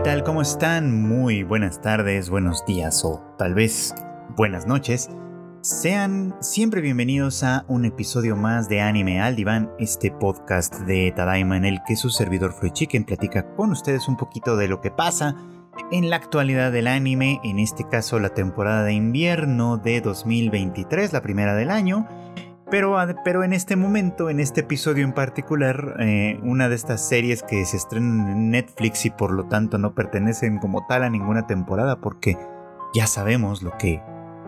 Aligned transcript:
¿qué 0.00 0.04
tal? 0.04 0.24
¿Cómo 0.24 0.40
están? 0.40 1.06
Muy 1.06 1.42
buenas 1.42 1.82
tardes, 1.82 2.30
buenos 2.30 2.64
días 2.64 3.04
o 3.04 3.22
tal 3.36 3.52
vez 3.52 3.94
buenas 4.34 4.66
noches. 4.66 5.10
Sean 5.60 6.34
siempre 6.40 6.80
bienvenidos 6.80 7.42
a 7.44 7.66
un 7.68 7.84
episodio 7.84 8.34
más 8.34 8.70
de 8.70 8.80
Anime 8.80 9.20
al 9.20 9.36
Diván, 9.36 9.70
este 9.78 10.10
podcast 10.10 10.74
de 10.86 11.12
Tadaima 11.14 11.58
en 11.58 11.66
el 11.66 11.80
que 11.86 11.96
su 11.96 12.08
servidor 12.08 12.54
Free 12.54 12.70
Chicken 12.70 13.04
platica 13.04 13.54
con 13.56 13.72
ustedes 13.72 14.08
un 14.08 14.16
poquito 14.16 14.56
de 14.56 14.68
lo 14.68 14.80
que 14.80 14.90
pasa 14.90 15.36
en 15.92 16.08
la 16.08 16.16
actualidad 16.16 16.72
del 16.72 16.86
anime, 16.86 17.38
en 17.44 17.58
este 17.58 17.86
caso 17.86 18.18
la 18.18 18.30
temporada 18.30 18.84
de 18.84 18.94
invierno 18.94 19.76
de 19.76 20.00
2023, 20.00 21.12
la 21.12 21.20
primera 21.20 21.54
del 21.54 21.70
año. 21.70 22.08
Pero, 22.70 22.96
pero 23.24 23.42
en 23.42 23.52
este 23.52 23.74
momento, 23.74 24.30
en 24.30 24.38
este 24.38 24.60
episodio 24.60 25.04
en 25.04 25.12
particular, 25.12 25.96
eh, 25.98 26.38
una 26.44 26.68
de 26.68 26.76
estas 26.76 27.06
series 27.06 27.42
que 27.42 27.64
se 27.64 27.76
estrenan 27.76 28.28
en 28.28 28.50
Netflix 28.50 29.04
y 29.06 29.10
por 29.10 29.32
lo 29.32 29.46
tanto 29.46 29.76
no 29.76 29.94
pertenecen 29.94 30.58
como 30.58 30.86
tal 30.86 31.02
a 31.02 31.10
ninguna 31.10 31.48
temporada 31.48 31.96
porque 31.96 32.38
ya 32.94 33.08
sabemos 33.08 33.62
lo 33.62 33.76
que 33.76 34.00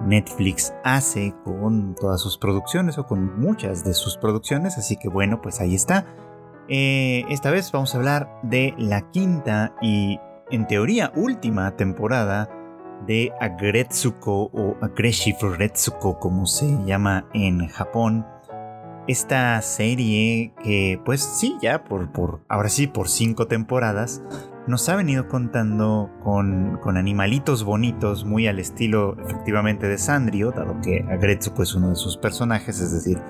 Netflix 0.06 0.72
hace 0.84 1.34
con 1.44 1.94
todas 1.96 2.20
sus 2.20 2.38
producciones 2.38 2.96
o 2.98 3.06
con 3.06 3.40
muchas 3.40 3.84
de 3.84 3.94
sus 3.94 4.16
producciones, 4.16 4.78
así 4.78 4.96
que 4.96 5.08
bueno, 5.08 5.40
pues 5.42 5.60
ahí 5.60 5.74
está. 5.74 6.06
Eh, 6.68 7.24
esta 7.28 7.50
vez 7.50 7.72
vamos 7.72 7.94
a 7.94 7.98
hablar 7.98 8.40
de 8.42 8.74
la 8.78 9.10
quinta 9.10 9.74
y 9.82 10.20
en 10.50 10.66
teoría 10.68 11.12
última 11.16 11.76
temporada 11.76 12.48
de 13.06 13.32
Agretsuko 13.40 14.50
o 14.52 14.76
Agreshifu 14.80 15.50
Retsuko 15.50 16.18
como 16.18 16.46
se 16.46 16.66
llama 16.84 17.26
en 17.34 17.66
Japón. 17.68 18.26
Esta 19.08 19.60
serie 19.62 20.54
que 20.62 21.00
pues 21.04 21.20
sí, 21.20 21.56
ya 21.60 21.84
por, 21.84 22.12
por 22.12 22.40
ahora 22.48 22.68
sí 22.68 22.86
por 22.86 23.08
cinco 23.08 23.48
temporadas 23.48 24.22
nos 24.68 24.88
ha 24.88 24.94
venido 24.94 25.28
contando 25.28 26.08
con, 26.22 26.78
con, 26.80 26.96
animalitos 26.96 27.64
bonitos 27.64 28.24
muy 28.24 28.46
al 28.46 28.60
estilo 28.60 29.16
efectivamente 29.18 29.88
de 29.88 29.98
Sandrio, 29.98 30.52
dado 30.52 30.80
que 30.80 31.04
Agretsuko 31.10 31.64
es 31.64 31.74
uno 31.74 31.88
de 31.90 31.96
sus 31.96 32.16
personajes, 32.16 32.80
es 32.80 32.92
decir, 32.92 33.20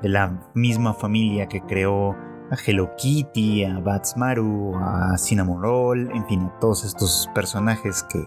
de 0.00 0.08
la 0.08 0.50
misma 0.54 0.94
familia 0.94 1.46
que 1.46 1.60
creó 1.60 2.12
a 2.50 2.56
Hello 2.66 2.94
Kitty, 2.96 3.64
a 3.64 3.80
Batsmaru, 3.80 4.74
a 4.76 5.18
Cinnamon 5.18 5.60
Roll, 5.60 6.10
en 6.12 6.26
fin, 6.26 6.40
a 6.40 6.58
todos 6.58 6.84
estos 6.84 7.28
personajes 7.34 8.02
que 8.04 8.26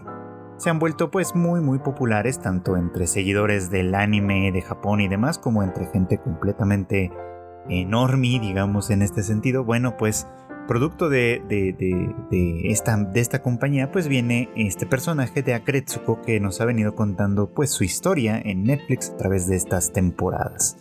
se 0.62 0.70
han 0.70 0.78
vuelto 0.78 1.10
pues 1.10 1.34
muy 1.34 1.60
muy 1.60 1.80
populares 1.80 2.40
tanto 2.40 2.78
entre 2.78 3.08
seguidores 3.08 3.72
del 3.72 3.96
anime 3.96 4.52
de 4.52 4.62
Japón 4.62 5.02
y 5.02 5.08
demás 5.08 5.40
como 5.40 5.64
entre 5.64 5.88
gente 5.88 6.20
completamente 6.20 7.12
enorme, 7.68 8.40
digamos 8.40 8.92
en 8.92 9.02
este 9.02 9.24
sentido. 9.24 9.64
Bueno, 9.64 9.98
pues 9.98 10.28
producto 10.68 11.10
de, 11.10 11.42
de, 11.50 12.72
esta, 12.72 12.96
de 12.96 13.20
esta 13.20 13.42
compañía 13.42 13.92
pues 13.92 14.08
viene 14.08 14.50
este 14.56 14.86
personaje 14.86 15.42
de 15.42 15.56
Akretsuko 15.56 16.22
que 16.22 16.40
nos 16.40 16.62
ha 16.62 16.66
venido 16.66 16.94
contando 16.94 17.50
pues 17.50 17.72
su 17.72 17.84
historia 17.84 18.40
en 18.40 18.64
Netflix 18.64 19.10
a 19.10 19.18
través 19.18 19.48
de 19.48 19.56
estas 19.56 19.92
temporadas. 19.92 20.78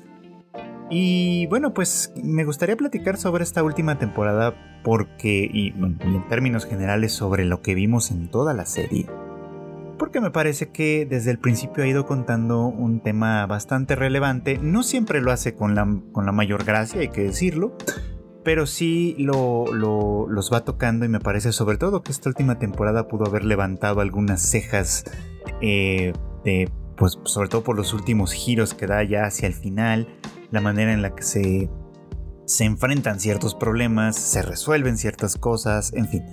Y 0.91 1.47
bueno, 1.47 1.73
pues 1.73 2.13
me 2.23 2.45
gustaría 2.45 2.77
platicar 2.77 3.17
sobre 3.17 3.45
esta 3.45 3.63
última 3.63 3.99
temporada 3.99 4.83
porque, 4.85 5.49
y 5.51 5.69
en 5.69 6.29
términos 6.29 6.67
generales 6.67 7.13
sobre 7.13 7.47
lo 7.47 7.63
que 7.63 7.75
vimos 7.75 8.11
en 8.11 8.29
toda 8.29 8.53
la 8.53 8.67
serie 8.67 9.07
porque 10.11 10.21
me 10.21 10.33
parece 10.33 10.71
que 10.71 11.07
desde 11.09 11.31
el 11.31 11.39
principio 11.39 11.85
ha 11.85 11.87
ido 11.87 12.05
contando 12.05 12.67
un 12.67 12.99
tema 12.99 13.47
bastante 13.47 13.95
relevante. 13.95 14.59
No 14.61 14.83
siempre 14.83 15.21
lo 15.21 15.31
hace 15.31 15.55
con 15.55 15.77
la, 15.77 15.87
con 16.11 16.27
la 16.27 16.33
mayor 16.33 16.65
gracia, 16.65 17.01
hay 17.01 17.11
que 17.11 17.23
decirlo, 17.23 17.77
pero 18.43 18.67
sí 18.67 19.15
lo, 19.21 19.67
los 19.73 20.53
va 20.53 20.65
tocando 20.65 21.05
y 21.05 21.09
me 21.09 21.21
parece 21.21 21.53
sobre 21.53 21.79
todo 21.79 22.03
que 22.03 22.11
esta 22.11 22.29
última 22.29 22.59
temporada 22.59 23.07
pudo 23.07 23.27
haber 23.27 23.45
levantado 23.45 24.01
algunas 24.01 24.43
cejas, 24.43 25.05
eh, 25.61 26.13
pues 26.97 27.21
sobre 27.23 27.49
todo 27.49 27.63
por 27.63 27.77
los 27.77 27.95
últimos 27.95 28.33
giros 28.33 28.75
que 28.75 28.89
da 28.89 29.05
ya 29.05 29.27
hacia 29.27 29.47
el 29.47 29.55
final, 29.55 30.09
la 30.51 30.61
manera 30.61 30.93
en 30.93 31.03
la 31.03 31.15
que 31.15 31.23
se, 31.23 31.71
se 32.47 32.65
enfrentan 32.65 33.21
ciertos 33.21 33.55
problemas, 33.55 34.17
se 34.17 34.43
resuelven 34.43 34.99
ciertas 34.99 35.37
cosas, 35.37 35.93
en 35.93 36.09
fin. 36.09 36.25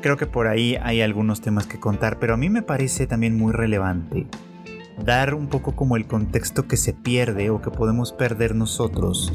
Creo 0.00 0.16
que 0.16 0.26
por 0.26 0.46
ahí 0.46 0.76
hay 0.80 1.00
algunos 1.00 1.40
temas 1.40 1.66
que 1.66 1.80
contar, 1.80 2.18
pero 2.18 2.34
a 2.34 2.36
mí 2.36 2.50
me 2.50 2.62
parece 2.62 3.06
también 3.06 3.36
muy 3.36 3.52
relevante 3.52 4.26
dar 5.04 5.34
un 5.34 5.48
poco 5.48 5.74
como 5.76 5.96
el 5.96 6.06
contexto 6.06 6.66
que 6.66 6.76
se 6.76 6.92
pierde 6.92 7.50
o 7.50 7.60
que 7.60 7.70
podemos 7.70 8.12
perder 8.12 8.54
nosotros 8.54 9.32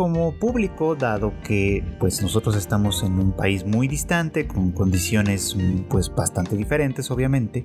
como 0.00 0.32
público, 0.32 0.94
dado 0.96 1.34
que 1.44 1.84
pues 1.98 2.22
nosotros 2.22 2.56
estamos 2.56 3.02
en 3.02 3.18
un 3.18 3.32
país 3.32 3.66
muy 3.66 3.86
distante, 3.86 4.46
con 4.46 4.72
condiciones 4.72 5.54
pues 5.90 6.10
bastante 6.14 6.56
diferentes 6.56 7.10
obviamente, 7.10 7.62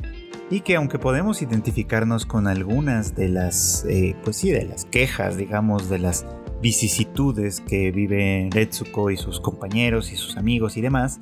y 0.50 0.60
que 0.60 0.76
aunque 0.76 1.00
podemos 1.00 1.42
identificarnos 1.42 2.26
con 2.26 2.48
algunas 2.48 3.16
de 3.16 3.30
las, 3.30 3.86
eh, 3.88 4.18
pues 4.26 4.36
sí, 4.36 4.52
de 4.52 4.66
las 4.66 4.84
quejas, 4.84 5.38
digamos, 5.38 5.90
de 5.90 6.00
las 6.00 6.26
vicisitudes 6.62 7.62
que 7.62 7.92
vive 7.92 8.50
Retsuko 8.52 9.12
y 9.12 9.18
sus 9.18 9.40
compañeros 9.40 10.12
y 10.12 10.18
sus 10.18 10.36
amigos 10.36 10.76
y 10.76 10.82
demás, 10.82 11.22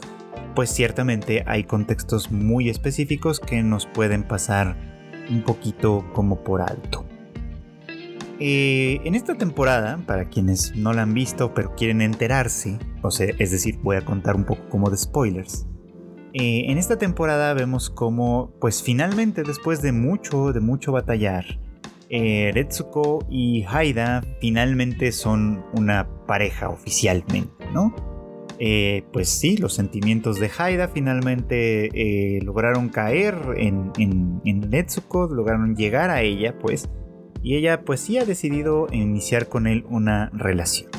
pues 0.55 0.69
ciertamente 0.69 1.43
hay 1.45 1.63
contextos 1.63 2.31
muy 2.31 2.69
específicos 2.69 3.39
que 3.39 3.63
nos 3.63 3.85
pueden 3.85 4.23
pasar 4.23 4.75
un 5.29 5.41
poquito 5.41 6.05
como 6.13 6.43
por 6.43 6.61
alto. 6.61 7.05
Eh, 8.39 8.99
en 9.05 9.15
esta 9.15 9.35
temporada, 9.35 9.99
para 10.05 10.29
quienes 10.29 10.75
no 10.75 10.91
la 10.93 11.03
han 11.03 11.13
visto 11.13 11.53
pero 11.53 11.75
quieren 11.75 12.01
enterarse, 12.01 12.79
o 13.01 13.11
sea, 13.11 13.33
es 13.39 13.51
decir, 13.51 13.79
voy 13.81 13.95
a 13.95 14.05
contar 14.05 14.35
un 14.35 14.43
poco 14.43 14.67
como 14.69 14.89
de 14.89 14.97
spoilers. 14.97 15.65
Eh, 16.33 16.65
en 16.71 16.77
esta 16.77 16.97
temporada 16.97 17.53
vemos 17.53 17.89
como, 17.89 18.51
pues 18.59 18.81
finalmente 18.81 19.43
después 19.43 19.81
de 19.81 19.91
mucho, 19.91 20.51
de 20.51 20.61
mucho 20.61 20.91
batallar, 20.91 21.45
eh, 22.09 22.67
y 23.29 23.65
Haida 23.67 24.23
finalmente 24.39 25.11
son 25.11 25.63
una 25.73 26.07
pareja 26.27 26.69
oficialmente, 26.69 27.65
¿no? 27.73 28.12
Eh, 28.59 29.03
pues 29.11 29.29
sí, 29.29 29.57
los 29.57 29.73
sentimientos 29.73 30.39
de 30.39 30.49
Haida 30.57 30.87
finalmente 30.87 31.89
eh, 31.93 32.41
lograron 32.43 32.89
caer 32.89 33.35
en, 33.57 33.91
en, 33.97 34.69
lograron 35.11 35.75
llegar 35.75 36.09
a 36.09 36.21
ella, 36.21 36.57
pues, 36.59 36.89
y 37.41 37.55
ella 37.55 37.83
pues 37.83 37.99
sí 37.99 38.17
ha 38.17 38.25
decidido 38.25 38.87
iniciar 38.91 39.49
con 39.49 39.67
él 39.67 39.85
una 39.89 40.29
relación. 40.33 40.89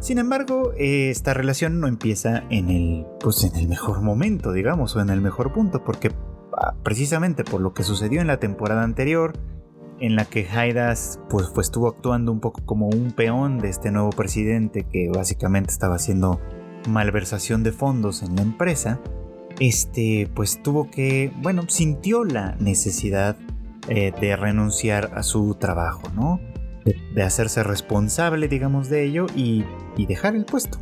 Sin 0.00 0.18
embargo, 0.18 0.72
eh, 0.76 1.10
esta 1.10 1.34
relación 1.34 1.80
no 1.80 1.88
empieza 1.88 2.44
en 2.50 2.70
el, 2.70 3.06
pues 3.20 3.42
en 3.44 3.56
el 3.56 3.68
mejor 3.68 4.00
momento, 4.00 4.52
digamos, 4.52 4.94
o 4.94 5.00
en 5.00 5.10
el 5.10 5.20
mejor 5.20 5.52
punto, 5.52 5.82
porque 5.84 6.12
ah, 6.56 6.74
precisamente 6.84 7.42
por 7.44 7.60
lo 7.60 7.74
que 7.74 7.82
sucedió 7.82 8.20
en 8.20 8.28
la 8.28 8.38
temporada 8.38 8.84
anterior, 8.84 9.32
en 10.00 10.14
la 10.14 10.24
que 10.24 10.46
Haida 10.48 10.94
pues, 11.28 11.50
pues, 11.52 11.66
estuvo 11.66 11.88
actuando 11.88 12.30
un 12.30 12.40
poco 12.40 12.64
como 12.64 12.88
un 12.88 13.10
peón 13.12 13.58
de 13.58 13.68
este 13.68 13.90
nuevo 13.90 14.10
presidente 14.10 14.84
que 14.84 15.10
básicamente 15.12 15.72
estaba 15.72 15.96
haciendo 15.96 16.40
malversación 16.88 17.62
de 17.62 17.72
fondos 17.72 18.22
en 18.22 18.36
la 18.36 18.42
empresa, 18.42 19.00
este 19.60 20.28
pues 20.34 20.62
tuvo 20.62 20.90
que, 20.90 21.32
bueno, 21.42 21.64
sintió 21.68 22.24
la 22.24 22.56
necesidad 22.56 23.36
eh, 23.88 24.12
de 24.20 24.36
renunciar 24.36 25.12
a 25.14 25.22
su 25.22 25.54
trabajo, 25.54 26.02
¿no? 26.14 26.40
De, 26.84 27.22
hacerse 27.22 27.62
responsable, 27.62 28.48
digamos, 28.48 28.88
de 28.88 29.04
ello 29.04 29.26
y, 29.34 29.64
dejar 30.06 30.36
el 30.36 30.44
puesto. 30.44 30.78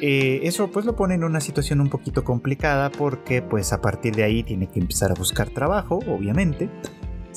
Eh, 0.00 0.40
eso 0.42 0.70
pues 0.70 0.84
lo 0.84 0.96
pone 0.96 1.14
en 1.14 1.24
una 1.24 1.40
situación 1.40 1.80
un 1.80 1.88
poquito 1.88 2.24
complicada 2.24 2.90
porque 2.90 3.42
pues 3.42 3.72
a 3.72 3.80
partir 3.80 4.14
de 4.14 4.22
ahí 4.22 4.42
tiene 4.42 4.68
que 4.68 4.80
empezar 4.80 5.10
a 5.10 5.14
buscar 5.14 5.50
trabajo, 5.50 6.00
obviamente. 6.08 6.68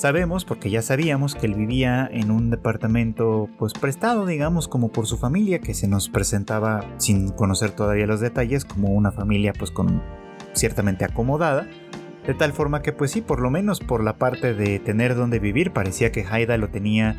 Sabemos, 0.01 0.45
porque 0.45 0.71
ya 0.71 0.81
sabíamos, 0.81 1.35
que 1.35 1.45
él 1.45 1.53
vivía 1.53 2.09
en 2.11 2.31
un 2.31 2.49
departamento 2.49 3.47
pues 3.59 3.73
prestado, 3.73 4.25
digamos, 4.25 4.67
como 4.67 4.91
por 4.91 5.05
su 5.05 5.15
familia, 5.15 5.59
que 5.59 5.75
se 5.75 5.87
nos 5.87 6.09
presentaba 6.09 6.83
sin 6.97 7.29
conocer 7.29 7.69
todavía 7.69 8.07
los 8.07 8.19
detalles, 8.19 8.65
como 8.65 8.87
una 8.87 9.11
familia 9.11 9.53
pues 9.53 9.71
ciertamente 10.53 11.05
acomodada. 11.05 11.67
De 12.25 12.33
tal 12.33 12.51
forma 12.51 12.81
que 12.81 12.93
pues 12.93 13.11
sí, 13.11 13.21
por 13.21 13.41
lo 13.41 13.51
menos 13.51 13.79
por 13.79 14.03
la 14.03 14.17
parte 14.17 14.55
de 14.55 14.79
tener 14.79 15.13
donde 15.13 15.37
vivir, 15.37 15.71
parecía 15.71 16.11
que 16.11 16.25
Haida 16.27 16.57
lo 16.57 16.69
tenía 16.69 17.15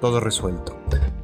todo 0.00 0.18
resuelto. 0.18 0.76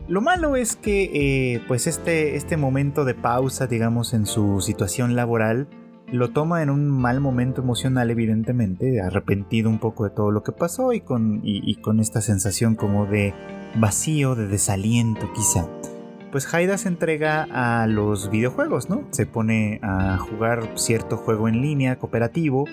Lo 0.07 0.21
malo 0.21 0.55
es 0.55 0.77
que 0.77 1.11
eh, 1.55 1.61
pues 1.67 1.89
este, 1.89 2.37
este 2.37 2.57
momento 2.57 3.05
de 3.05 3.15
pausa, 3.17 3.67
digamos, 3.67 4.15
en 4.15 4.27
su 4.27 4.61
situación 4.61 5.17
laboral, 5.17 5.67
lo 6.13 6.31
toma 6.31 6.63
en 6.63 6.71
un 6.71 6.89
mal 6.89 7.21
momento 7.21 7.63
emocional, 7.63 8.11
evidentemente, 8.11 9.01
arrepentido 9.01 9.71
un 9.71 9.79
poco 9.79 10.05
de 10.05 10.11
todo 10.11 10.31
lo 10.31 10.43
que 10.43 10.53
pasó 10.53 10.93
y 10.93 11.01
con, 11.01 11.43
con 11.83 12.01
esta 12.01 12.21
sensación 12.21 12.75
como 12.75 13.07
de 13.07 13.35
vacío, 13.77 14.35
de 14.35 14.47
desaliento 14.47 15.33
quizá. 15.33 15.69
Pues 16.33 16.53
Haida 16.53 16.79
se 16.79 16.89
entrega 16.89 17.47
a 17.51 17.87
los 17.87 18.31
videojuegos, 18.31 18.89
¿no? 18.89 19.05
Se 19.11 19.27
pone 19.27 19.81
a 19.83 20.17
jugar 20.19 20.69
cierto 20.77 21.17
juego 21.17 21.49
en 21.49 21.61
línea 21.61 21.99
cooperativo 21.99 22.67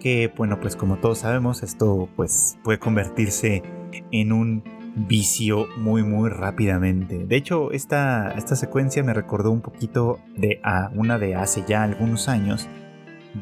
que, 0.00 0.32
bueno, 0.36 0.60
pues 0.60 0.76
como 0.76 0.96
todos 0.96 1.18
sabemos, 1.18 1.62
esto 1.62 2.08
pues 2.16 2.58
puede 2.62 2.78
convertirse 2.78 3.62
en 4.10 4.32
un 4.32 4.62
vicio 4.96 5.66
muy 5.76 6.02
muy 6.02 6.30
rápidamente. 6.30 7.26
De 7.26 7.36
hecho, 7.36 7.70
esta, 7.70 8.32
esta 8.32 8.56
secuencia 8.56 9.02
me 9.02 9.12
recordó 9.12 9.50
un 9.50 9.60
poquito 9.60 10.18
de 10.36 10.58
a 10.64 10.90
una 10.94 11.18
de 11.18 11.34
hace 11.34 11.64
ya 11.68 11.82
algunos 11.82 12.28
años, 12.28 12.68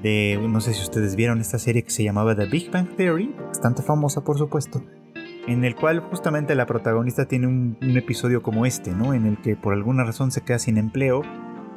de, 0.02 0.40
no 0.48 0.60
sé 0.60 0.74
si 0.74 0.82
ustedes 0.82 1.14
vieron 1.14 1.40
esta 1.40 1.58
serie 1.58 1.84
que 1.84 1.90
se 1.90 2.02
llamaba 2.02 2.34
The 2.34 2.46
Big 2.46 2.70
Bang 2.72 2.96
Theory, 2.96 3.34
bastante 3.46 3.82
famosa 3.82 4.24
por 4.24 4.36
supuesto, 4.36 4.82
en 5.46 5.64
el 5.64 5.76
cual 5.76 6.00
justamente 6.00 6.56
la 6.56 6.66
protagonista 6.66 7.26
tiene 7.26 7.46
un, 7.46 7.76
episodio 7.80 8.42
como 8.42 8.66
este, 8.66 8.90
¿no? 8.90 9.14
En 9.14 9.24
el 9.24 9.40
que 9.40 9.54
por 9.54 9.72
alguna 9.72 10.02
razón 10.02 10.32
se 10.32 10.42
queda 10.42 10.58
sin 10.58 10.76
empleo 10.76 11.22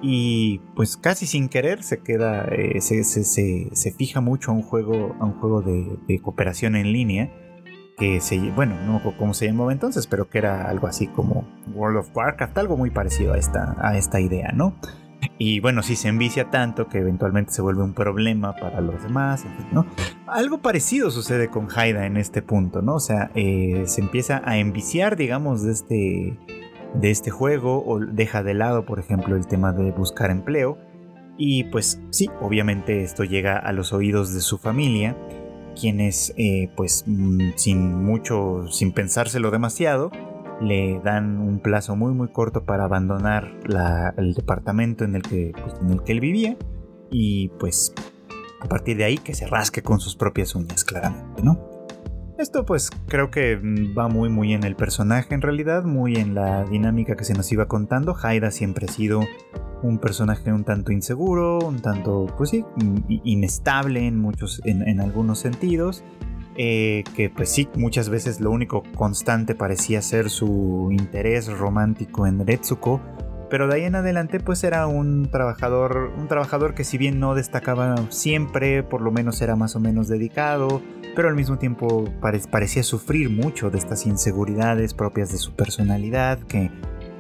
y 0.02 0.62
pues 0.76 0.98
casi 0.98 1.28
sin 1.28 1.50
querer 1.50 1.84
se 1.84 2.00
queda, 2.00 2.46
eh, 2.46 2.82
se, 2.82 3.04
se, 3.04 3.92
fija 3.92 4.22
mucho 4.22 4.52
a 4.52 4.56
un 4.56 4.64
juego, 4.64 5.16
a 5.20 5.26
un 5.26 5.34
juego 5.34 5.62
de, 5.62 6.20
cooperación 6.22 6.76
en 6.76 6.92
línea 6.92 7.32
que 7.98 8.22
se, 8.22 8.38
bueno, 8.52 8.76
no 8.86 9.02
como 9.18 9.34
se 9.34 9.48
llamaba 9.48 9.74
entonces, 9.74 10.06
pero 10.06 10.30
que 10.30 10.38
era 10.38 10.70
algo 10.70 10.88
así 10.88 11.08
como 11.08 11.48
World 11.74 11.98
of 11.98 12.16
Warcraft, 12.16 12.58
algo 12.60 12.78
muy 12.78 12.92
parecido 12.92 13.34
a 13.34 13.38
esta, 13.38 13.76
a 13.80 13.98
esta 13.98 14.20
idea, 14.20 14.52
¿no? 14.54 14.76
Y 15.40 15.60
bueno, 15.60 15.82
si 15.82 15.96
se 15.96 16.08
envicia 16.08 16.52
tanto 16.52 16.88
que 16.88 17.00
eventualmente 17.00 17.52
se 17.52 17.64
vuelve 17.64 17.84
un 17.84 17.94
problema 17.94 18.56
para 18.56 18.82
los 18.82 19.02
demás, 19.02 19.46
¿no? 19.72 19.88
Algo 20.28 20.60
parecido 20.60 21.10
sucede 21.10 21.50
con 21.50 21.68
Haida 21.76 22.06
en 22.06 22.18
este 22.18 22.44
punto, 22.44 22.84
¿no? 22.84 22.96
O 22.96 23.00
sea, 23.00 23.32
eh, 23.34 23.84
se 23.88 24.02
empieza 24.02 24.42
a 24.46 24.58
enviciar, 24.58 25.16
digamos, 25.16 25.64
de 25.64 25.72
este, 25.72 26.40
de 26.94 27.12
este 27.12 27.32
juego 27.32 27.84
o 27.84 28.00
deja 28.00 28.44
de 28.44 28.54
lado, 28.54 28.86
por 28.86 29.00
ejemplo, 29.00 29.36
el 29.36 29.48
tema 29.48 29.74
de 29.74 29.92
buscar 29.92 30.30
empleo. 30.30 30.78
Y 31.38 31.66
pues 31.66 32.02
sí, 32.10 32.30
obviamente 32.42 33.04
esto 33.04 33.24
llega 33.24 33.58
a 33.58 33.72
los 33.72 33.94
oídos 33.94 34.34
de 34.34 34.42
su 34.42 34.58
familia, 34.58 35.16
quienes, 35.80 36.34
eh, 36.38 36.70
pues, 36.76 37.04
mm, 37.06 37.52
sin 37.56 38.04
mucho, 38.04 38.68
sin 38.70 38.92
pensárselo 38.92 39.52
demasiado, 39.52 40.12
le 40.62 41.00
dan 41.04 41.40
un 41.40 41.60
plazo 41.60 41.96
muy 41.96 42.14
muy 42.14 42.30
corto 42.30 42.64
para 42.64 42.86
abandonar 42.86 43.52
el 44.18 44.34
departamento 44.34 45.04
en 45.04 45.16
el, 45.16 45.22
que, 45.22 45.52
pues, 45.54 45.76
en 45.82 45.92
el 45.92 46.04
que 46.04 46.12
él 46.14 46.20
vivía 46.20 46.58
y 47.12 47.50
pues 47.60 47.94
a 48.60 48.68
partir 48.68 48.98
de 48.98 49.06
ahí 49.06 49.18
que 49.18 49.34
se 49.34 49.46
rasque 49.46 49.82
con 49.82 50.00
sus 50.00 50.16
propias 50.16 50.56
uñas 50.56 50.84
claramente, 50.84 51.44
¿no? 51.44 51.77
Esto 52.38 52.66
pues 52.66 52.90
creo 53.08 53.32
que 53.32 53.56
va 53.98 54.08
muy 54.08 54.30
muy 54.30 54.54
en 54.54 54.64
el 54.64 54.76
personaje 54.76 55.34
en 55.34 55.42
realidad, 55.42 55.84
muy 55.84 56.16
en 56.16 56.36
la 56.36 56.64
dinámica 56.66 57.16
que 57.16 57.24
se 57.24 57.34
nos 57.34 57.52
iba 57.52 57.68
contando. 57.68 58.16
Haida 58.22 58.52
siempre 58.52 58.86
ha 58.88 58.92
sido 58.92 59.22
un 59.82 59.98
personaje 59.98 60.54
un 60.54 60.64
tanto 60.64 60.92
inseguro, 60.92 61.60
un 61.60 61.82
tanto 61.82 62.28
pues 62.38 62.52
sí, 62.52 62.64
inestable 63.24 64.06
en 64.06 64.20
muchos, 64.20 64.62
en 64.66 65.00
algunos 65.02 65.40
sentidos 65.40 66.04
eh, 66.60 67.04
que 67.16 67.30
pues 67.30 67.50
sí, 67.50 67.70
muchas 67.76 68.10
veces 68.10 68.42
lo 68.42 68.50
único 68.50 68.82
constante 68.96 69.54
parecía 69.54 70.02
ser 70.02 70.32
su 70.32 70.90
interés 70.92 71.48
romántico 71.56 72.26
en 72.26 72.46
Retsuko, 72.46 73.00
pero 73.50 73.68
de 73.68 73.76
ahí 73.76 73.84
en 73.84 73.96
adelante 73.96 74.40
pues 74.40 74.64
era 74.64 74.88
un 74.88 75.30
trabajador, 75.32 76.12
un 76.18 76.28
trabajador 76.28 76.74
que 76.74 76.84
si 76.84 76.98
bien 76.98 77.20
no 77.20 77.36
destacaba 77.36 77.96
siempre, 78.10 78.84
por 78.84 79.02
lo 79.02 79.12
menos 79.12 79.42
era 79.42 79.56
más 79.56 79.76
o 79.76 79.80
menos 79.80 80.08
dedicado, 80.08 80.82
pero 81.16 81.30
al 81.30 81.36
mismo 81.36 81.58
tiempo 81.58 82.06
parecía 82.22 82.84
sufrir 82.84 83.30
mucho 83.30 83.70
de 83.70 83.78
estas 83.78 84.06
inseguridades 84.06 84.94
propias 84.94 85.32
de 85.32 85.38
su 85.38 85.54
personalidad 85.56 86.40
que 86.40 86.72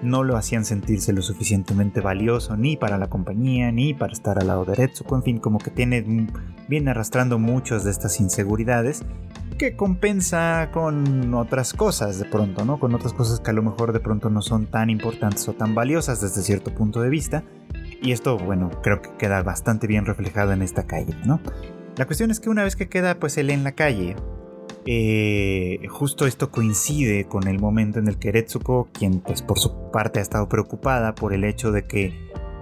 no 0.01 0.24
lo 0.24 0.38
hacían 0.38 0.65
sentirse 0.65 1.12
lo 1.13 1.21
suficientemente 1.21 2.01
valioso 2.01 2.56
ni 2.56 2.77
para 2.77 2.97
la 2.97 3.07
compañía 3.07 3.71
ni 3.71 3.94
para 3.94 4.13
estar 4.13 4.38
al 4.39 4.47
lado 4.47 4.65
de 4.65 4.75
Retsuko, 4.75 5.15
en 5.15 5.23
fin, 5.23 5.38
como 5.39 5.57
que 5.57 5.71
tiene, 5.71 6.27
viene 6.68 6.91
arrastrando 6.91 7.39
muchas 7.39 7.83
de 7.83 7.91
estas 7.91 8.19
inseguridades 8.19 9.03
que 9.57 9.75
compensa 9.75 10.69
con 10.71 11.33
otras 11.33 11.74
cosas 11.74 12.19
de 12.19 12.25
pronto, 12.25 12.63
¿no? 12.63 12.80
Con 12.80 12.94
otras 12.94 13.13
cosas 13.13 13.39
que 13.39 13.50
a 13.51 13.54
lo 13.54 13.63
mejor 13.63 13.92
de 13.92 14.00
pronto 14.00 14.30
no 14.30 14.42
son 14.42 14.68
tan 14.68 14.89
importantes 14.89 15.48
o 15.50 15.54
tan 15.54 15.75
valiosas 15.75 16.21
desde 16.21 16.42
cierto 16.42 16.74
punto 16.74 17.01
de 17.01 17.09
vista. 17.09 17.44
Y 18.01 18.12
esto, 18.12 18.38
bueno, 18.38 18.69
creo 18.83 19.01
que 19.01 19.09
queda 19.18 19.42
bastante 19.44 19.88
bien 19.88 20.06
reflejado 20.06 20.54
en 20.54 20.62
esta 20.62 20.86
calle, 20.86 21.15
¿no? 21.25 21.42
La 21.98 22.06
cuestión 22.06 22.30
es 22.30 22.39
que 22.39 22.50
una 22.50 22.63
vez 22.63 22.75
que 22.75 22.89
queda 22.89 23.19
pues 23.19 23.38
él 23.38 23.50
en 23.50 23.63
la 23.63 23.71
calle, 23.71 24.15
eh, 24.86 25.80
justo 25.89 26.27
esto 26.27 26.51
coincide 26.51 27.25
con 27.25 27.48
el 27.48 27.59
momento 27.59 28.00
en 28.00 28.07
el 28.07 28.19
que 28.19 28.31
Retsuko, 28.31 28.88
quien 28.94 29.19
pues 29.19 29.42
por 29.42 29.57
su 29.57 29.92
parte 29.92 30.19
ha 30.19 30.21
estado 30.21 30.48
preocupada 30.48 31.15
por 31.15 31.33
el 31.33 31.44
hecho 31.44 31.71
de 31.71 31.86
que 31.86 32.13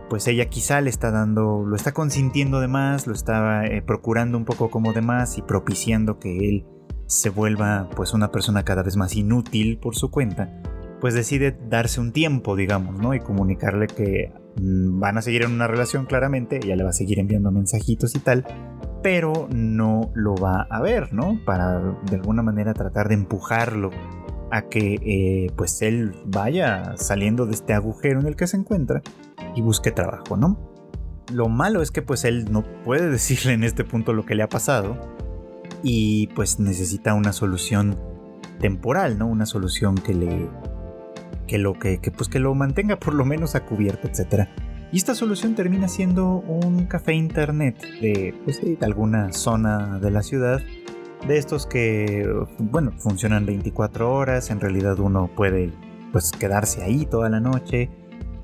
pues 0.09 0.27
ella 0.27 0.45
quizá 0.45 0.81
le 0.81 0.89
está 0.89 1.11
dando, 1.11 1.65
lo 1.65 1.75
está 1.75 1.91
consintiendo 1.91 2.61
de 2.61 2.67
más, 2.67 3.07
lo 3.07 3.13
está 3.13 3.65
eh, 3.65 3.81
procurando 3.81 4.37
un 4.37 4.45
poco 4.45 4.69
como 4.69 4.93
de 4.93 5.01
más 5.01 5.37
y 5.37 5.41
propiciando 5.41 6.19
que 6.19 6.49
él 6.49 6.65
se 7.07 7.29
vuelva 7.29 7.89
pues 7.95 8.13
una 8.13 8.31
persona 8.31 8.63
cada 8.63 8.83
vez 8.83 8.97
más 8.97 9.15
inútil 9.15 9.77
por 9.77 9.95
su 9.95 10.09
cuenta, 10.11 10.61
pues 10.99 11.13
decide 11.13 11.57
darse 11.69 11.99
un 12.01 12.11
tiempo, 12.11 12.55
digamos, 12.55 12.97
¿no? 12.97 13.13
Y 13.13 13.19
comunicarle 13.19 13.87
que 13.87 14.33
mm, 14.59 14.99
van 14.99 15.17
a 15.17 15.21
seguir 15.21 15.43
en 15.43 15.51
una 15.51 15.67
relación 15.67 16.05
claramente, 16.05 16.59
ella 16.63 16.75
le 16.75 16.83
va 16.83 16.89
a 16.89 16.93
seguir 16.93 17.19
enviando 17.19 17.51
mensajitos 17.51 18.15
y 18.15 18.19
tal, 18.19 18.45
pero 19.03 19.47
no 19.53 20.11
lo 20.15 20.35
va 20.35 20.65
a 20.69 20.81
ver, 20.81 21.13
¿no? 21.13 21.39
Para 21.45 21.79
de 22.09 22.15
alguna 22.15 22.41
manera 22.41 22.73
tratar 22.73 23.07
de 23.09 23.15
empujarlo 23.15 23.91
a 24.51 24.63
que 24.63 24.95
eh, 25.05 25.51
pues 25.55 25.81
él 25.81 26.15
vaya 26.25 26.95
saliendo 26.97 27.45
de 27.45 27.53
este 27.53 27.73
agujero 27.73 28.19
en 28.19 28.27
el 28.27 28.35
que 28.35 28.47
se 28.47 28.57
encuentra 28.57 29.01
y 29.55 29.61
busque 29.61 29.91
trabajo, 29.91 30.37
¿no? 30.37 30.57
Lo 31.31 31.49
malo 31.49 31.81
es 31.81 31.91
que 31.91 32.01
pues 32.01 32.23
él 32.23 32.51
no 32.51 32.63
puede 32.83 33.09
decirle 33.11 33.53
en 33.53 33.63
este 33.63 33.83
punto 33.83 34.13
lo 34.13 34.25
que 34.25 34.35
le 34.35 34.43
ha 34.43 34.49
pasado 34.49 34.97
y 35.83 36.27
pues 36.27 36.59
necesita 36.59 37.13
una 37.13 37.33
solución 37.33 37.97
temporal, 38.59 39.17
¿no? 39.17 39.27
Una 39.27 39.45
solución 39.45 39.95
que 39.95 40.13
le 40.13 40.49
que 41.47 41.57
lo 41.57 41.73
que, 41.73 41.99
pues 42.15 42.29
que 42.29 42.39
lo 42.39 42.53
mantenga 42.55 42.97
por 42.97 43.13
lo 43.13 43.25
menos 43.25 43.55
a 43.55 43.65
cubierto, 43.65 44.07
etcétera. 44.07 44.49
Y 44.91 44.97
esta 44.97 45.15
solución 45.15 45.55
termina 45.55 45.87
siendo 45.87 46.37
un 46.39 46.85
café 46.85 47.13
internet 47.13 47.81
de, 48.01 48.33
pues, 48.45 48.61
de 48.61 48.77
alguna 48.81 49.31
zona 49.33 49.99
de 49.99 50.11
la 50.11 50.23
ciudad. 50.23 50.61
De 51.27 51.37
estos 51.37 51.65
que, 51.65 52.27
bueno, 52.59 52.93
funcionan 52.97 53.45
24 53.45 54.11
horas. 54.11 54.49
En 54.51 54.59
realidad 54.59 54.99
uno 54.99 55.29
puede 55.35 55.71
pues 56.11 56.31
quedarse 56.31 56.81
ahí 56.81 57.05
toda 57.05 57.29
la 57.29 57.39
noche 57.39 57.89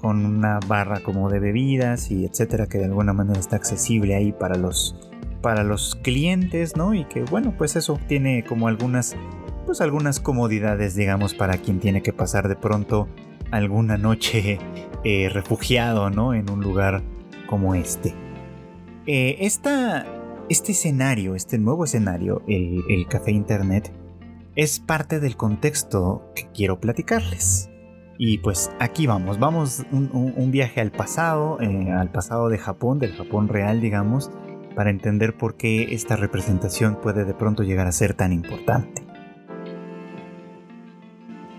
con 0.01 0.25
una 0.25 0.60
barra 0.68 1.00
como 1.01 1.30
de 1.30 1.39
bebidas 1.39 2.12
y 2.12 2.25
etcétera 2.25 2.66
que 2.66 2.80
de 2.80 2.86
alguna 2.86 3.13
manera 3.13 3.39
está 3.39 3.56
accesible 3.56 4.16
ahí 4.16 4.34
para 4.34 4.57
los 4.57 5.11
para 5.41 5.63
los 5.63 5.95
clientes, 5.95 6.77
¿no? 6.77 6.93
Y 6.93 7.05
que 7.05 7.23
bueno, 7.23 7.53
pues 7.57 7.75
eso 7.75 7.99
tiene 8.07 8.43
como 8.43 8.67
algunas 8.67 9.15
pues 9.65 9.81
algunas 9.81 10.19
comodidades, 10.19 10.95
digamos, 10.95 11.33
para 11.33 11.57
quien 11.57 11.79
tiene 11.79 12.01
que 12.01 12.13
pasar 12.13 12.47
de 12.47 12.55
pronto 12.55 13.07
alguna 13.51 13.97
noche 13.97 14.59
eh, 15.03 15.29
refugiado 15.29 16.09
¿no? 16.09 16.33
en 16.33 16.49
un 16.49 16.61
lugar 16.61 17.01
como 17.47 17.75
este. 17.75 18.15
Eh, 19.05 19.38
este 19.39 20.05
escenario, 20.50 21.36
este 21.36 21.57
nuevo 21.57 21.86
escenario, 21.86 22.43
el, 22.48 23.07
café 23.07 23.31
internet, 23.31 23.91
es 24.55 24.79
parte 24.79 25.19
del 25.19 25.36
contexto 25.38 26.31
que 26.36 26.48
quiero 26.53 26.79
platicarles. 26.79 27.69
Y 28.17 28.38
pues 28.38 28.71
aquí 28.79 29.07
vamos, 29.07 29.39
vamos 29.39 29.83
un, 29.91 30.51
viaje 30.51 30.79
al 30.79 30.91
pasado, 30.91 31.60
eh, 31.60 31.91
al 31.91 32.12
pasado 32.12 32.50
de 32.50 32.60
Japón, 32.60 33.00
del 33.00 33.13
Japón 33.13 33.48
real, 33.48 33.81
digamos, 33.81 34.29
para 34.75 34.90
entender 34.90 35.38
por 35.38 35.56
qué 35.56 35.94
esta 35.94 36.16
representación 36.16 37.00
puede 37.01 37.25
de 37.25 37.34
pronto 37.34 37.63
llegar 37.63 37.88
a 37.88 37.92
ser 37.92 38.13
tan 38.13 38.34
importante. 38.34 39.04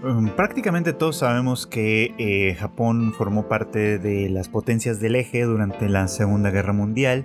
Um, 0.03 0.31
prácticamente 0.31 0.93
todos 0.93 1.19
sabemos 1.19 1.69
que 1.69 2.15
eh, 2.19 2.57
Japón 2.57 3.13
formó 3.17 3.47
parte 3.47 4.01
de 4.01 4.29
las 4.31 4.49
potencias 4.49 4.99
del 4.99 5.15
eje 5.15 5.43
durante 5.43 5.89
la 5.89 6.09
Segunda 6.09 6.51
Guerra 6.51 6.73
Mundial 6.73 7.25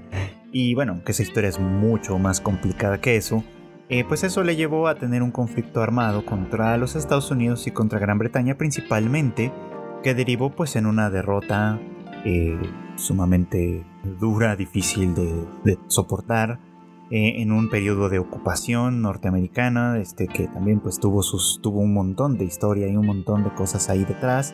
y 0.51 0.75
bueno, 0.75 1.01
que 1.03 1.11
esa 1.11 1.23
historia 1.23 1.49
es 1.49 1.59
mucho 1.59 2.19
más 2.19 2.39
complicada 2.39 3.01
que 3.01 3.15
eso, 3.15 3.43
eh, 3.89 4.03
pues 4.07 4.23
eso 4.23 4.43
le 4.43 4.55
llevó 4.55 4.87
a 4.87 4.95
tener 4.95 5.23
un 5.23 5.31
conflicto 5.31 5.81
armado 5.81 6.25
contra 6.25 6.77
los 6.77 6.95
Estados 6.95 7.31
Unidos 7.31 7.65
y 7.67 7.71
contra 7.71 7.99
Gran 7.99 8.19
Bretaña 8.19 8.55
principalmente, 8.55 9.51
que 10.03 10.13
derivó 10.13 10.51
pues 10.51 10.75
en 10.75 10.85
una 10.85 11.09
derrota 11.09 11.79
eh, 12.25 12.59
sumamente 12.97 13.85
dura, 14.19 14.55
difícil 14.55 15.15
de 15.15 15.79
soportar, 15.87 16.59
eh, 17.09 17.41
en 17.41 17.53
un 17.53 17.69
periodo 17.69 18.09
de 18.09 18.19
ocupación 18.19 19.01
norteamericana, 19.01 19.97
este, 19.97 20.27
que 20.27 20.47
también 20.47 20.81
pues 20.81 20.99
tuvo, 20.99 21.23
sus, 21.23 21.61
tuvo 21.61 21.79
un 21.79 21.93
montón 21.93 22.37
de 22.37 22.43
historia 22.43 22.89
y 22.89 22.97
un 22.97 23.05
montón 23.05 23.45
de 23.45 23.53
cosas 23.53 23.89
ahí 23.89 24.03
detrás. 24.03 24.53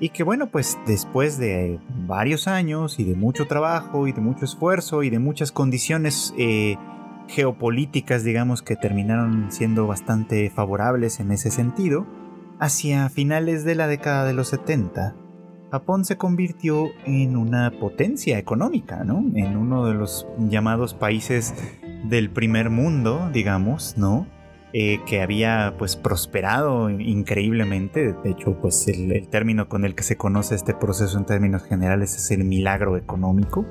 Y 0.00 0.08
que 0.08 0.24
bueno, 0.24 0.48
pues 0.50 0.76
después 0.88 1.38
de 1.38 1.78
varios 2.04 2.48
años 2.48 2.98
y 2.98 3.04
de 3.04 3.14
mucho 3.14 3.46
trabajo 3.46 4.08
y 4.08 4.12
de 4.12 4.20
mucho 4.20 4.44
esfuerzo 4.44 5.04
y 5.04 5.10
de 5.10 5.20
muchas 5.20 5.52
condiciones 5.52 6.34
eh, 6.36 6.76
geopolíticas, 7.28 8.24
digamos, 8.24 8.62
que 8.62 8.74
terminaron 8.74 9.52
siendo 9.52 9.86
bastante 9.86 10.50
favorables 10.50 11.20
en 11.20 11.30
ese 11.30 11.52
sentido, 11.52 12.06
hacia 12.58 13.08
finales 13.08 13.64
de 13.64 13.76
la 13.76 13.86
década 13.86 14.24
de 14.24 14.34
los 14.34 14.48
70, 14.48 15.14
Japón 15.74 16.04
se 16.04 16.16
convirtió 16.16 16.92
en 17.04 17.36
una 17.36 17.72
potencia 17.72 18.38
económica, 18.38 19.02
¿no? 19.02 19.24
En 19.34 19.56
uno 19.56 19.84
de 19.84 19.94
los 19.94 20.24
llamados 20.38 20.94
países 20.94 21.52
del 22.04 22.30
primer 22.30 22.70
mundo, 22.70 23.28
digamos, 23.32 23.98
¿no? 23.98 24.28
Eh, 24.72 25.00
que 25.04 25.20
había 25.20 25.74
pues 25.76 25.96
prosperado 25.96 26.90
increíblemente. 26.90 28.12
De 28.12 28.30
hecho, 28.30 28.56
pues 28.60 28.86
el, 28.86 29.10
el, 29.10 29.26
término 29.26 29.68
con 29.68 29.84
el 29.84 29.96
que 29.96 30.04
se 30.04 30.16
conoce 30.16 30.54
este 30.54 30.74
proceso 30.74 31.18
en 31.18 31.26
términos 31.26 31.64
generales 31.64 32.14
es 32.14 32.30
el 32.30 32.44
milagro 32.44 32.96
económico. 32.96 33.66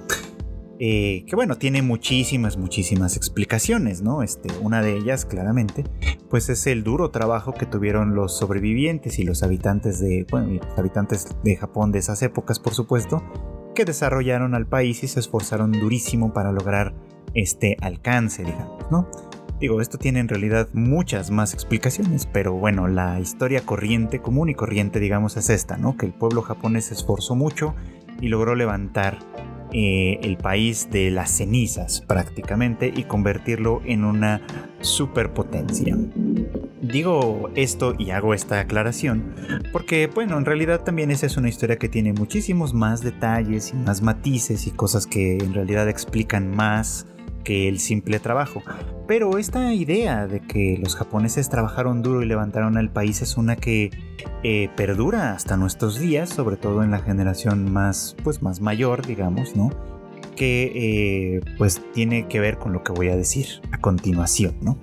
Eh, 0.79 1.23
que 1.27 1.35
bueno, 1.35 1.57
tiene 1.57 1.81
muchísimas, 1.81 2.57
muchísimas 2.57 3.15
explicaciones, 3.15 4.01
¿no? 4.01 4.23
Este, 4.23 4.49
una 4.61 4.81
de 4.81 4.97
ellas, 4.97 5.25
claramente, 5.25 5.83
pues 6.29 6.49
es 6.49 6.65
el 6.67 6.83
duro 6.83 7.11
trabajo 7.11 7.53
que 7.53 7.65
tuvieron 7.65 8.15
los 8.15 8.37
sobrevivientes 8.37 9.19
y 9.19 9.23
los 9.23 9.43
habitantes 9.43 9.99
de, 9.99 10.25
bueno, 10.31 10.59
los 10.61 10.77
habitantes 10.77 11.27
de 11.43 11.55
Japón 11.55 11.91
de 11.91 11.99
esas 11.99 12.21
épocas, 12.23 12.59
por 12.59 12.73
supuesto, 12.73 13.23
que 13.75 13.85
desarrollaron 13.85 14.55
al 14.55 14.67
país 14.67 15.03
y 15.03 15.07
se 15.07 15.19
esforzaron 15.19 15.71
durísimo 15.71 16.33
para 16.33 16.51
lograr 16.51 16.93
este 17.33 17.77
alcance, 17.81 18.43
digamos, 18.43 18.89
¿no? 18.91 19.07
Digo, 19.59 19.79
esto 19.79 19.97
tiene 19.97 20.19
en 20.19 20.27
realidad 20.27 20.67
muchas 20.73 21.31
más 21.31 21.53
explicaciones, 21.53 22.25
pero 22.25 22.53
bueno, 22.53 22.87
la 22.87 23.19
historia 23.19 23.61
corriente, 23.61 24.19
común 24.19 24.49
y 24.49 24.55
corriente, 24.55 24.99
digamos, 24.99 25.37
es 25.37 25.49
esta, 25.49 25.77
¿no? 25.77 25.95
Que 25.95 26.05
el 26.05 26.13
pueblo 26.13 26.41
japonés 26.41 26.85
se 26.85 26.95
esforzó 26.95 27.35
mucho 27.35 27.73
y 28.19 28.27
logró 28.27 28.55
levantar 28.55 29.19
eh, 29.73 30.19
el 30.21 30.37
país 30.37 30.89
de 30.91 31.11
las 31.11 31.31
cenizas 31.31 32.01
prácticamente 32.01 32.93
y 32.95 33.03
convertirlo 33.03 33.81
en 33.85 34.03
una 34.03 34.41
superpotencia. 34.81 35.97
Digo 36.81 37.49
esto 37.55 37.95
y 37.97 38.11
hago 38.11 38.33
esta 38.33 38.59
aclaración 38.59 39.35
porque, 39.71 40.07
bueno, 40.07 40.37
en 40.37 40.45
realidad 40.45 40.83
también 40.83 41.11
esa 41.11 41.25
es 41.25 41.37
una 41.37 41.49
historia 41.49 41.77
que 41.77 41.89
tiene 41.89 42.13
muchísimos 42.13 42.73
más 42.73 43.01
detalles 43.01 43.71
y 43.73 43.77
más 43.77 44.01
matices 44.01 44.67
y 44.67 44.71
cosas 44.71 45.07
que 45.07 45.37
en 45.37 45.53
realidad 45.53 45.87
explican 45.87 46.51
más 46.51 47.07
que 47.43 47.67
el 47.67 47.79
simple 47.79 48.19
trabajo. 48.19 48.61
Pero 49.07 49.37
esta 49.37 49.73
idea 49.73 50.27
de 50.27 50.39
que 50.39 50.77
los 50.81 50.95
japoneses 50.95 51.49
trabajaron 51.49 52.01
duro 52.01 52.23
y 52.23 52.25
levantaron 52.25 52.77
al 52.77 52.91
país 52.91 53.21
es 53.21 53.37
una 53.37 53.55
que 53.55 53.91
eh, 54.43 54.69
perdura 54.75 55.33
hasta 55.33 55.57
nuestros 55.57 55.99
días, 55.99 56.29
sobre 56.29 56.57
todo 56.57 56.83
en 56.83 56.91
la 56.91 56.99
generación 56.99 57.71
más, 57.71 58.15
pues, 58.23 58.41
más 58.41 58.61
mayor, 58.61 59.05
digamos, 59.05 59.55
¿no? 59.55 59.69
Que 60.35 60.71
eh, 61.35 61.41
pues 61.57 61.81
tiene 61.93 62.27
que 62.27 62.39
ver 62.39 62.57
con 62.57 62.73
lo 62.73 62.83
que 62.83 62.91
voy 62.91 63.09
a 63.09 63.15
decir 63.15 63.45
a 63.71 63.79
continuación, 63.79 64.55
¿no? 64.61 64.79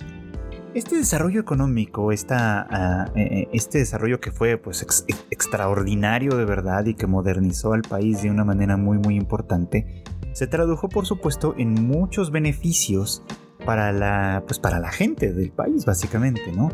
Este 0.72 0.94
desarrollo 0.94 1.40
económico, 1.40 2.12
esta, 2.12 2.64
ah, 2.70 3.10
eh, 3.16 3.48
este 3.52 3.78
desarrollo 3.78 4.20
que 4.20 4.30
fue 4.30 4.56
pues 4.56 4.86
extraordinario 5.30 6.36
de 6.36 6.44
verdad 6.44 6.86
y 6.86 6.94
que 6.94 7.08
modernizó 7.08 7.72
al 7.72 7.82
país 7.82 8.22
de 8.22 8.30
una 8.30 8.44
manera 8.44 8.76
muy 8.76 8.96
muy 8.98 9.16
importante, 9.16 10.04
se 10.32 10.46
tradujo 10.46 10.88
por 10.88 11.06
supuesto 11.06 11.54
en 11.58 11.74
muchos 11.74 12.30
beneficios 12.30 13.22
para 13.64 13.92
la, 13.92 14.42
pues 14.46 14.58
para 14.58 14.78
la 14.78 14.90
gente 14.90 15.32
del 15.32 15.50
país 15.50 15.84
básicamente, 15.84 16.52
¿no? 16.52 16.70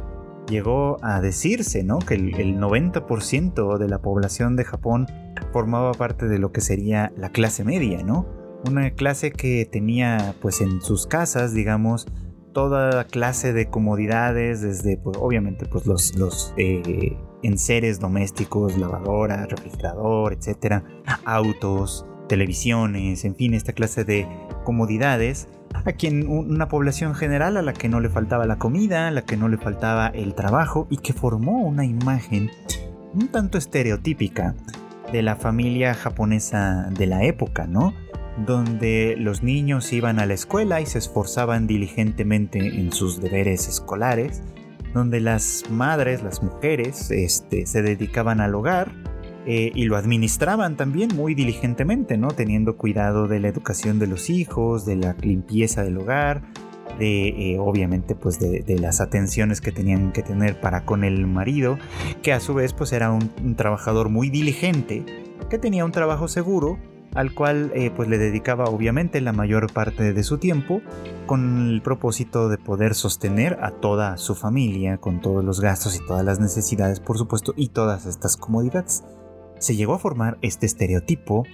Llegó 0.49 0.99
a 1.03 1.21
decirse, 1.21 1.83
¿no? 1.83 1.99
Que 1.99 2.15
el, 2.15 2.59
90% 2.59 3.79
de 3.79 3.89
la 3.89 3.99
población 3.99 4.55
de 4.57 4.65
Japón 4.65 5.07
formaba 5.53 5.93
parte 5.93 6.29
de 6.29 6.39
lo 6.39 6.53
que 6.53 6.61
sería 6.61 7.13
la 7.17 7.31
clase 7.31 7.65
media, 7.65 8.03
¿no? 8.05 8.27
Una 8.69 8.91
clase 8.91 9.33
que 9.33 9.69
tenía 9.71 10.35
pues 10.41 10.61
en 10.61 10.81
sus 10.81 11.07
casas, 11.07 11.53
digamos, 11.53 12.07
toda 12.53 13.05
clase 13.05 13.53
de 13.53 13.69
comodidades, 13.69 14.63
desde 14.63 14.97
pues, 14.97 15.19
obviamente 15.21 15.67
pues 15.67 15.85
los, 15.87 16.17
los 16.17 16.55
eh, 16.57 17.17
enseres 17.43 18.01
domésticos, 18.01 18.79
lavadora, 18.79 19.47
refrigerador, 19.47 20.33
etcétera, 20.33 20.85
autos, 21.25 22.07
televisiones, 22.29 23.25
en 23.25 23.35
fin, 23.35 23.55
esta 23.55 23.73
clase 23.73 24.05
de 24.05 24.27
comodidades 24.65 25.49
a 25.85 25.93
quien 25.93 26.29
una 26.29 26.69
población 26.69 27.15
general 27.15 27.57
a 27.57 27.63
la 27.63 27.73
que 27.73 27.89
no 27.89 28.01
le 28.01 28.09
faltaba 28.09 28.47
la 28.47 28.59
comida, 28.59 29.09
a 29.09 29.11
la 29.11 29.23
que 29.23 29.37
no 29.37 29.49
le 29.49 29.59
faltaba 29.59 30.09
el 30.09 30.35
trabajo 30.35 30.87
y 30.91 30.99
que 30.99 31.13
formó 31.13 31.63
una 31.63 31.85
imagen 31.85 32.51
un 33.15 33.29
tanto 33.29 33.59
estereotípica 33.59 34.55
de 35.13 35.23
la 35.23 35.37
familia 35.37 35.95
japonesa 35.95 36.89
de 36.91 37.07
la 37.07 37.25
época, 37.25 37.67
¿no? 37.67 37.95
Donde 38.45 39.15
los 39.17 39.43
niños 39.43 39.93
iban 39.93 40.19
a 40.19 40.27
la 40.27 40.35
escuela 40.35 40.81
y 40.81 40.87
se 40.87 40.99
esforzaban 40.99 41.67
diligentemente 41.67 42.59
en 42.59 42.93
sus 42.93 43.21
deberes 43.21 43.69
escolares, 43.69 44.43
donde 44.93 45.21
las 45.21 45.65
madres, 45.71 46.23
las 46.23 46.43
mujeres, 46.43 47.11
este, 47.11 47.67
se 47.67 47.83
dedicaban 47.83 48.41
al 48.41 48.55
hogar, 48.55 48.93
eh, 49.47 49.71
y 49.75 49.85
lo 49.85 49.97
administraban 49.97 50.77
también 50.77 51.11
muy 51.15 51.35
diligentemente, 51.35 52.19
¿no? 52.19 52.29
Teniendo 52.29 52.77
cuidado 52.77 53.29
de 53.29 53.39
la 53.39 53.47
educación 53.47 54.01
de 54.01 54.09
los 54.09 54.29
hijos, 54.29 54.85
de 54.85 54.97
la 54.97 55.15
limpieza 55.21 55.85
del 55.85 55.99
hogar, 55.99 56.43
de 56.99 57.29
eh, 57.29 57.59
obviamente 57.61 58.17
pues 58.17 58.41
de, 58.41 58.79
las 58.81 59.01
atenciones 59.01 59.61
que 59.61 59.71
tenían 59.71 60.13
que 60.13 60.23
tener 60.23 60.61
para 60.61 60.85
con 60.85 61.05
el 61.05 61.29
marido, 61.29 61.79
que 62.23 62.33
a 62.33 62.41
su 62.41 62.55
vez 62.55 62.73
pues 62.73 62.93
era 62.93 63.13
un, 63.13 63.55
trabajador 63.55 64.09
muy 64.09 64.31
diligente, 64.31 65.05
que 65.49 65.59
tenía 65.59 65.85
un 65.85 65.93
trabajo 65.93 66.27
seguro, 66.27 66.79
al 67.15 67.33
cual 67.33 67.71
eh, 67.75 67.93
pues 67.95 68.09
le 68.09 68.19
dedicaba 68.19 68.65
obviamente 68.65 69.21
la 69.21 69.33
mayor 69.33 69.73
parte 69.73 70.13
de 70.13 70.23
su 70.25 70.39
tiempo 70.39 70.83
con 71.27 71.69
el 71.69 71.83
propósito 71.83 72.49
de 72.49 72.59
poder 72.59 72.95
sostener 72.95 73.59
a 73.63 73.71
toda 73.71 74.17
su 74.17 74.35
familia 74.35 74.99
con 74.99 75.21
todos 75.21 75.43
los 75.43 75.61
gastos 75.61 75.97
y 75.97 76.07
todas 76.07 76.25
las 76.25 76.41
necesidades 76.41 77.01
por 77.01 77.17
supuesto 77.17 77.55
y 77.57 77.69
todas 77.69 78.05
estas 78.05 78.37
comodidades 78.37 79.03
se 79.59 79.77
llegó 79.77 79.95
a 79.95 79.99
formar 79.99 80.39
este 80.43 80.67
estereotipo 80.67 81.45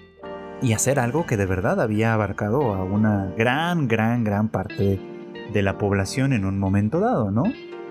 y 0.61 0.73
hacer 0.73 1.01
algo 1.01 1.27
que 1.27 1.37
de 1.37 1.47
verdad 1.47 1.81
había 1.81 2.15
abarcado 2.15 2.75
a 2.75 2.85
una 2.85 3.33
gran, 3.37 3.89
gran, 3.89 4.25
gran 4.25 4.49
parte 4.49 5.01
de 5.53 5.63
la 5.63 5.77
población 5.79 6.33
en 6.33 6.45
un 6.45 6.59
momento 6.59 7.01
dado, 7.01 7.31
¿no? 7.31 7.45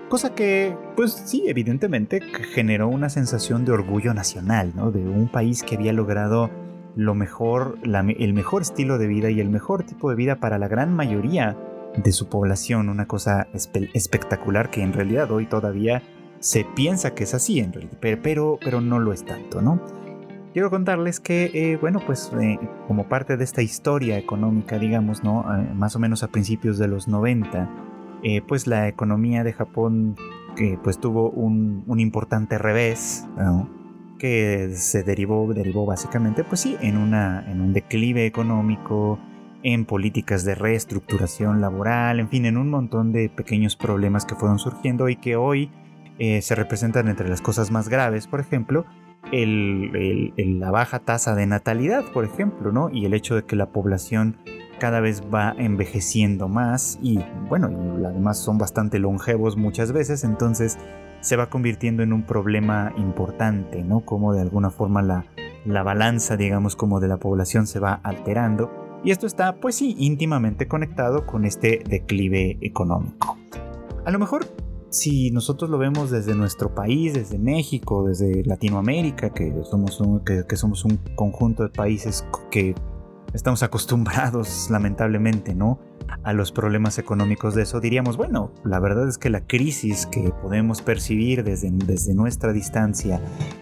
Cosa 0.08 0.34
que, 0.34 0.76
pues 0.96 1.12
sí, 1.12 1.44
evidentemente 1.48 2.20
generó 2.20 2.88
una 2.88 3.08
sensación 3.08 3.64
de 3.64 3.72
orgullo 3.72 4.14
nacional, 4.14 4.72
¿no? 4.74 4.90
De 4.90 5.00
un 5.00 5.28
país 5.28 5.62
que 5.62 5.76
había 5.76 5.92
logrado 5.92 6.50
lo 6.94 7.14
mejor, 7.14 7.78
el 7.82 8.34
mejor 8.34 8.62
estilo 8.62 8.98
de 8.98 9.06
vida 9.06 9.30
y 9.30 9.40
el 9.40 9.48
mejor 9.48 9.84
tipo 9.84 10.10
de 10.10 10.16
vida 10.16 10.36
para 10.36 10.58
la 10.58 10.68
gran 10.68 10.94
mayoría 10.94 11.56
de 11.96 12.12
su 12.12 12.28
población, 12.28 12.88
una 12.88 13.06
cosa 13.06 13.48
espectacular 13.94 14.70
que 14.70 14.82
en 14.82 14.92
realidad 14.92 15.30
hoy 15.30 15.46
todavía 15.46 16.02
se 16.40 16.66
piensa 16.74 17.14
que 17.14 17.24
es 17.24 17.34
así, 17.34 17.60
en 17.60 17.72
realidad, 17.72 17.98
pero, 18.00 18.58
pero 18.62 18.80
no 18.80 18.98
lo 18.98 19.12
es 19.12 19.24
tanto, 19.24 19.62
¿no? 19.62 19.80
Quiero 20.52 20.70
contarles 20.70 21.20
que, 21.20 21.50
eh, 21.54 21.76
bueno, 21.76 22.00
pues 22.04 22.30
eh, 22.40 22.58
como 22.86 23.08
parte 23.08 23.36
de 23.36 23.44
esta 23.44 23.62
historia 23.62 24.18
económica, 24.18 24.78
digamos, 24.78 25.24
¿no? 25.24 25.40
Eh, 25.40 25.72
más 25.74 25.96
o 25.96 25.98
menos 25.98 26.22
a 26.22 26.28
principios 26.28 26.78
de 26.78 26.88
los 26.88 27.08
90, 27.08 27.70
pues 28.46 28.68
la 28.68 28.86
economía 28.86 29.42
de 29.42 29.52
Japón 29.52 30.14
pues 30.84 31.00
tuvo 31.00 31.30
un, 31.30 31.98
importante 31.98 32.56
revés, 32.56 33.26
que 34.20 34.70
se 34.76 35.02
derivó, 35.02 35.52
derivó 35.52 35.86
básicamente, 35.86 36.44
pues 36.44 36.60
sí, 36.60 36.76
en, 36.80 36.98
una, 36.98 37.44
en 37.50 37.60
un 37.60 37.72
declive 37.72 38.24
económico, 38.24 39.18
en 39.64 39.86
políticas 39.86 40.44
de 40.44 40.54
reestructuración 40.54 41.60
laboral, 41.60 42.20
en 42.20 42.28
fin, 42.28 42.46
en 42.46 42.58
un 42.58 42.70
montón 42.70 43.10
de 43.10 43.28
pequeños 43.28 43.74
problemas 43.74 44.24
que 44.24 44.36
fueron 44.36 44.60
surgiendo 44.60 45.08
y 45.08 45.16
que 45.16 45.34
hoy 45.34 45.72
se 46.40 46.54
representan 46.54 47.08
entre 47.08 47.28
las 47.28 47.40
cosas 47.40 47.72
más 47.72 47.88
graves, 47.88 48.28
por 48.28 48.38
ejemplo, 48.38 48.86
la 49.30 50.70
baja 50.70 50.98
tasa 50.98 51.34
de 51.34 51.46
natalidad, 51.46 52.04
por 52.12 52.24
ejemplo, 52.24 52.72
¿no? 52.72 52.90
Y 52.90 53.06
el 53.06 53.14
hecho 53.14 53.34
de 53.34 53.44
que 53.44 53.56
la 53.56 53.66
población 53.66 54.36
cada 54.78 55.00
vez 55.00 55.22
va 55.32 55.54
envejeciendo 55.56 56.48
más 56.48 56.98
y 57.00 57.20
bueno, 57.48 57.70
y 57.70 58.04
además 58.04 58.38
son 58.38 58.58
bastante 58.58 58.98
longevos 58.98 59.56
muchas 59.56 59.92
veces, 59.92 60.24
entonces 60.24 60.76
se 61.20 61.36
va 61.36 61.48
convirtiendo 61.50 62.02
en 62.02 62.12
un 62.12 62.24
problema 62.24 62.92
importante, 62.96 63.84
¿no? 63.84 64.00
Como 64.00 64.32
de 64.34 64.40
alguna 64.40 64.70
forma 64.70 65.00
la, 65.02 65.24
la 65.64 65.84
balanza, 65.84 66.36
digamos, 66.36 66.74
como 66.74 66.98
de 66.98 67.06
la 67.06 67.18
población 67.18 67.68
se 67.68 67.78
va 67.78 67.94
alterando. 68.02 69.00
Y 69.04 69.12
esto 69.12 69.26
está, 69.26 69.56
pues 69.56 69.76
sí, 69.76 69.94
íntimamente 69.98 70.66
conectado 70.66 71.26
con 71.26 71.44
este 71.44 71.82
declive 71.88 72.58
económico. 72.60 73.38
A 74.04 74.10
lo 74.10 74.18
mejor 74.18 74.46
si 74.92 75.30
nosotros 75.30 75.70
lo 75.70 75.78
vemos 75.78 76.10
desde 76.10 76.34
nuestro 76.34 76.74
país, 76.74 77.14
desde 77.14 77.38
México, 77.38 78.04
desde 78.06 78.44
Latinoamérica, 78.44 79.30
que 79.30 79.52
somos 79.64 79.98
un, 80.00 80.22
que, 80.22 80.56
somos 80.56 80.84
un 80.84 80.98
conjunto 81.16 81.62
de 81.62 81.70
países 81.70 82.24
que 82.50 82.74
estamos 83.34 83.62
acostumbrados, 83.62 84.68
lamentablemente, 84.70 85.54
¿no? 85.54 85.78
A 86.22 86.32
los 86.32 86.52
problemas 86.52 86.98
económicos 86.98 87.54
de 87.54 87.62
eso, 87.62 87.80
diríamos, 87.80 88.16
bueno, 88.16 88.52
la 88.64 88.80
verdad 88.80 89.08
es 89.08 89.18
que 89.18 89.30
la 89.30 89.46
crisis 89.46 90.06
que 90.06 90.30
podemos 90.42 90.82
percibir 90.82 91.42
desde, 91.42 91.70
desde 91.70 92.14
nuestra 92.14 92.52
distancia 92.52 93.20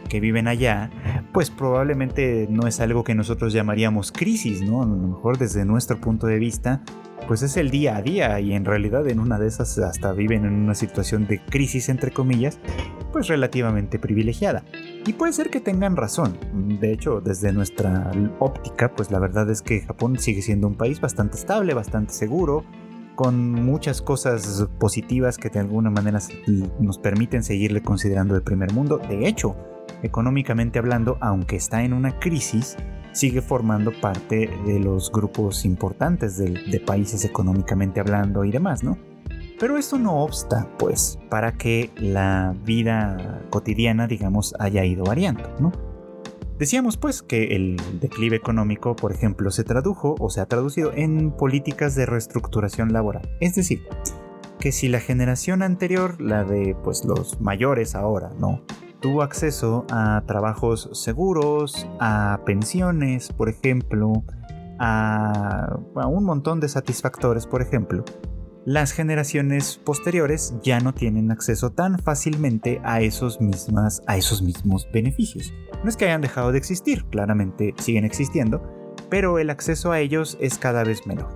que 0.09 0.21
viven 0.21 0.49
allá, 0.49 0.91
pues 1.33 1.51
probablemente 1.51 2.49
no 2.51 2.67
es 2.67 2.81
algo 2.81 3.05
que 3.05 3.15
nosotros 3.15 3.53
llamaríamos 3.53 4.11
crisis, 4.11 4.63
¿no? 4.63 4.83
A 4.83 4.87
lo 4.87 4.97
mejor 4.97 5.39
desde 5.39 5.65
nuestro 5.65 6.01
punto 6.01 6.27
de 6.27 6.39
vista, 6.39 6.83
pues 7.29 7.43
es 7.43 7.57
el 7.57 7.71
día 7.71 7.97
a 7.97 8.03
día 8.03 8.41
y 8.41 8.55
en 8.55 8.65
realidad 8.65 9.07
en 9.09 9.21
una 9.21 9.39
de 9.39 9.47
esas 9.47 9.79
hasta 9.79 10.13
viven 10.13 10.45
en 10.45 10.55
una 10.55 10.75
situación 10.75 11.27
de 11.27 11.41
crisis 11.45 11.89
entre 11.89 12.11
comillas, 12.11 12.59
pues 13.13 13.29
relativamente 13.29 13.99
privilegiada. 13.99 14.65
Y 15.07 15.15
puede 15.15 15.33
ser 15.33 15.51
que 15.51 15.61
tengan 15.61 15.97
razón. 15.97 16.37
De 16.81 16.93
hecho, 16.93 17.21
desde 17.21 17.53
nuestra 17.53 18.13
óptica, 18.39 18.95
pues 18.95 19.11
la 19.11 19.19
verdad 19.19 19.51
es 19.51 19.63
que 19.63 19.81
Japón 19.81 20.19
sigue 20.19 20.43
siendo 20.43 20.67
un 20.67 20.75
país 20.75 21.01
bastante 21.01 21.37
estable, 21.37 21.73
bastante 21.73 22.13
seguro, 22.13 22.65
con 23.15 23.53
muchas 23.53 24.03
cosas 24.03 24.67
positivas 24.79 25.39
que 25.39 25.49
de 25.49 25.61
alguna 25.61 25.91
manera 25.91 26.21
nos 26.79 26.99
permiten 26.99 27.43
seguirle 27.43 27.83
considerando 27.83 28.37
el 28.37 28.43
primer 28.43 28.73
mundo. 28.73 28.99
De 28.99 29.27
hecho, 29.27 29.57
económicamente 30.03 30.79
hablando, 30.79 31.17
aunque 31.21 31.57
está 31.57 31.83
en 31.83 31.95
una 31.95 32.19
crisis, 32.19 32.77
sigue 33.13 33.41
formando 33.41 33.93
parte 34.01 34.51
de 34.67 34.79
los 34.81 35.11
grupos 35.11 35.65
importantes 35.65 36.37
de, 36.37 36.51
de 36.51 36.81
países 36.81 37.25
económicamente 37.25 38.01
hablando 38.01 38.45
y 38.45 38.51
demás, 38.51 38.85
¿no? 38.85 38.99
Pero 39.61 39.77
esto 39.77 39.99
no 39.99 40.23
obsta, 40.23 40.67
pues, 40.79 41.19
para 41.29 41.53
que 41.53 41.91
la 41.97 42.55
vida 42.65 43.43
cotidiana, 43.51 44.07
digamos, 44.07 44.55
haya 44.59 44.87
ido 44.87 45.05
variando, 45.05 45.43
¿no? 45.61 45.71
Decíamos 46.59 46.97
pues 46.97 47.23
que 47.23 47.57
el 47.57 47.77
declive 48.01 48.37
económico, 48.37 48.97
por 48.97 49.13
ejemplo, 49.13 49.51
se 49.51 49.63
tradujo 49.63 50.15
o 50.19 50.31
se 50.31 50.41
ha 50.41 50.47
traducido 50.47 50.93
en 50.95 51.31
políticas 51.31 51.95
de 51.95 52.07
reestructuración 52.07 52.95
laboral. 52.95 53.37
Es 53.41 53.55
decir, 53.55 53.83
que 54.59 54.73
si 54.73 54.89
la 54.89 55.01
generación 55.01 55.63
anterior, 55.63 56.19
la 56.23 56.45
de 56.45 56.75
pues 56.83 57.05
los 57.05 57.39
mayores 57.41 57.95
ahora, 57.95 58.31
¿no? 58.39 58.63
Tuvo 59.01 59.23
acceso 59.23 59.87
a 59.91 60.23
trabajos 60.27 60.89
seguros, 60.93 61.87
a 61.99 62.41
pensiones, 62.47 63.31
por 63.31 63.51
ejemplo, 63.51 64.25
a, 64.79 65.79
a 65.97 66.07
un 66.07 66.25
montón 66.25 66.61
de 66.61 66.69
satisfactores, 66.69 67.47
por 67.47 67.61
ejemplo 67.61 68.05
las 68.71 68.93
generaciones 68.93 69.81
posteriores 69.83 70.55
ya 70.63 70.79
no 70.79 70.95
tienen 70.95 71.33
acceso 71.33 71.73
tan 71.73 71.99
fácilmente 71.99 72.81
a 72.85 73.01
esos, 73.01 73.41
mismas, 73.41 74.01
a 74.07 74.17
esos 74.17 74.43
mismos 74.43 74.87
beneficios. 74.93 75.53
No 75.83 75.91
es 75.91 75.97
que 75.97 76.05
hayan 76.05 76.21
dejado 76.21 76.53
de 76.53 76.59
existir, 76.59 77.05
claramente 77.07 77.75
siguen 77.79 78.05
existiendo, 78.05 78.63
pero 79.09 79.41
el 79.41 79.51
acceso 79.51 79.91
a 79.91 79.99
ellos 79.99 80.39
es 80.41 80.57
cada 80.57 80.85
vez 80.85 81.05
menor. 81.05 81.27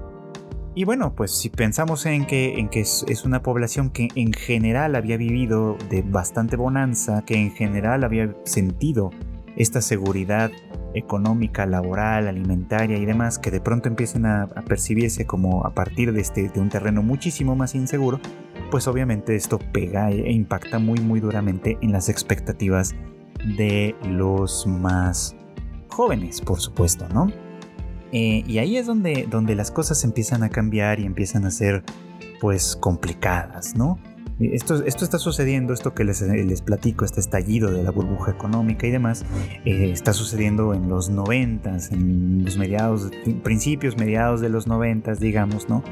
Y 0.76 0.84
bueno, 0.84 1.16
pues 1.16 1.32
si 1.32 1.50
pensamos 1.50 2.06
en 2.06 2.24
que, 2.24 2.54
en 2.54 2.68
que 2.68 2.82
es, 2.82 3.04
es, 3.08 3.24
una 3.24 3.42
población 3.42 3.90
que 3.90 4.10
en 4.14 4.32
general 4.32 4.94
había 4.94 5.16
vivido 5.16 5.76
de 5.90 6.02
bastante 6.02 6.54
bonanza, 6.54 7.24
que 7.26 7.34
en 7.34 7.50
general 7.50 8.04
había 8.04 8.32
sentido 8.44 9.10
esta 9.56 9.80
seguridad 9.80 10.50
económica, 10.94 11.66
laboral, 11.66 12.28
alimentaria 12.28 12.98
y 12.98 13.04
demás, 13.04 13.38
que 13.38 13.50
de 13.50 13.60
pronto 13.60 13.88
empiecen 13.88 14.26
a, 14.26 14.46
percibirse 14.66 15.26
como 15.26 15.66
a 15.66 15.74
partir 15.74 16.12
de, 16.12 16.20
este, 16.20 16.48
de 16.48 16.60
un 16.60 16.68
terreno 16.68 17.02
muchísimo 17.02 17.56
más 17.56 17.74
inseguro, 17.74 18.20
pues 18.70 18.86
obviamente 18.88 19.34
esto 19.34 19.58
pega 19.72 20.10
e 20.10 20.32
impacta 20.32 20.78
muy 20.78 20.98
muy 21.00 21.20
duramente 21.20 21.78
en 21.82 21.92
las 21.92 22.08
expectativas 22.08 22.94
de 23.56 23.94
los 24.08 24.66
más 24.66 25.36
jóvenes, 25.88 26.40
por 26.40 26.60
supuesto, 26.60 27.08
¿no? 27.08 27.30
Eh, 28.12 28.44
y 28.46 28.58
ahí 28.58 28.76
es 28.76 28.86
donde, 28.86 29.26
donde 29.28 29.54
las 29.54 29.70
cosas 29.70 30.04
empiezan 30.04 30.42
a 30.44 30.48
cambiar 30.48 31.00
y 31.00 31.04
empiezan 31.04 31.44
a 31.44 31.50
ser 31.50 31.82
pues 32.40 32.76
complicadas, 32.76 33.74
¿no? 33.74 33.98
Esto, 34.40 34.84
esto 34.84 35.04
está 35.04 35.18
sucediendo, 35.18 35.72
esto 35.72 35.94
que 35.94 36.02
les, 36.02 36.20
les, 36.20 36.60
platico, 36.60 37.04
este 37.04 37.20
estallido 37.20 37.70
de 37.70 37.84
la 37.84 37.92
burbuja 37.92 38.32
económica 38.32 38.86
y 38.86 38.90
demás, 38.90 39.24
eh, 39.64 39.90
está 39.92 40.12
sucediendo 40.12 40.74
en 40.74 40.88
los 40.88 41.08
noventas, 41.08 41.92
en 41.92 42.44
los 42.44 42.56
mediados, 42.56 43.10
principios, 43.44 43.96
mediados 43.96 44.40
de 44.40 44.48
los 44.48 44.66
noventas, 44.66 45.20
digamos, 45.20 45.68
¿no? 45.68 45.84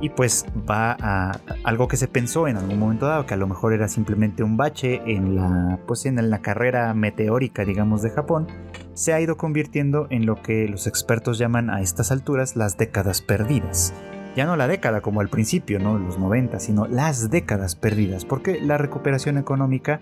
Y 0.00 0.10
pues 0.10 0.44
va 0.68 0.96
a 1.00 1.40
algo 1.62 1.86
que 1.86 1.96
se 1.96 2.08
pensó 2.08 2.48
en 2.48 2.56
algún 2.56 2.80
momento 2.80 3.06
dado, 3.06 3.26
que 3.26 3.34
a 3.34 3.36
lo 3.36 3.46
mejor 3.46 3.72
era 3.72 3.86
simplemente 3.86 4.42
un 4.42 4.56
bache 4.56 5.00
en 5.06 5.36
la, 5.36 5.78
pues 5.86 6.04
en 6.04 6.30
la 6.30 6.42
carrera 6.42 6.92
meteórica, 6.94 7.64
digamos, 7.64 8.02
de 8.02 8.10
Japón, 8.10 8.48
se 8.94 9.12
ha 9.12 9.20
ido 9.20 9.36
convirtiendo 9.36 10.08
en 10.10 10.26
lo 10.26 10.42
que 10.42 10.68
los 10.68 10.88
expertos 10.88 11.38
llaman 11.38 11.70
a 11.70 11.80
estas 11.80 12.10
alturas 12.10 12.56
las 12.56 12.76
décadas 12.76 13.22
perdidas 13.22 13.94
ya 14.36 14.46
no 14.46 14.56
la 14.56 14.68
década 14.68 15.00
como 15.00 15.20
al 15.20 15.28
principio, 15.28 15.78
¿no? 15.78 15.98
Los 15.98 16.18
90, 16.18 16.58
sino 16.60 16.86
las 16.86 17.30
décadas 17.30 17.76
perdidas, 17.76 18.24
porque 18.24 18.60
la 18.60 18.78
recuperación 18.78 19.38
económica 19.38 20.00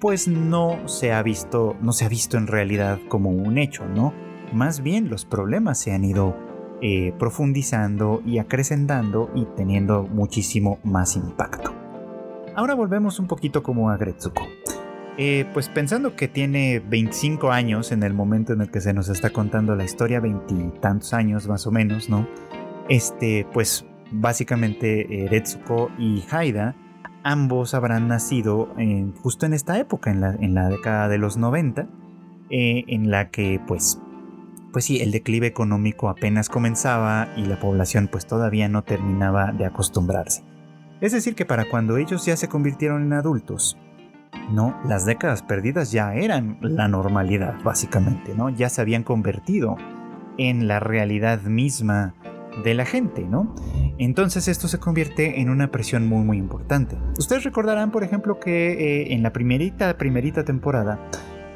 pues 0.00 0.28
no 0.28 0.88
se 0.88 1.12
ha 1.12 1.22
visto, 1.22 1.76
no 1.80 1.92
se 1.92 2.04
ha 2.04 2.08
visto 2.08 2.36
en 2.36 2.46
realidad 2.46 2.98
como 3.08 3.30
un 3.30 3.58
hecho, 3.58 3.84
¿no? 3.86 4.12
Más 4.52 4.82
bien 4.82 5.10
los 5.10 5.24
problemas 5.24 5.78
se 5.78 5.92
han 5.92 6.04
ido 6.04 6.36
eh, 6.80 7.12
profundizando 7.18 8.22
y 8.24 8.38
acrecentando 8.38 9.30
y 9.34 9.44
teniendo 9.56 10.04
muchísimo 10.04 10.78
más 10.84 11.16
impacto. 11.16 11.74
Ahora 12.54 12.74
volvemos 12.74 13.18
un 13.18 13.26
poquito 13.26 13.62
como 13.62 13.90
a 13.90 13.96
Gretsuko. 13.96 14.42
Eh, 15.16 15.46
pues 15.52 15.68
pensando 15.68 16.14
que 16.14 16.28
tiene 16.28 16.78
25 16.78 17.50
años 17.50 17.90
en 17.90 18.04
el 18.04 18.14
momento 18.14 18.52
en 18.52 18.60
el 18.60 18.70
que 18.70 18.80
se 18.80 18.92
nos 18.92 19.08
está 19.08 19.30
contando 19.30 19.74
la 19.74 19.82
historia, 19.82 20.20
veintitantos 20.20 21.12
años 21.12 21.48
más 21.48 21.66
o 21.66 21.72
menos, 21.72 22.08
¿no? 22.08 22.28
Este, 22.88 23.46
pues 23.52 23.86
básicamente 24.10 25.24
eh, 25.24 25.28
Retsuko 25.28 25.90
y 25.98 26.24
Haida, 26.30 26.74
ambos 27.22 27.74
habrán 27.74 28.08
nacido 28.08 28.74
justo 29.22 29.46
en 29.46 29.52
esta 29.52 29.78
época, 29.78 30.10
en 30.10 30.54
la, 30.54 30.68
década 30.68 31.08
de 31.08 31.18
los 31.18 31.36
90, 31.36 31.86
eh, 32.50 32.84
en 32.86 33.10
la 33.10 33.30
que 33.30 33.60
pues, 33.66 34.00
pues 34.72 34.84
sí, 34.86 35.00
el 35.00 35.10
declive 35.10 35.46
económico 35.46 36.08
apenas 36.08 36.48
comenzaba 36.48 37.28
y 37.36 37.44
la 37.44 37.60
población 37.60 38.08
pues 38.10 38.26
todavía 38.26 38.68
no 38.68 38.82
terminaba 38.82 39.52
de 39.52 39.66
acostumbrarse. 39.66 40.44
Es 41.00 41.12
decir, 41.12 41.34
que 41.34 41.44
para 41.44 41.68
cuando 41.68 41.96
ellos 41.96 42.24
ya 42.24 42.36
se 42.36 42.48
convirtieron 42.48 43.02
en 43.02 43.12
adultos, 43.12 43.76
no, 44.50 44.74
las 44.86 45.04
décadas 45.04 45.42
perdidas 45.42 45.92
ya 45.92 46.14
eran 46.14 46.58
la 46.60 46.88
normalidad, 46.88 47.62
básicamente, 47.62 48.34
¿no? 48.34 48.48
Ya 48.48 48.68
se 48.68 48.80
habían 48.80 49.02
convertido 49.02 49.76
en 50.38 50.66
la 50.66 50.80
realidad 50.80 51.42
misma 51.42 52.14
de 52.64 52.74
la 52.74 52.84
gente, 52.84 53.22
¿no? 53.22 53.54
Entonces 53.98 54.48
esto 54.48 54.68
se 54.68 54.78
convierte 54.78 55.40
en 55.40 55.50
una 55.50 55.70
presión 55.70 56.06
muy 56.06 56.24
muy 56.24 56.38
importante. 56.38 56.96
Ustedes 57.18 57.44
recordarán, 57.44 57.90
por 57.90 58.04
ejemplo, 58.04 58.38
que 58.38 58.72
eh, 58.72 59.12
en 59.14 59.22
la 59.22 59.32
primerita, 59.32 59.96
primerita 59.96 60.44
temporada, 60.44 60.98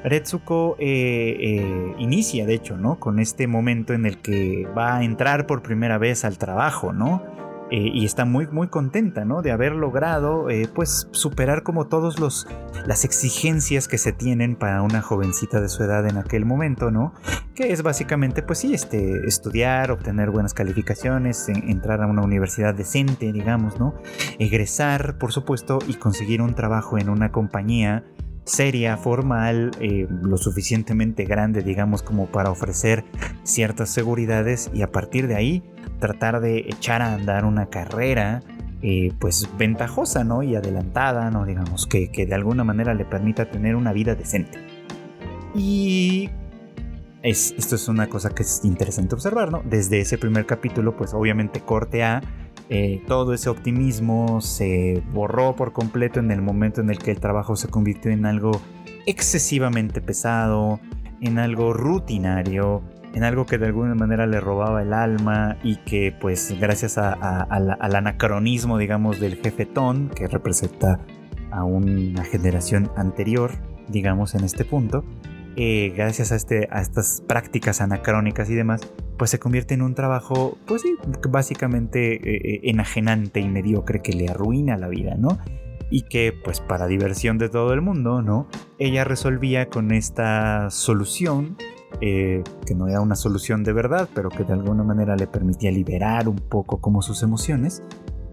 Retsuko 0.05 0.77
eh, 0.81 1.37
eh, 1.41 1.95
inicia, 1.99 2.45
de 2.45 2.55
hecho, 2.55 2.77
¿no? 2.77 2.99
Con 2.99 3.21
este 3.21 3.47
momento 3.47 3.93
en 3.93 4.05
el 4.05 4.19
que 4.19 4.67
va 4.77 4.97
a 4.97 5.05
entrar 5.05 5.47
por 5.47 5.63
primera 5.63 5.99
vez 5.99 6.25
al 6.25 6.39
trabajo, 6.39 6.93
¿no? 6.93 7.23
Eh, 7.73 7.91
y 7.91 8.05
está 8.05 8.27
muy 8.27 8.47
muy 8.49 8.69
contenta 8.69 9.25
¿no? 9.25 9.41
de 9.41 9.51
haber 9.51 9.73
logrado 9.73 10.51
eh, 10.51 10.69
pues 10.75 11.09
superar 11.13 11.63
como 11.63 11.87
todos 11.87 12.21
los 12.21 12.47
las 12.87 13.07
exigencias 13.07 13.89
que 13.89 13.97
se 13.97 14.13
tienen 14.13 14.57
para 14.57 14.83
una 14.83 15.01
jovencita 15.01 15.59
de 15.59 15.71
su 15.71 15.83
edad 15.83 16.07
en 16.07 16.19
aquel 16.19 16.45
momento 16.45 16.91
no 16.91 17.15
que 17.55 17.73
es 17.73 17.83
básicamente 17.83 18.43
pues 18.43 18.59
sí 18.59 18.75
este 18.75 19.27
estudiar 19.27 19.91
obtener 19.91 20.31
buenas 20.31 20.53
calificaciones 20.53 21.49
entrar 21.49 22.03
a 22.03 22.07
una 22.07 22.21
universidad 22.21 22.75
decente 22.75 23.33
digamos 23.33 23.81
no 23.81 23.95
egresar 24.39 25.17
por 25.17 25.33
supuesto 25.33 25.79
y 25.89 25.95
conseguir 25.95 26.43
un 26.43 26.55
trabajo 26.55 26.99
en 26.99 27.09
una 27.09 27.33
compañía 27.33 28.05
seria, 28.45 28.97
formal, 28.97 29.71
eh, 29.81 30.07
lo 30.23 30.37
suficientemente 30.37 31.25
grande, 31.25 31.63
digamos, 31.63 32.03
como 32.03 32.27
para 32.27 32.51
ofrecer 32.51 33.05
ciertas 33.45 33.91
seguridades 33.91 34.71
y 34.75 34.83
a 34.83 34.91
partir 34.91 35.29
de 35.29 35.37
ahí 35.37 35.63
tratar 36.01 36.41
de 36.41 36.59
echar 36.59 37.03
a 37.03 37.15
andar 37.15 37.45
una 37.45 37.67
carrera 37.67 38.43
eh, 38.83 39.13
pues 39.21 39.49
ventajosa, 39.57 40.25
¿no? 40.25 40.43
Y 40.43 40.57
adelantada, 40.57 41.31
¿no? 41.31 41.45
Digamos, 41.45 41.87
que, 41.87 42.11
que, 42.11 42.27
de 42.27 42.35
alguna 42.35 42.65
manera 42.65 42.95
le 42.95 43.05
permita 43.05 43.49
tener 43.49 43.77
una 43.77 43.93
vida 43.93 44.17
decente. 44.17 44.59
Y 45.55 46.31
es, 47.23 47.55
esto 47.57 47.77
es 47.77 47.87
una 47.87 48.09
cosa 48.09 48.31
que 48.31 48.43
es 48.43 48.65
interesante 48.65 49.15
observar, 49.15 49.53
¿no? 49.53 49.63
Desde 49.65 50.01
ese 50.01 50.19
primer 50.19 50.47
capítulo, 50.47 50.97
pues 50.97 51.15
obviamente 51.15 51.61
corte 51.61 52.03
A 52.03 52.23
eh, 52.69 53.03
todo 53.07 53.35
ese 53.35 53.51
optimismo 53.51 54.41
se 54.41 55.03
borró 55.13 55.57
por 55.57 55.73
completo 55.73 56.21
en 56.21 56.31
el 56.31 56.43
momento 56.43 56.81
en 56.81 56.91
el 56.91 56.99
que 56.99 57.11
el 57.11 57.21
trabajo 57.21 57.57
se 57.57 57.69
convirtió 57.69 58.11
en 58.11 58.27
algo 58.27 58.53
excesivamente 59.07 60.01
pesado, 60.01 60.81
en 61.21 61.39
algo 61.39 61.73
rutinario, 61.73 62.83
en 63.15 63.25
algo 63.25 63.47
que 63.47 63.59
de 63.59 63.67
alguna 63.67 63.95
manera 63.95 64.27
le 64.27 64.41
robaba 64.41 64.83
el 64.83 64.93
alma 64.93 65.57
y 65.63 65.77
que 65.77 66.15
pues 66.19 66.57
gracias 66.59 66.99
al 66.99 67.95
anacronismo 67.95 68.79
digamos 68.79 69.21
del 69.21 69.37
jefetón 69.37 70.09
que 70.09 70.27
representa 70.29 71.01
a 71.51 71.65
una 71.65 72.25
generación 72.25 72.91
anterior 72.97 73.51
digamos 73.89 74.35
en 74.35 74.45
este 74.45 74.65
punto 74.65 75.05
eh, 75.57 75.93
gracias 75.95 76.33
a, 76.33 76.37
este, 76.37 76.69
a 76.71 76.81
estas 76.81 77.23
prácticas 77.27 77.81
anacrónicas 77.81 78.49
y 78.49 78.55
demás, 78.55 78.81
pues 79.19 79.31
se 79.31 79.39
convierte 79.39 79.75
en 79.75 79.83
un 79.83 79.95
trabajo, 79.95 80.57
pues 80.67 80.83
sí, 80.83 80.97
básicamente 81.29 82.15
eh, 82.15 82.55
eh, 82.55 82.61
enajenante 82.65 83.41
y 83.41 83.49
mediocre 83.49 84.01
que 84.01 84.13
le 84.13 84.29
arruina 84.29 84.79
la 84.79 84.89
vida, 84.89 85.15
¿no? 85.17 85.39
Y 85.91 86.03
que, 86.03 86.33
pues 86.33 86.61
para 86.61 86.87
diversión 86.87 87.37
de 87.37 87.51
todo 87.51 87.75
el 87.75 87.83
mundo, 87.83 88.23
¿no? 88.23 88.49
Ella 88.79 89.05
resolvía 89.05 89.69
con 89.69 89.93
esta 89.93 90.71
solución, 90.71 91.57
que 92.01 92.75
no 92.75 92.89
era 92.89 93.01
una 93.01 93.15
solución 93.15 93.63
de 93.63 93.75
verdad, 93.75 94.09
pero 94.15 94.31
que 94.31 94.43
de 94.43 94.55
alguna 94.55 94.83
manera 94.83 95.15
le 95.15 95.27
permitía 95.27 95.71
liberar 95.71 96.27
un 96.27 96.37
poco 96.37 96.81
como 96.81 97.03
sus 97.03 97.23
emociones, 97.23 97.83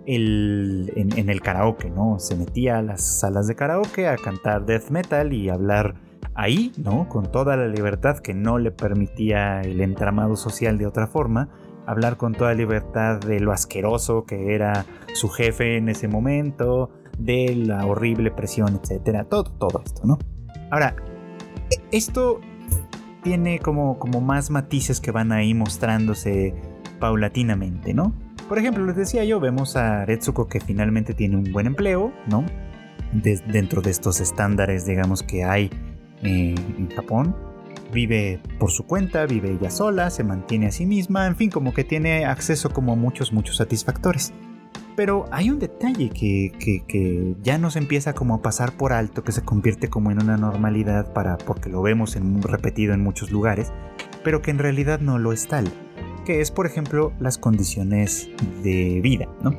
el, 0.07 0.91
en, 0.95 1.15
en, 1.19 1.29
el 1.29 1.41
karaoke, 1.41 1.89
¿no? 1.89 2.17
Se 2.17 2.35
metía 2.35 2.79
a 2.79 2.81
las 2.81 3.19
salas 3.19 3.45
de 3.47 3.55
karaoke 3.55 4.07
a 4.07 4.15
cantar 4.15 4.65
death 4.65 4.89
metal 4.89 5.33
y 5.33 5.49
hablar 5.49 5.95
ahí, 6.35 6.71
¿no? 6.77 7.07
Con 7.09 7.31
toda 7.31 7.55
la 7.57 7.67
libertad 7.67 8.19
que 8.19 8.33
no 8.33 8.57
le 8.57 8.71
permitía 8.71 9.61
el 9.61 9.81
entramado 9.81 10.35
social 10.35 10.77
de 10.77 10.85
otra 10.85 11.07
forma, 11.07 11.49
hablar 11.85 12.17
con 12.17 12.33
toda 12.33 12.53
libertad 12.53 13.19
de 13.19 13.39
lo 13.39 13.51
asqueroso 13.51 14.25
que 14.25 14.53
era 14.53 14.85
su 15.13 15.29
jefe 15.29 15.77
en 15.77 15.89
ese 15.89 16.07
momento, 16.07 16.91
de 17.17 17.55
la 17.55 17.85
horrible 17.85 18.31
presión, 18.31 18.79
etcétera, 18.81 19.25
todo, 19.25 19.43
todo 19.43 19.81
esto, 19.85 20.01
¿no? 20.05 20.17
Ahora, 20.71 20.95
esto 21.91 22.39
tiene 23.23 23.59
como, 23.59 23.99
como 23.99 24.21
más 24.21 24.49
matices 24.49 25.01
que 25.01 25.11
van 25.11 25.31
ahí 25.31 25.53
mostrándose 25.53 26.55
paulatinamente, 26.99 27.93
¿no? 27.93 28.13
Por 28.47 28.57
ejemplo, 28.57 28.85
les 28.85 28.95
decía 28.95 29.23
yo, 29.25 29.39
vemos 29.39 29.75
a 29.75 30.05
Retsuko 30.05 30.47
que 30.47 30.59
finalmente 30.59 31.13
tiene 31.13 31.35
un 31.35 31.51
buen 31.51 31.67
empleo, 31.67 32.13
¿no? 32.27 32.45
dentro 33.11 33.81
de 33.81 33.89
estos 33.89 34.19
estándares, 34.19 34.85
digamos, 34.85 35.23
que 35.23 35.43
hay 35.43 35.71
eh, 36.23 36.55
en 36.77 36.89
Japón. 36.89 37.35
Vive 37.91 38.39
por 38.59 38.71
su 38.71 38.85
cuenta, 38.85 39.25
vive 39.25 39.51
ella 39.51 39.71
sola, 39.71 40.09
se 40.11 40.23
mantiene 40.23 40.67
a 40.67 40.71
sí 40.71 40.85
misma, 40.85 41.25
en 41.25 41.35
fin, 41.35 41.49
como 41.49 41.73
que 41.73 41.83
tiene 41.83 42.25
acceso 42.25 42.69
como 42.69 42.93
a 42.93 42.95
muchos, 42.95 43.33
muchos 43.33 43.57
satisfactores. 43.57 44.31
Pero 44.95 45.25
hay 45.31 45.49
un 45.49 45.59
detalle 45.59 46.09
que, 46.09 46.51
que, 46.59 47.35
ya 47.41 47.57
nos 47.57 47.77
empieza 47.77 48.13
como 48.13 48.35
a 48.35 48.41
pasar 48.41 48.73
por 48.73 48.93
alto, 48.93 49.23
que 49.23 49.31
se 49.31 49.41
convierte 49.41 49.89
como 49.89 50.11
en 50.11 50.21
una 50.21 50.37
normalidad 50.37 51.13
para, 51.13 51.37
porque 51.37 51.69
lo 51.69 51.81
vemos 51.81 52.15
en, 52.15 52.43
repetido 52.43 52.93
en 52.93 53.01
muchos 53.01 53.31
lugares, 53.31 53.71
pero 54.23 54.41
que 54.41 54.51
en 54.51 54.59
realidad 54.59 54.99
no 54.99 55.17
lo 55.17 55.31
es 55.31 55.47
tal, 55.47 55.71
que 56.25 56.41
es 56.41 56.51
por 56.51 56.67
ejemplo 56.67 57.13
las 57.19 57.37
condiciones 57.37 58.29
de 58.61 58.99
vida, 59.01 59.27
¿no? 59.41 59.55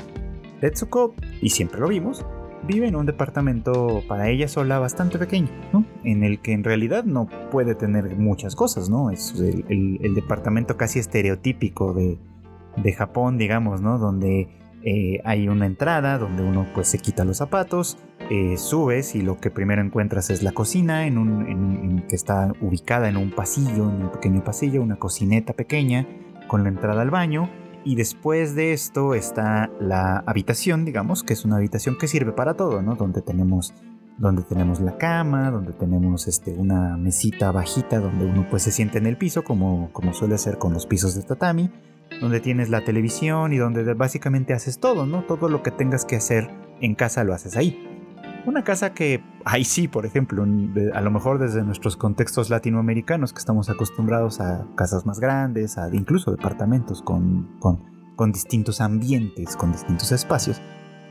Retsuko, 0.60 1.14
y 1.40 1.50
siempre 1.50 1.80
lo 1.80 1.88
vimos, 1.88 2.24
vive 2.66 2.88
en 2.88 2.96
un 2.96 3.06
departamento 3.06 4.02
para 4.08 4.28
ella 4.28 4.48
sola 4.48 4.78
bastante 4.78 5.18
pequeño, 5.18 5.48
¿no? 5.72 5.84
En 6.04 6.24
el 6.24 6.40
que 6.40 6.52
en 6.52 6.64
realidad 6.64 7.04
no 7.04 7.28
puede 7.50 7.74
tener 7.74 8.16
muchas 8.16 8.54
cosas, 8.56 8.88
¿no? 8.88 9.10
Es 9.10 9.34
el, 9.38 10.14
departamento 10.14 10.76
casi 10.76 10.98
estereotípico 10.98 11.94
de, 11.94 12.18
de 12.76 12.92
Japón, 12.92 13.38
digamos, 13.38 13.80
¿no? 13.80 13.98
Donde 13.98 14.48
eh, 14.82 15.20
hay 15.24 15.48
una 15.48 15.66
entrada 15.66 16.16
donde 16.18 16.42
uno 16.42 16.66
pues 16.74 16.88
se 16.88 16.98
quita 16.98 17.24
los 17.24 17.36
zapatos, 17.36 17.98
eh, 18.30 18.56
subes 18.56 19.14
y 19.14 19.20
lo 19.20 19.38
que 19.38 19.50
primero 19.50 19.82
encuentras 19.82 20.30
es 20.30 20.42
la 20.42 20.52
cocina 20.52 21.06
en 21.06 21.18
un, 21.18 22.04
que 22.08 22.16
está 22.16 22.52
ubicada 22.60 23.08
en 23.08 23.16
un 23.16 23.30
pasillo, 23.30 23.90
en 23.90 24.02
un 24.02 24.10
pequeño 24.10 24.42
pasillo, 24.42 24.82
una 24.82 24.96
cocineta 24.96 25.52
pequeña 25.52 26.06
con 26.48 26.62
la 26.62 26.70
entrada 26.70 27.02
al 27.02 27.10
baño 27.10 27.50
y 27.84 27.94
después 27.96 28.54
de 28.54 28.72
esto 28.72 29.14
está 29.14 29.70
la 29.80 30.22
habitación, 30.26 30.84
digamos, 30.84 31.22
que 31.22 31.32
es 31.32 31.44
una 31.44 31.56
habitación 31.56 31.96
que 31.98 32.08
sirve 32.08 32.32
para 32.32 32.54
todo, 32.54 32.82
¿no? 32.82 32.94
Donde 32.94 33.22
tenemos 33.22 33.74
donde 34.18 34.42
tenemos 34.42 34.80
la 34.80 34.98
cama, 34.98 35.50
donde 35.50 35.72
tenemos 35.72 36.28
este, 36.28 36.52
una 36.52 36.98
mesita 36.98 37.52
bajita 37.52 38.00
donde 38.00 38.26
uno 38.26 38.46
pues 38.50 38.62
se 38.64 38.70
siente 38.70 38.98
en 38.98 39.06
el 39.06 39.16
piso 39.16 39.44
como, 39.44 39.90
como 39.94 40.12
suele 40.12 40.36
ser 40.36 40.58
con 40.58 40.74
los 40.74 40.84
pisos 40.84 41.14
de 41.14 41.22
tatami 41.22 41.70
donde 42.20 42.40
tienes 42.40 42.68
la 42.68 42.84
televisión 42.84 43.52
y 43.52 43.58
donde 43.58 43.94
básicamente 43.94 44.52
haces 44.52 44.78
todo, 44.78 45.06
¿no? 45.06 45.22
Todo 45.24 45.48
lo 45.48 45.62
que 45.62 45.70
tengas 45.70 46.04
que 46.04 46.16
hacer 46.16 46.50
en 46.80 46.94
casa 46.94 47.24
lo 47.24 47.34
haces 47.34 47.56
ahí. 47.56 47.89
Una 48.46 48.64
casa 48.64 48.94
que, 48.94 49.22
ahí 49.44 49.64
sí, 49.64 49.86
por 49.86 50.06
ejemplo, 50.06 50.44
a 50.94 51.00
lo 51.00 51.10
mejor 51.10 51.38
desde 51.38 51.62
nuestros 51.62 51.96
contextos 51.96 52.48
latinoamericanos, 52.48 53.32
que 53.32 53.38
estamos 53.38 53.68
acostumbrados 53.68 54.40
a 54.40 54.66
casas 54.76 55.04
más 55.04 55.20
grandes, 55.20 55.76
a 55.76 55.94
incluso 55.94 56.30
departamentos 56.30 57.02
con, 57.02 57.58
con, 57.60 57.84
con 58.16 58.32
distintos 58.32 58.80
ambientes, 58.80 59.56
con 59.56 59.72
distintos 59.72 60.10
espacios, 60.12 60.60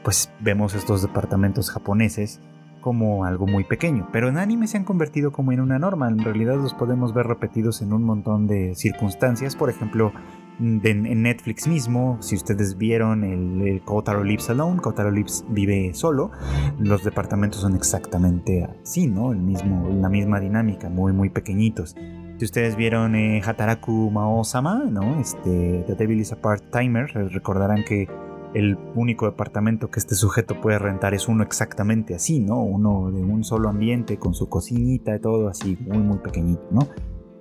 pues 0.04 0.32
vemos 0.40 0.74
estos 0.74 1.02
departamentos 1.02 1.70
japoneses 1.70 2.42
como 2.82 3.26
algo 3.26 3.46
muy 3.46 3.64
pequeño, 3.64 4.08
pero 4.12 4.30
en 4.30 4.38
anime 4.38 4.68
se 4.68 4.78
han 4.78 4.86
convertido 4.86 5.32
como 5.32 5.52
en 5.52 5.60
una 5.60 5.80
norma, 5.80 6.08
en 6.08 6.20
realidad 6.20 6.56
los 6.56 6.74
podemos 6.74 7.14
ver 7.14 7.28
repetidos 7.28 7.82
en 7.82 7.94
un 7.94 8.04
montón 8.04 8.48
de 8.48 8.74
circunstancias, 8.76 9.56
por 9.56 9.70
ejemplo, 9.70 10.14
en 10.60 11.22
Netflix 11.24 11.68
mismo, 11.68 12.18
si 12.22 12.36
ustedes 12.36 12.78
vieron 12.78 13.24
el, 13.24 13.82
Kotaro 13.84 14.24
Lives 14.24 14.50
Alone, 14.50 14.82
Kotaro 14.82 15.12
Lives 15.12 15.46
vive 15.50 15.94
solo, 15.94 16.32
los 16.80 17.04
departamentos 17.04 17.62
son 17.62 17.76
exactamente 17.76 18.66
así, 18.66 19.08
¿no? 19.08 19.32
El 19.32 19.40
mismo, 19.40 19.90
la 19.90 20.10
misma 20.10 20.40
dinámica, 20.40 20.90
muy, 20.90 21.14
muy 21.14 21.30
pequeñitos. 21.30 21.96
Si 22.38 22.46
ustedes 22.46 22.76
vieron 22.76 23.16
eh, 23.16 23.42
Hataraku 23.46 24.12
Mao-sama, 24.12 24.86
¿no? 24.90 25.20
Este, 25.20 25.84
The 25.88 25.96
Devil 25.96 26.20
is 26.20 26.32
a 26.32 26.42
Part-Timer, 26.42 27.08
recordarán 27.32 27.84
que 27.84 28.08
el 28.54 28.78
único 28.96 29.26
departamento 29.26 29.90
que 29.92 30.00
este 30.00 30.16
sujeto 30.16 30.60
puede 30.60 30.80
rentar 30.80 31.14
es 31.14 31.28
uno 31.28 31.44
exactamente 31.44 32.16
así, 32.16 32.40
¿no? 32.40 32.64
Uno 32.64 33.12
de 33.12 33.22
un 33.22 33.44
solo 33.44 33.70
ambiente, 33.70 34.18
con 34.18 34.34
su 34.34 34.50
cocinita 34.50 35.16
y 35.16 35.20
todo 35.20 35.48
así, 35.48 35.78
muy, 35.82 36.00
muy 36.00 36.18
pequeñito, 36.18 36.64
¿no? 36.72 36.88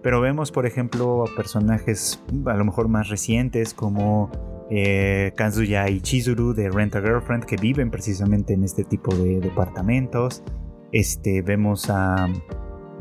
Pero 0.09 0.23
vemos, 0.23 0.51
por 0.51 0.65
ejemplo, 0.65 1.23
a 1.23 1.37
personajes 1.37 2.25
a 2.47 2.55
lo 2.55 2.65
mejor 2.65 2.89
más 2.89 3.11
recientes 3.11 3.75
como 3.75 4.31
eh, 4.71 5.35
Kazuya 5.37 5.91
y 5.91 6.01
Chizuru 6.01 6.55
de 6.55 6.71
Rent 6.71 6.97
a 6.97 7.03
Girlfriend 7.03 7.45
que 7.45 7.57
viven 7.57 7.91
precisamente 7.91 8.55
en 8.55 8.65
este 8.65 8.85
tipo 8.85 9.15
de 9.15 9.39
departamentos. 9.39 10.43
Este, 10.93 11.43
vemos 11.43 11.91
a... 11.91 12.27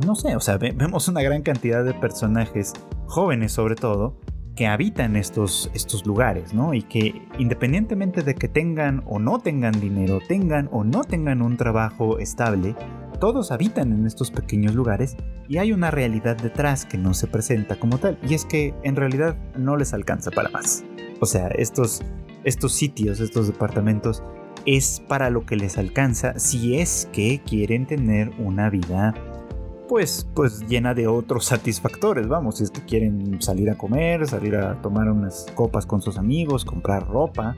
No 0.06 0.16
sé, 0.16 0.36
o 0.36 0.42
sea, 0.42 0.58
vemos 0.58 1.08
una 1.08 1.22
gran 1.22 1.44
cantidad 1.44 1.86
de 1.86 1.94
personajes 1.94 2.74
jóvenes 3.06 3.54
sobre 3.54 3.76
todo 3.76 4.20
que 4.58 4.68
habitan 4.68 5.16
estos, 5.16 5.72
estos 5.74 6.06
lugares, 6.06 6.54
¿no? 6.54 6.74
Y 6.74 6.82
que 6.82 7.22
independientemente 7.40 8.22
de 8.22 8.36
que 8.36 8.50
tengan 8.50 9.02
o 9.06 9.18
no 9.18 9.40
tengan 9.40 9.80
dinero, 9.80 10.20
tengan 10.28 10.68
o 10.74 10.84
no 10.84 11.06
tengan 11.06 11.42
un 11.42 11.56
trabajo 11.56 12.20
estable, 12.20 12.76
todos 13.20 13.52
habitan 13.52 13.92
en 13.92 14.06
estos 14.06 14.32
pequeños 14.32 14.76
lugares 14.76 15.16
y 15.48 15.58
hay 15.58 15.72
una 15.72 15.92
realidad 15.92 16.38
detrás 16.38 16.86
que 16.86 16.98
no 16.98 17.14
se 17.14 17.28
presenta 17.28 17.80
como 17.80 17.98
tal, 17.98 18.18
y 18.28 18.34
es 18.34 18.46
que 18.46 18.74
en 18.84 18.96
realidad 18.96 19.36
no 19.58 19.78
les 19.78 19.94
alcanza 19.94 20.32
para 20.32 20.50
más. 20.50 20.84
O 21.20 21.26
sea, 21.26 21.48
estos, 21.48 22.02
estos 22.44 22.74
sitios, 22.74 23.20
estos 23.20 23.48
departamentos, 23.48 24.24
es 24.66 25.02
para 25.08 25.30
lo 25.30 25.46
que 25.46 25.56
les 25.56 25.78
alcanza 25.78 26.38
si 26.38 26.78
es 26.78 27.08
que 27.14 27.42
quieren 27.46 27.88
tener 27.88 28.32
una 28.40 28.70
vida 28.70 29.14
pues, 29.88 30.28
pues 30.36 30.68
llena 30.68 30.94
de 30.94 31.08
otros 31.08 31.46
satisfactores, 31.46 32.28
vamos, 32.28 32.58
si 32.58 32.66
es 32.66 32.72
que 32.72 32.82
quieren 32.82 33.42
salir 33.42 33.70
a 33.70 33.78
comer, 33.78 34.28
salir 34.28 34.56
a 34.58 34.82
tomar 34.82 35.10
unas 35.10 35.46
copas 35.56 35.86
con 35.86 36.02
sus 36.02 36.18
amigos, 36.18 36.66
comprar 36.66 37.08
ropa, 37.08 37.56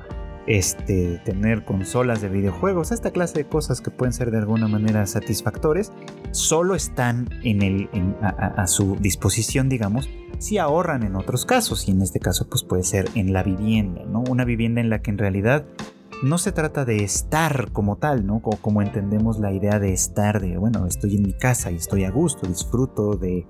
este, 0.50 1.22
tener 1.24 1.64
consolas 1.64 2.22
de 2.22 2.28
videojuegos, 2.28 2.92
esta 2.92 3.12
clase 3.12 3.38
de 3.38 3.48
cosas 3.48 3.82
que 3.82 3.92
pueden 3.92 4.14
ser 4.14 4.32
de 4.32 4.40
alguna 4.40 4.68
manera 4.68 5.06
satisfactores, 5.06 5.92
solo 6.32 6.74
están 6.74 7.30
en 7.44 7.62
el, 7.62 7.88
a, 8.22 8.66
su 8.66 8.96
disposición, 8.96 9.70
digamos, 9.70 10.10
si 10.40 10.58
ahorran 10.58 11.04
en 11.04 11.16
otros 11.16 11.46
casos, 11.46 11.88
y 11.88 11.92
en 11.92 12.02
este 12.02 12.20
caso 12.20 12.50
pues 12.50 12.64
puede 12.64 12.82
ser 12.82 13.10
en 13.14 13.32
la 13.32 13.44
vivienda, 13.44 14.04
¿no? 14.06 14.24
Una 14.28 14.44
vivienda 14.44 14.82
en 14.82 14.90
la 14.90 15.04
que 15.04 15.12
en 15.12 15.20
realidad 15.20 15.66
no 16.24 16.40
se 16.40 16.52
trata 16.52 16.84
de 16.84 17.04
estar 17.04 17.72
como 17.72 17.98
tal, 17.98 18.26
¿no? 18.26 18.42
O 18.44 18.58
como 18.58 18.82
entendemos 18.82 19.38
la 19.38 19.54
idea 19.54 19.78
de 19.78 19.94
estar, 19.94 20.42
de, 20.42 20.58
bueno, 20.58 20.88
estoy 20.88 21.16
en 21.16 21.22
mi 21.22 21.34
casa 21.34 21.70
y 21.70 21.76
estoy 21.76 22.06
a 22.06 22.10
gusto, 22.10 22.48
disfruto 22.48 23.18
de, 23.18 23.46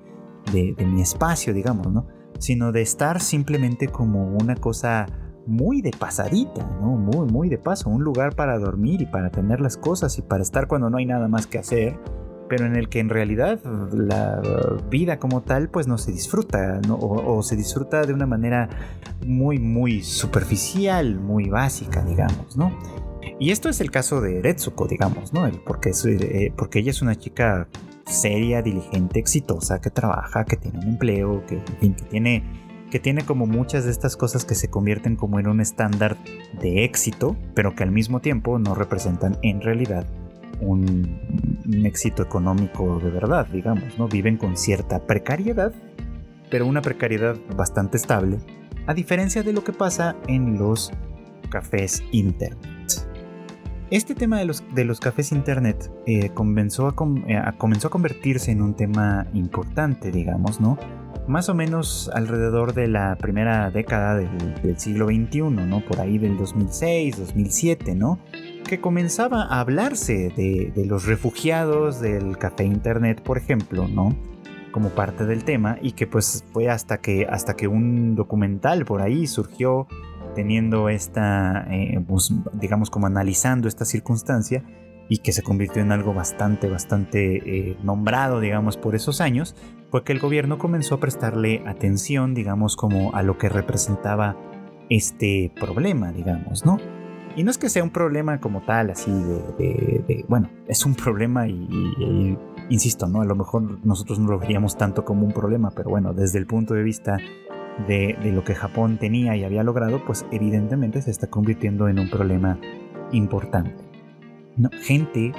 de, 0.51 0.75
de 0.77 0.85
mi 0.85 1.01
espacio, 1.01 1.53
digamos, 1.53 1.87
¿no? 1.93 2.07
Sino 2.39 2.73
de 2.73 2.81
estar 2.81 3.21
simplemente 3.21 3.87
como 3.87 4.35
una 4.35 4.55
cosa 4.55 5.07
muy 5.49 5.81
de 5.81 5.91
pasadita, 5.91 6.63
¿no? 6.79 6.95
Muy, 6.95 7.27
muy 7.27 7.49
de 7.49 7.57
paso, 7.57 7.89
un 7.89 8.03
lugar 8.03 8.35
para 8.35 8.57
dormir 8.59 9.01
y 9.01 9.05
para 9.05 9.31
tener 9.31 9.59
las 9.59 9.77
cosas 9.77 10.17
y 10.17 10.21
para 10.21 10.43
estar 10.43 10.67
cuando 10.67 10.89
no 10.89 10.97
hay 10.97 11.05
nada 11.05 11.27
más 11.27 11.47
que 11.47 11.57
hacer, 11.57 11.99
pero 12.47 12.65
en 12.65 12.75
el 12.75 12.87
que 12.87 12.99
en 12.99 13.09
realidad 13.09 13.59
la 13.93 14.41
vida 14.89 15.17
como 15.19 15.41
tal 15.41 15.69
pues 15.69 15.87
no 15.87 15.97
se 15.97 16.11
disfruta, 16.11 16.79
¿no? 16.87 16.97
O, 16.97 17.41
se 17.43 17.55
disfruta 17.55 18.03
de 18.03 18.13
una 18.13 18.25
manera 18.25 18.69
muy, 19.25 19.59
muy 19.59 20.03
superficial, 20.03 21.19
muy 21.19 21.49
básica, 21.49 22.03
digamos, 22.03 22.55
¿no? 22.55 22.71
Y 23.39 23.51
esto 23.51 23.69
es 23.69 23.81
el 23.81 23.91
caso 23.91 24.21
de 24.21 24.41
Retsuko, 24.41 24.87
digamos, 24.87 25.33
¿no? 25.33 25.49
Porque, 25.65 25.91
eh, 26.05 26.53
porque 26.55 26.79
ella 26.79 26.91
es 26.91 27.01
una 27.01 27.15
chica 27.15 27.67
seria, 28.05 28.61
diligente, 28.61 29.19
exitosa, 29.19 29.79
que 29.81 29.89
trabaja, 29.89 30.45
que 30.45 30.57
tiene 30.57 30.79
un 30.79 30.87
empleo, 30.89 31.45
que, 31.45 31.63
que 31.79 31.89
tiene 32.09 32.43
que 32.89 32.99
tiene 32.99 33.23
como 33.23 33.45
muchas 33.45 33.85
de 33.85 33.91
estas 33.91 34.17
cosas 34.17 34.45
que 34.45 34.55
se 34.55 34.69
convierten 34.69 35.15
como 35.15 35.39
en 35.39 35.47
un 35.47 35.61
estándar 35.61 36.17
de 36.59 36.83
éxito, 36.83 37.35
pero 37.53 37.75
que 37.75 37.83
al 37.83 37.91
mismo 37.91 38.19
tiempo 38.19 38.59
no 38.59 38.75
representan 38.75 39.37
en 39.43 39.61
realidad 39.61 40.05
un, 40.61 41.19
éxito 41.85 42.23
económico 42.23 42.99
de 42.99 43.11
verdad, 43.11 43.47
digamos, 43.47 43.97
¿no? 43.97 44.07
Viven 44.07 44.37
con 44.37 44.57
cierta 44.57 45.05
precariedad, 45.05 45.71
pero 46.49 46.65
una 46.65 46.81
precariedad 46.81 47.37
bastante 47.55 47.97
estable, 47.97 48.39
a 48.87 48.93
diferencia 48.93 49.43
de 49.43 49.53
lo 49.53 49.63
que 49.63 49.71
pasa 49.71 50.15
en 50.27 50.57
los 50.57 50.91
cafés 51.49 52.03
internet. 52.11 52.67
Este 53.91 54.13
tema 54.13 54.37
de 54.37 54.45
los, 54.45 54.63
de 54.73 54.85
los 54.85 54.99
cafés 54.99 55.31
internet 55.31 55.91
eh, 56.05 56.29
comenzó, 56.29 56.87
a, 56.87 56.95
eh, 57.27 57.41
comenzó 57.57 57.87
a 57.87 57.91
convertirse 57.91 58.51
en 58.51 58.61
un 58.61 58.75
tema 58.75 59.27
importante, 59.33 60.11
digamos, 60.11 60.59
¿no? 60.59 60.77
Más 61.29 61.47
o 61.47 61.53
menos 61.53 62.09
alrededor 62.13 62.73
de 62.73 62.87
la 62.87 63.15
primera 63.15 63.69
década 63.69 64.15
del, 64.15 64.79
siglo 64.79 65.05
XXI, 65.07 65.41
¿no? 65.41 65.81
Por 65.81 66.01
ahí 66.01 66.17
del 66.17 66.37
2006, 66.37 67.19
2007, 67.19 67.93
¿no? 67.93 68.19
Que 68.67 68.81
comenzaba 68.81 69.43
a 69.43 69.59
hablarse 69.59 70.33
de, 70.35 70.85
los 70.85 71.05
refugiados 71.05 72.01
del 72.01 72.37
café 72.37 72.65
internet, 72.65 73.21
por 73.21 73.37
ejemplo, 73.37 73.87
¿no? 73.87 74.15
Como 74.71 74.89
parte 74.89 75.25
del 75.25 75.43
tema 75.43 75.77
y 75.81 75.91
que 75.91 76.07
pues 76.07 76.43
fue 76.51 76.69
hasta 76.69 76.99
que, 76.99 77.27
hasta 77.29 77.55
que 77.55 77.67
un 77.67 78.15
documental 78.15 78.85
por 78.85 79.01
ahí 79.01 79.27
surgió 79.27 79.87
teniendo 80.33 80.89
esta, 80.89 81.67
eh, 81.69 82.03
pues, 82.07 82.33
digamos 82.53 82.89
como 82.89 83.05
analizando 83.05 83.67
esta 83.67 83.85
circunstancia 83.85 84.63
y 85.09 85.19
que 85.19 85.31
se 85.31 85.41
convirtió 85.41 85.81
en 85.81 85.91
algo 85.91 86.13
bastante, 86.13 86.69
bastante 86.69 87.37
eh, 87.37 87.77
nombrado, 87.83 88.39
digamos, 88.39 88.77
por 88.77 88.95
esos 88.95 89.21
años, 89.21 89.55
fue 89.89 90.03
que 90.03 90.13
el 90.13 90.19
gobierno 90.19 90.57
comenzó 90.57 90.95
a 90.95 90.99
prestarle 90.99 91.63
atención, 91.65 92.33
digamos, 92.33 92.75
como 92.75 93.13
a 93.15 93.23
lo 93.23 93.37
que 93.37 93.49
representaba 93.49 94.37
este 94.89 95.51
problema, 95.59 96.11
digamos, 96.11 96.65
¿no? 96.65 96.77
Y 97.35 97.43
no 97.43 97.51
es 97.51 97.57
que 97.57 97.69
sea 97.69 97.83
un 97.83 97.91
problema 97.91 98.39
como 98.39 98.61
tal, 98.61 98.89
así 98.89 99.11
de, 99.11 100.25
bueno, 100.27 100.49
es 100.67 100.85
un 100.85 100.95
problema 100.95 101.47
y, 101.47 102.37
insisto, 102.69 103.07
¿no? 103.07 103.21
A 103.21 103.25
lo 103.25 103.35
mejor 103.35 103.85
nosotros 103.85 104.19
no 104.19 104.29
lo 104.29 104.39
veríamos 104.39 104.77
tanto 104.77 105.05
como 105.05 105.25
un 105.25 105.31
problema, 105.31 105.71
pero 105.71 105.89
bueno, 105.89 106.13
desde 106.13 106.39
el 106.39 106.47
punto 106.47 106.73
de 106.73 106.83
vista 106.83 107.17
de, 107.87 108.17
lo 108.33 108.43
que 108.43 108.55
Japón 108.55 108.97
tenía 108.97 109.35
y 109.35 109.43
había 109.43 109.63
logrado, 109.63 110.03
pues 110.05 110.25
evidentemente 110.31 111.01
se 111.01 111.11
está 111.11 111.27
convirtiendo 111.27 111.87
en 111.87 111.99
un 111.99 112.09
problema 112.09 112.59
importante. 113.11 113.83
gente 114.81 115.31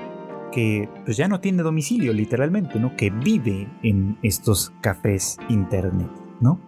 que 0.51 0.89
pues 1.05 1.17
ya 1.17 1.29
no 1.29 1.41
tiene 1.41 1.63
domicilio 1.63 2.13
literalmente, 2.13 2.79
¿no? 2.79 2.97
Que 2.97 3.11
vive 3.11 3.69
en 3.83 4.19
estos 4.23 4.73
cafés 4.81 5.39
internet, 5.49 6.11
¿no? 6.41 6.61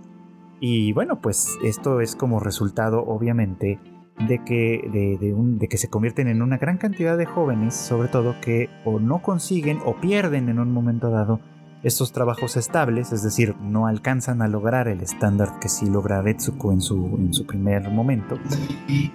Y 0.61 0.93
bueno, 0.93 1.21
pues 1.21 1.59
esto 1.65 2.01
es 2.01 2.15
como 2.15 2.39
resultado 2.41 3.05
obviamente 3.05 3.81
de 4.29 4.45
que, 4.45 4.89
de, 4.93 5.35
de 5.59 5.69
que 5.69 5.79
se 5.79 5.89
convierten 5.89 6.29
en 6.29 6.43
una 6.43 6.59
gran 6.59 6.79
cantidad 6.79 7.19
de 7.19 7.27
jóvenes, 7.27 7.75
sobre 7.75 8.09
todo 8.09 8.37
que 8.41 8.69
o 8.85 9.01
no 9.01 9.23
consiguen 9.23 9.79
o 9.85 9.97
pierden 10.01 10.49
en 10.49 10.59
un 10.59 10.73
momento 10.73 11.11
dado 11.11 11.41
estos 11.83 12.13
trabajos 12.13 12.57
estables, 12.57 13.13
es 13.13 13.23
decir, 13.23 13.57
no 13.61 13.87
alcanzan 13.87 14.43
a 14.43 14.49
lograr 14.49 14.89
el 14.89 15.01
estándar 15.01 15.59
que 15.61 15.69
sí 15.69 15.87
logra 15.87 16.23
Retsuko 16.23 16.73
en 16.73 16.81
su, 16.81 16.97
en 17.19 17.35
su 17.35 17.47
primer 17.47 17.91
momento, 17.91 18.39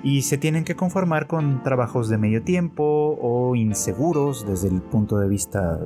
y 0.03 0.23
se 0.23 0.37
tienen 0.37 0.63
que 0.63 0.75
conformar 0.75 1.27
con 1.27 1.63
trabajos 1.63 2.09
de 2.09 2.17
medio 2.17 2.43
tiempo 2.43 3.17
o 3.21 3.55
inseguros 3.55 4.45
desde 4.45 4.67
el 4.67 4.81
punto 4.81 5.17
de 5.17 5.27
vista, 5.27 5.79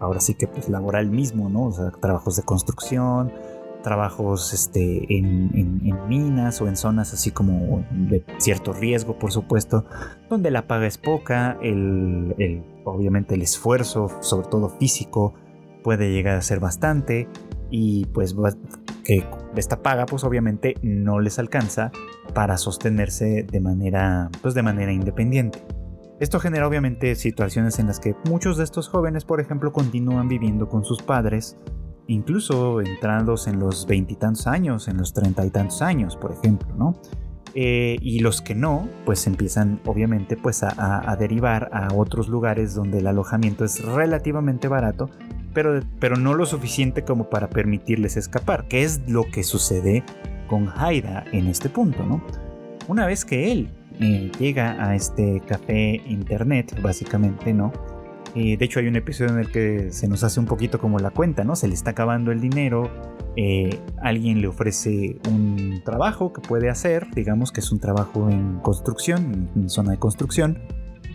ahora 0.00 0.20
sí 0.20 0.34
que 0.34 0.46
pues 0.46 0.68
laboral 0.68 1.10
mismo, 1.10 1.48
¿no? 1.48 1.66
O 1.66 1.72
sea, 1.72 1.90
trabajos 1.90 2.36
de 2.36 2.42
construcción, 2.42 3.32
trabajos 3.86 4.52
este, 4.52 5.16
en, 5.16 6.08
minas 6.08 6.60
o 6.60 6.66
en 6.66 6.76
zonas 6.76 7.12
así 7.14 7.30
como 7.30 7.84
de 7.92 8.24
cierto 8.38 8.72
riesgo, 8.72 9.16
por 9.16 9.30
supuesto, 9.30 9.84
donde 10.28 10.50
la 10.50 10.66
paga 10.66 10.88
es 10.88 10.98
poca, 10.98 11.56
el, 11.62 12.64
obviamente 12.82 13.36
el 13.36 13.42
esfuerzo, 13.42 14.10
sobre 14.22 14.48
todo 14.48 14.70
físico, 14.70 15.34
puede 15.86 16.10
llegar 16.10 16.36
a 16.36 16.42
ser 16.42 16.58
bastante 16.58 17.28
y 17.70 18.06
pues 18.06 18.34
que 19.04 19.24
esta 19.54 19.82
paga 19.82 20.04
pues 20.04 20.24
obviamente 20.24 20.74
no 20.82 21.20
les 21.20 21.38
alcanza 21.38 21.92
para 22.34 22.58
sostenerse 22.58 23.46
de 23.48 23.60
manera 23.60 24.28
pues 24.42 24.54
de 24.54 24.64
manera 24.64 24.92
independiente. 24.92 25.64
Esto 26.18 26.40
genera 26.40 26.66
obviamente 26.66 27.14
situaciones 27.14 27.78
en 27.78 27.86
las 27.86 28.00
que 28.00 28.16
muchos 28.28 28.56
de 28.56 28.64
estos 28.64 28.88
jóvenes, 28.88 29.24
por 29.24 29.40
ejemplo, 29.40 29.70
continúan 29.70 30.26
viviendo 30.26 30.68
con 30.68 30.84
sus 30.84 31.02
padres 31.02 31.56
incluso 32.08 32.80
entrados 32.80 33.46
en 33.46 33.60
los 33.60 33.86
veintitantos 33.86 34.48
años, 34.48 34.88
en 34.88 34.96
los 34.96 35.12
treinta 35.12 35.46
y 35.46 35.50
tantos 35.50 35.82
años, 35.82 36.16
por 36.16 36.32
ejemplo, 36.32 36.74
¿no? 36.76 37.00
Eh, 37.54 37.96
y 38.02 38.18
los 38.18 38.42
que 38.42 38.56
no, 38.56 38.88
pues 39.04 39.26
empiezan 39.28 39.80
obviamente 39.86 40.36
pues 40.36 40.64
a, 40.64 41.16
derivar 41.16 41.70
a 41.72 41.94
otros 41.94 42.28
lugares 42.28 42.74
donde 42.74 42.98
el 42.98 43.06
alojamiento 43.06 43.64
es 43.64 43.82
relativamente 43.82 44.68
barato, 44.68 45.08
pero, 45.56 45.80
pero 45.98 46.16
no 46.16 46.34
lo 46.34 46.44
suficiente 46.44 47.02
como 47.02 47.30
para 47.30 47.48
permitirles 47.48 48.18
escapar, 48.18 48.68
que 48.68 48.82
es 48.82 49.00
lo 49.08 49.24
que 49.24 49.42
sucede 49.42 50.04
con 50.48 50.68
Haida 50.76 51.24
en 51.32 51.46
este 51.46 51.70
punto, 51.70 52.04
¿no? 52.04 52.22
Una 52.88 53.06
vez 53.06 53.24
que 53.24 53.50
él 53.50 53.70
eh, 53.98 54.30
llega 54.38 54.76
a 54.86 54.94
este 54.94 55.40
café 55.48 56.02
internet, 56.06 56.78
básicamente, 56.82 57.54
¿no? 57.54 57.72
de 58.34 58.58
hecho, 58.60 58.80
hay 58.80 58.86
un 58.86 58.96
episodio 58.96 59.32
en 59.32 59.38
el 59.38 59.50
que 59.50 59.90
se 59.92 60.08
nos 60.08 60.22
hace 60.22 60.38
un 60.38 60.44
poquito 60.44 60.78
como 60.78 60.98
la 60.98 61.08
cuenta, 61.08 61.42
¿no? 61.42 61.56
Se 61.56 61.68
le 61.68 61.72
está 61.72 61.92
acabando 61.92 62.32
el 62.32 62.40
dinero, 62.42 62.90
eh, 63.34 63.80
alguien 64.02 64.42
le 64.42 64.48
ofrece 64.48 65.16
un 65.30 65.80
trabajo 65.86 66.34
que 66.34 66.42
puede 66.42 66.68
hacer, 66.68 67.06
digamos 67.14 67.50
que 67.50 67.60
es 67.60 67.72
un 67.72 67.80
trabajo 67.80 68.28
en 68.28 68.58
construcción, 68.58 69.48
en 69.56 69.70
zona 69.70 69.92
de 69.92 69.98
construcción, 69.98 70.58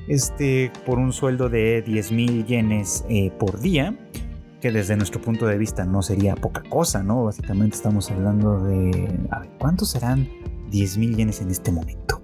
este, 0.08 0.72
por 0.84 0.98
un 0.98 1.14
sueldo 1.14 1.48
de 1.48 1.84
10 1.84 2.12
mil 2.12 2.44
yenes 2.48 3.06
eh, 3.08 3.32
por 3.38 3.60
día, 3.60 3.96
que 4.62 4.72
desde 4.72 4.96
nuestro 4.96 5.20
punto 5.20 5.48
de 5.48 5.58
vista 5.58 5.84
no 5.84 6.02
sería 6.02 6.36
poca 6.36 6.64
cosa, 6.70 7.04
¿no? 7.04 7.26
Básicamente 7.26 7.76
estamos 7.76 8.10
hablando 8.12 8.64
de, 8.64 9.20
a 9.32 9.40
ver, 9.40 9.50
¿cuántos 9.60 9.90
serán 9.90 10.30
10 10.70 10.98
mil 11.00 11.18
yenes 11.18 11.42
en 11.42 11.50
este 11.50 11.72
momento? 11.72 12.22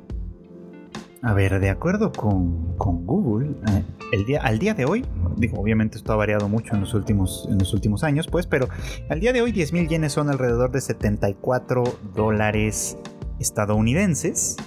A 1.23 1.34
ver, 1.34 1.60
de 1.60 1.69
acuerdo 1.69 2.12
con, 2.12 2.78
Google, 2.78 3.56
eh, 3.67 3.84
el 4.13 4.26
día, 4.26 4.41
al 4.43 4.60
día 4.60 4.76
de 4.76 4.86
hoy, 4.86 5.04
digo, 5.36 5.60
obviamente 5.60 5.97
esto 5.97 6.13
ha 6.13 6.15
variado 6.15 6.47
mucho 6.47 6.76
en 6.76 6.82
los 6.82 6.93
últimos, 6.93 7.47
en 7.50 7.58
los 7.58 7.73
últimos 7.73 8.04
años, 8.04 8.28
pues, 8.28 8.45
pero 8.45 8.69
al 9.10 9.19
día 9.19 9.34
de 9.34 9.41
hoy 9.41 9.52
10.000 9.52 9.89
yenes 9.89 10.13
son 10.13 10.30
alrededor 10.30 10.71
de 10.71 10.80
74 10.80 11.84
dólares 12.15 12.97
estadounidenses. 13.39 14.58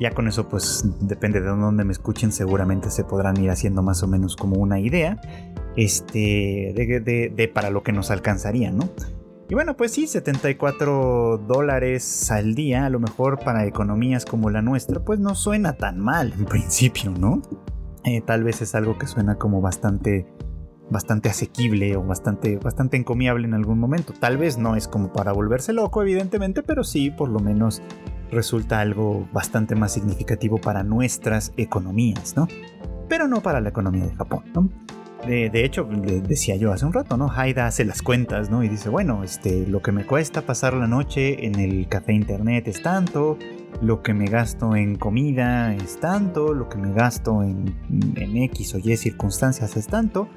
Ya 0.00 0.10
con 0.10 0.26
eso, 0.26 0.48
pues, 0.48 0.84
depende 1.00 1.40
de 1.40 1.46
dónde 1.46 1.84
me 1.84 1.92
escuchen, 1.92 2.32
seguramente 2.32 2.90
se 2.90 3.04
podrán 3.04 3.36
ir 3.40 3.50
haciendo 3.50 3.82
más 3.82 4.02
o 4.02 4.08
menos 4.08 4.34
como 4.34 4.56
una 4.56 4.80
idea 4.80 5.20
este, 5.76 6.72
de 6.74 7.50
para 7.52 7.70
lo 7.70 7.82
que 7.82 7.92
nos 7.92 8.10
alcanzaría, 8.10 8.70
¿no? 8.70 8.90
Y 9.52 9.54
bueno, 9.54 9.76
pues 9.76 9.92
sí, 9.92 10.06
74 10.06 11.36
dólares 11.46 12.30
al 12.30 12.54
día, 12.54 12.86
a 12.86 12.88
lo 12.88 12.98
mejor 13.00 13.38
para 13.38 13.66
economías 13.66 14.24
como 14.24 14.48
la 14.48 14.62
nuestra, 14.62 15.04
pues 15.04 15.20
no 15.20 15.34
suena 15.34 15.74
tan 15.74 16.00
mal 16.00 16.32
en 16.32 16.44
principio, 16.46 17.10
¿no? 17.10 17.42
Eh, 18.04 18.22
tal 18.22 18.44
vez 18.44 18.62
es 18.62 18.74
algo 18.74 18.98
que 18.98 19.06
suena 19.06 19.34
como 19.34 19.60
bastante 19.60 20.26
bastante 20.88 21.28
asequible 21.28 21.96
o 21.96 22.02
bastante, 22.02 22.56
bastante 22.56 22.96
encomiable 22.96 23.46
en 23.46 23.52
algún 23.52 23.78
momento. 23.78 24.14
Tal 24.18 24.38
vez 24.38 24.56
no 24.56 24.74
es 24.74 24.88
como 24.88 25.12
para 25.12 25.32
volverse 25.32 25.74
loco, 25.74 26.00
evidentemente, 26.00 26.62
pero 26.62 26.82
sí, 26.82 27.10
por 27.10 27.28
lo 27.28 27.38
menos 27.38 27.82
resulta 28.30 28.80
algo 28.80 29.28
bastante 29.34 29.74
más 29.74 29.92
significativo 29.92 30.58
para 30.58 30.82
nuestras 30.82 31.52
economías, 31.58 32.36
¿no? 32.36 32.48
Pero 33.08 33.28
no 33.28 33.42
para 33.42 33.60
la 33.60 33.68
economía 33.68 34.06
de 34.06 34.14
Japón, 34.14 34.44
¿no? 34.54 34.70
De, 35.26 35.64
hecho, 35.64 35.84
decía 35.84 36.56
yo 36.56 36.72
hace 36.72 36.84
un 36.84 36.92
rato, 36.92 37.16
¿no? 37.16 37.30
Haida 37.30 37.66
hace 37.66 37.84
las 37.84 38.02
cuentas, 38.02 38.50
¿no? 38.50 38.64
Y 38.64 38.68
dice, 38.68 38.88
bueno, 38.88 39.22
este, 39.22 39.66
lo 39.68 39.80
que 39.80 39.92
me 39.92 40.04
cuesta 40.04 40.42
pasar 40.42 40.74
la 40.74 40.88
noche 40.88 41.46
en 41.46 41.60
el 41.60 41.86
café 41.86 42.12
internet 42.12 42.66
es 42.66 42.82
tanto, 42.82 43.38
lo 43.80 44.02
que 44.02 44.14
me 44.14 44.26
gasto 44.26 44.74
en 44.74 44.96
comida 44.96 45.74
es 45.74 46.00
tanto, 46.00 46.52
lo 46.52 46.68
que 46.68 46.76
me 46.76 46.92
gasto 46.92 47.44
en, 47.44 47.72
en 48.16 48.36
X 48.36 48.74
o 48.74 48.78
Y 48.78 48.96
circunstancias 48.96 49.76
es 49.76 49.86
tanto, 49.86 50.28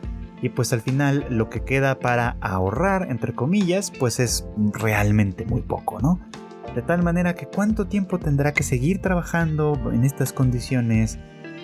y 0.41 0.49
pues 0.49 0.71
al 0.71 0.81
final 0.81 1.25
lo 1.29 1.49
que 1.49 1.63
queda 1.63 1.97
para 1.97 2.37
ahorrar, 2.39 3.07
entre 3.09 3.33
comillas, 3.33 3.91
pues 3.91 4.19
es 4.19 4.45
realmente 4.73 5.45
muy 5.45 5.61
poco, 5.61 5.99
¿no? 5.99 6.19
De 6.75 6.83
tal 6.83 7.01
manera 7.01 7.33
que 7.33 7.47
cuánto 7.47 7.87
tiempo 7.87 8.19
tendrá 8.19 8.53
que 8.53 8.61
seguir 8.61 9.01
trabajando 9.01 9.79
en 9.91 10.03
estas 10.03 10.33
condiciones, 10.33 11.17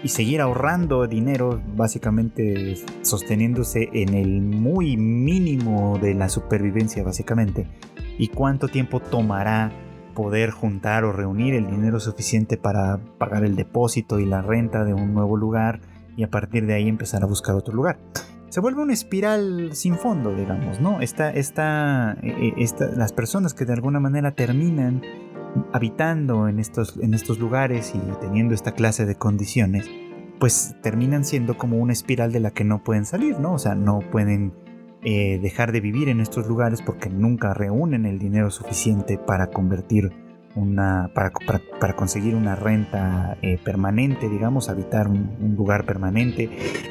y 0.03 0.09
seguir 0.09 0.41
ahorrando 0.41 1.07
dinero, 1.07 1.61
básicamente 1.75 2.75
sosteniéndose 3.01 3.89
en 3.93 4.13
el 4.13 4.41
muy 4.41 4.97
mínimo 4.97 5.99
de 5.99 6.15
la 6.15 6.29
supervivencia, 6.29 7.03
básicamente. 7.03 7.67
¿Y 8.17 8.29
cuánto 8.29 8.67
tiempo 8.67 8.99
tomará 8.99 9.71
poder 10.15 10.51
juntar 10.51 11.03
o 11.03 11.11
reunir 11.11 11.53
el 11.53 11.69
dinero 11.69 11.99
suficiente 11.99 12.57
para 12.57 12.99
pagar 13.17 13.43
el 13.43 13.55
depósito 13.55 14.19
y 14.19 14.25
la 14.25 14.41
renta 14.41 14.83
de 14.83 14.93
un 14.93 15.13
nuevo 15.13 15.37
lugar 15.37 15.79
y 16.17 16.23
a 16.23 16.29
partir 16.29 16.65
de 16.65 16.73
ahí 16.73 16.87
empezar 16.87 17.23
a 17.23 17.27
buscar 17.27 17.55
otro 17.55 17.73
lugar? 17.73 17.97
Se 18.49 18.59
vuelve 18.59 18.81
una 18.81 18.91
espiral 18.91 19.69
sin 19.73 19.95
fondo, 19.95 20.35
digamos, 20.35 20.81
¿no? 20.81 20.99
Esta, 20.99 21.29
esta, 21.29 22.17
e, 22.21 22.53
e, 22.57 22.97
las 22.97 23.13
personas 23.13 23.53
que 23.53 23.63
de 23.63 23.71
alguna 23.71 24.01
manera 24.01 24.33
terminan 24.33 25.01
habitando 25.73 26.47
en 26.47 26.59
estos, 26.59 26.97
en 26.97 27.13
estos 27.13 27.39
lugares 27.39 27.93
y 27.95 27.99
teniendo 28.19 28.53
esta 28.53 28.73
clase 28.73 29.05
de 29.05 29.15
condiciones, 29.15 29.89
pues 30.39 30.75
terminan 30.81 31.23
siendo 31.23 31.57
como 31.57 31.77
una 31.77 31.93
espiral 31.93 32.31
de 32.31 32.39
la 32.39 32.51
que 32.51 32.63
no 32.63 32.83
pueden 32.83 33.05
salir, 33.05 33.39
¿no? 33.39 33.53
O 33.53 33.59
sea, 33.59 33.75
no 33.75 33.99
pueden 33.99 34.53
eh, 35.03 35.39
dejar 35.41 35.71
de 35.71 35.81
vivir 35.81 36.09
en 36.09 36.19
estos 36.19 36.47
lugares 36.47 36.81
porque 36.81 37.09
nunca 37.09 37.53
reúnen 37.53 38.05
el 38.05 38.19
dinero 38.19 38.49
suficiente 38.51 39.17
para 39.17 39.47
convertir 39.47 40.11
una, 40.55 41.09
para, 41.13 41.31
para, 41.79 41.95
conseguir 41.95 42.35
una 42.35 42.55
renta 42.55 43.37
eh, 43.41 43.57
permanente, 43.63 44.29
digamos, 44.29 44.69
habitar 44.69 45.07
un, 45.07 45.37
un 45.39 45.55
lugar 45.55 45.85
permanente, 45.85 46.49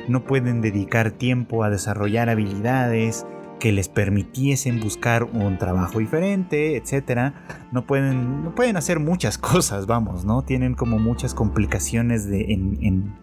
no 0.09 0.25
pueden 0.25 0.61
dedicar 0.61 1.11
tiempo 1.11 1.63
a 1.63 1.71
desarrollar 1.71 2.31
habilidades, 2.31 3.27
que 3.61 3.71
les 3.71 3.89
permitiesen 3.89 4.81
buscar 4.81 5.23
un 5.23 5.59
trabajo 5.59 6.01
diferente, 6.01 6.77
etcétera. 6.77 7.45
No 7.71 7.87
pueden, 7.87 8.43
no 8.43 8.55
pueden 8.57 8.77
hacer 8.77 8.99
muchas 8.99 9.39
cosas, 9.39 9.87
vamos, 9.87 10.25
¿no? 10.25 10.43
Tienen 10.43 10.75
como 10.75 10.99
muchas 10.99 11.35
complicaciones 11.35 12.29
de, 12.29 12.53
en, 12.53 13.15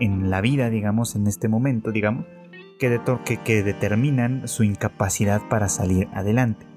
en, 0.00 0.30
la 0.30 0.40
vida, 0.40 0.70
digamos, 0.70 1.14
en 1.14 1.26
este 1.26 1.48
momento, 1.48 1.92
digamos, 1.92 2.24
que, 2.78 2.98
que, 3.26 3.36
que 3.36 3.62
determinan 3.62 4.48
su 4.48 4.64
incapacidad 4.64 5.42
para 5.50 5.68
salir 5.68 6.08
adelante. 6.14 6.72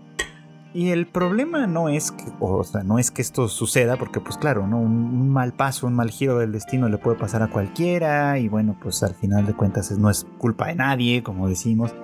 Y 0.76 0.90
el 0.90 1.08
problema 1.08 1.68
no 1.68 1.88
es 1.88 2.12
que, 2.12 2.26
o 2.42 2.62
sea, 2.66 2.84
no 2.84 3.00
es 3.00 3.10
que 3.10 3.22
esto 3.22 3.48
suceda, 3.48 3.96
porque 3.96 4.20
pues 4.20 4.38
claro, 4.38 4.68
¿no? 4.68 4.78
Un, 4.78 5.30
mal 5.30 5.54
paso, 5.54 5.88
un 5.88 5.94
mal 5.94 6.12
giro 6.12 6.38
del 6.38 6.52
destino 6.52 6.90
le 6.90 6.98
puede 6.98 7.18
pasar 7.18 7.42
a 7.44 7.48
cualquiera, 7.48 8.38
y 8.40 8.50
bueno, 8.50 8.76
pues 8.82 9.02
al 9.02 9.16
final 9.16 9.46
de 9.46 9.54
cuentas 9.54 9.90
no 9.98 10.10
es 10.10 10.28
culpa 10.38 10.68
de 10.68 10.76
nadie, 10.76 11.24
como 11.24 11.48
decimos, 11.48 11.96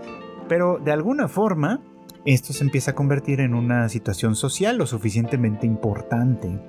pero 0.52 0.80
de 0.84 0.92
alguna 0.92 1.30
forma 1.30 1.80
esto 2.26 2.52
se 2.52 2.66
empieza 2.66 2.92
a 2.92 2.94
convertir 2.94 3.40
en 3.40 3.54
una 3.54 3.88
situación 3.88 4.36
social 4.36 4.78
lo 4.78 4.86
suficientemente 4.86 5.66
importante 5.66 6.60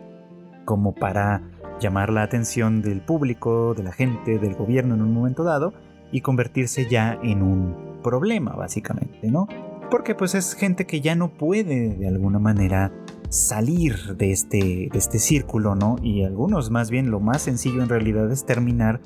como 0.64 0.95
para 0.95 1.42
llamar 1.81 2.12
la 2.12 2.23
atención 2.23 2.81
del 2.81 3.01
público, 3.01 3.75
de 3.75 3.83
la 3.83 3.90
gente, 3.90 4.38
del 4.38 4.55
gobierno 4.55 4.95
en 4.95 5.03
un 5.03 5.12
momento 5.12 5.42
dado 5.42 5.75
y 6.12 6.21
convertirse 6.21 6.87
ya 6.88 7.18
en 7.25 7.42
un 7.42 7.99
problema 8.05 8.53
básicamente, 8.53 9.33
¿no? 9.33 9.49
Porque 9.90 10.14
pues 10.14 10.37
es 10.37 10.55
gente 10.55 10.87
que 10.87 11.01
ya 11.01 11.16
no 11.16 11.33
puede 11.33 11.97
de 11.97 12.07
alguna 12.07 12.38
manera 12.38 12.92
salir 13.31 14.16
de 14.16 14.31
este, 14.31 14.90
de 14.92 14.99
este 14.99 15.18
círculo, 15.18 15.75
¿no? 15.75 15.97
Y 16.05 16.23
algunos 16.23 16.71
más 16.71 16.88
bien 16.88 17.11
lo 17.11 17.18
más 17.18 17.42
sencillo 17.42 17.83
en 17.83 17.88
realidad 17.88 18.31
es 18.31 18.47
terminar 18.47 19.01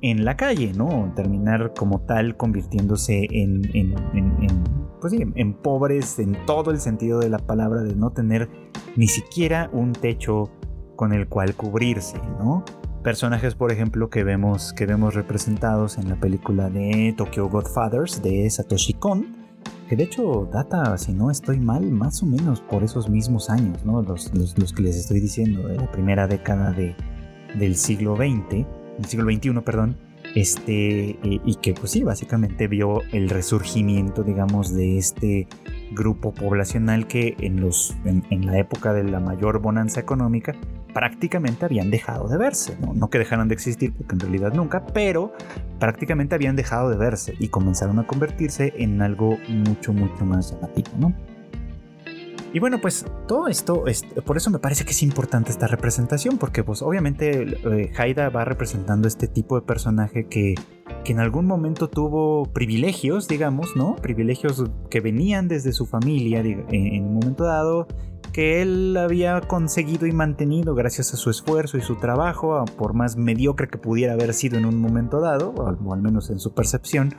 en 0.00 0.24
la 0.24 0.36
calle, 0.36 0.72
¿no? 0.74 1.12
Terminar 1.14 1.72
como 1.76 2.00
tal 2.00 2.36
convirtiéndose 2.36 3.26
en, 3.30 3.62
en, 3.74 3.94
en, 4.14 4.64
pues 5.00 5.12
en 5.12 5.54
pobres 5.54 6.18
en 6.18 6.36
todo 6.46 6.70
el 6.70 6.80
sentido 6.80 7.20
de 7.20 7.28
la 7.28 7.38
palabra, 7.38 7.82
de 7.82 7.94
no 7.94 8.10
tener 8.10 8.48
ni 8.96 9.08
siquiera 9.08 9.70
un 9.72 9.92
techo 9.92 10.50
con 10.96 11.12
el 11.12 11.28
cual 11.28 11.54
cubrirse, 11.54 12.18
¿no? 12.38 12.64
Personajes, 13.02 13.56
por 13.56 13.72
ejemplo, 13.72 14.08
que 14.10 14.22
vemos, 14.22 14.72
que 14.72 14.86
vemos 14.86 15.14
representados 15.14 15.98
en 15.98 16.08
la 16.08 16.20
película 16.20 16.70
de 16.70 17.12
Tokyo 17.16 17.48
Godfathers 17.48 18.22
de 18.22 18.48
Satoshi 18.48 18.92
Kon, 18.92 19.34
que 19.88 19.96
de 19.96 20.04
hecho 20.04 20.48
data, 20.52 20.96
si 20.98 21.12
no 21.12 21.30
estoy 21.30 21.58
mal, 21.58 21.90
más 21.90 22.22
o 22.22 22.26
menos 22.26 22.60
por 22.60 22.84
esos 22.84 23.10
mismos 23.10 23.50
años, 23.50 23.84
¿no? 23.84 24.02
Los, 24.02 24.32
los, 24.34 24.72
que 24.72 24.82
les 24.82 24.96
estoy 24.96 25.18
diciendo, 25.18 25.66
de 25.66 25.78
la 25.78 25.90
primera 25.90 26.28
década 26.28 26.70
de, 26.70 26.94
del 27.58 27.74
siglo 27.74 28.14
XX, 28.14 28.64
del 29.02 29.10
siglo 29.10 29.32
XXI, 29.32 29.60
perdón, 29.64 29.96
este, 30.34 31.10
eh, 31.10 31.40
y 31.44 31.56
que 31.56 31.74
pues 31.74 31.92
sí, 31.92 32.02
básicamente 32.02 32.68
vio 32.68 33.02
el 33.12 33.28
resurgimiento, 33.28 34.22
digamos, 34.22 34.74
de 34.74 34.98
este 34.98 35.46
grupo 35.90 36.32
poblacional 36.32 37.06
que 37.06 37.36
en, 37.40 37.60
los, 37.60 37.94
en, 38.04 38.46
la 38.46 38.58
época 38.58 38.94
de 38.94 39.04
la 39.04 39.20
mayor 39.20 39.60
bonanza 39.60 40.00
económica 40.00 40.54
prácticamente 40.94 41.64
habían 41.64 41.90
dejado 41.90 42.28
de 42.28 42.38
verse, 42.38 42.76
¿no? 42.80 42.94
no 42.94 43.10
que 43.10 43.18
dejaran 43.18 43.48
de 43.48 43.54
existir 43.54 43.92
porque 43.92 44.14
en 44.14 44.20
realidad 44.20 44.52
nunca, 44.54 44.86
pero 44.86 45.32
prácticamente 45.78 46.34
habían 46.34 46.56
dejado 46.56 46.90
de 46.90 46.96
verse 46.96 47.34
y 47.38 47.48
comenzaron 47.48 47.98
a 47.98 48.06
convertirse 48.06 48.72
en 48.76 49.02
algo 49.02 49.38
mucho, 49.48 49.92
mucho 49.92 50.24
más 50.24 50.52
llamativo, 50.52 50.90
¿no? 50.98 51.14
Y 52.54 52.58
bueno, 52.58 52.80
pues 52.80 53.06
todo 53.26 53.48
esto, 53.48 53.84
por 54.26 54.36
eso 54.36 54.50
me 54.50 54.58
parece 54.58 54.84
que 54.84 54.90
es 54.90 55.02
importante 55.02 55.50
esta 55.50 55.66
representación, 55.66 56.36
porque 56.36 56.62
pues 56.62 56.82
obviamente 56.82 57.42
eh, 57.42 57.92
Haida 57.96 58.28
va 58.28 58.44
representando 58.44 59.08
este 59.08 59.26
tipo 59.26 59.58
de 59.58 59.62
personaje 59.62 60.26
que, 60.26 60.54
que 61.02 61.12
en 61.12 61.20
algún 61.20 61.46
momento 61.46 61.88
tuvo 61.88 62.52
privilegios, 62.52 63.26
digamos, 63.26 63.74
¿no? 63.74 63.96
Privilegios 63.96 64.64
que 64.90 65.00
venían 65.00 65.48
desde 65.48 65.72
su 65.72 65.86
familia 65.86 66.40
en 66.40 67.04
un 67.04 67.14
momento 67.14 67.44
dado 67.44 67.86
que 68.32 68.62
él 68.62 68.96
había 68.96 69.40
conseguido 69.42 70.06
y 70.06 70.12
mantenido 70.12 70.74
gracias 70.74 71.12
a 71.12 71.16
su 71.16 71.30
esfuerzo 71.30 71.76
y 71.76 71.82
su 71.82 71.96
trabajo, 71.96 72.64
por 72.78 72.94
más 72.94 73.16
mediocre 73.16 73.68
que 73.68 73.78
pudiera 73.78 74.14
haber 74.14 74.32
sido 74.32 74.58
en 74.58 74.64
un 74.64 74.78
momento 74.78 75.20
dado, 75.20 75.50
o 75.50 75.92
al 75.92 76.02
menos 76.02 76.30
en 76.30 76.38
su 76.38 76.54
percepción, 76.54 77.14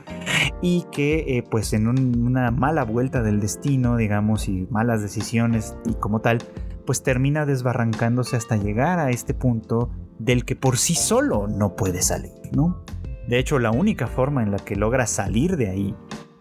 y 0.66 0.86
que 0.90 1.36
eh, 1.36 1.42
pues 1.42 1.74
en 1.74 1.86
una 1.86 2.50
mala 2.50 2.84
vuelta 2.84 3.22
del 3.22 3.38
destino, 3.38 3.98
digamos, 3.98 4.48
y 4.48 4.66
malas 4.70 5.02
decisiones 5.02 5.76
y 5.84 5.92
como 5.92 6.20
tal, 6.20 6.38
pues 6.86 7.02
termina 7.02 7.44
desbarrancándose 7.44 8.38
hasta 8.38 8.56
llegar 8.56 8.98
a 8.98 9.10
este 9.10 9.34
punto 9.34 9.90
del 10.18 10.46
que 10.46 10.56
por 10.56 10.78
sí 10.78 10.94
solo 10.94 11.48
no 11.48 11.76
puede 11.76 12.00
salir, 12.00 12.32
¿no? 12.52 12.82
De 13.28 13.38
hecho, 13.38 13.58
la 13.58 13.72
única 13.72 14.06
forma 14.06 14.42
en 14.42 14.52
la 14.52 14.56
que 14.56 14.74
logra 14.74 15.06
salir 15.06 15.58
de 15.58 15.68
ahí 15.68 15.94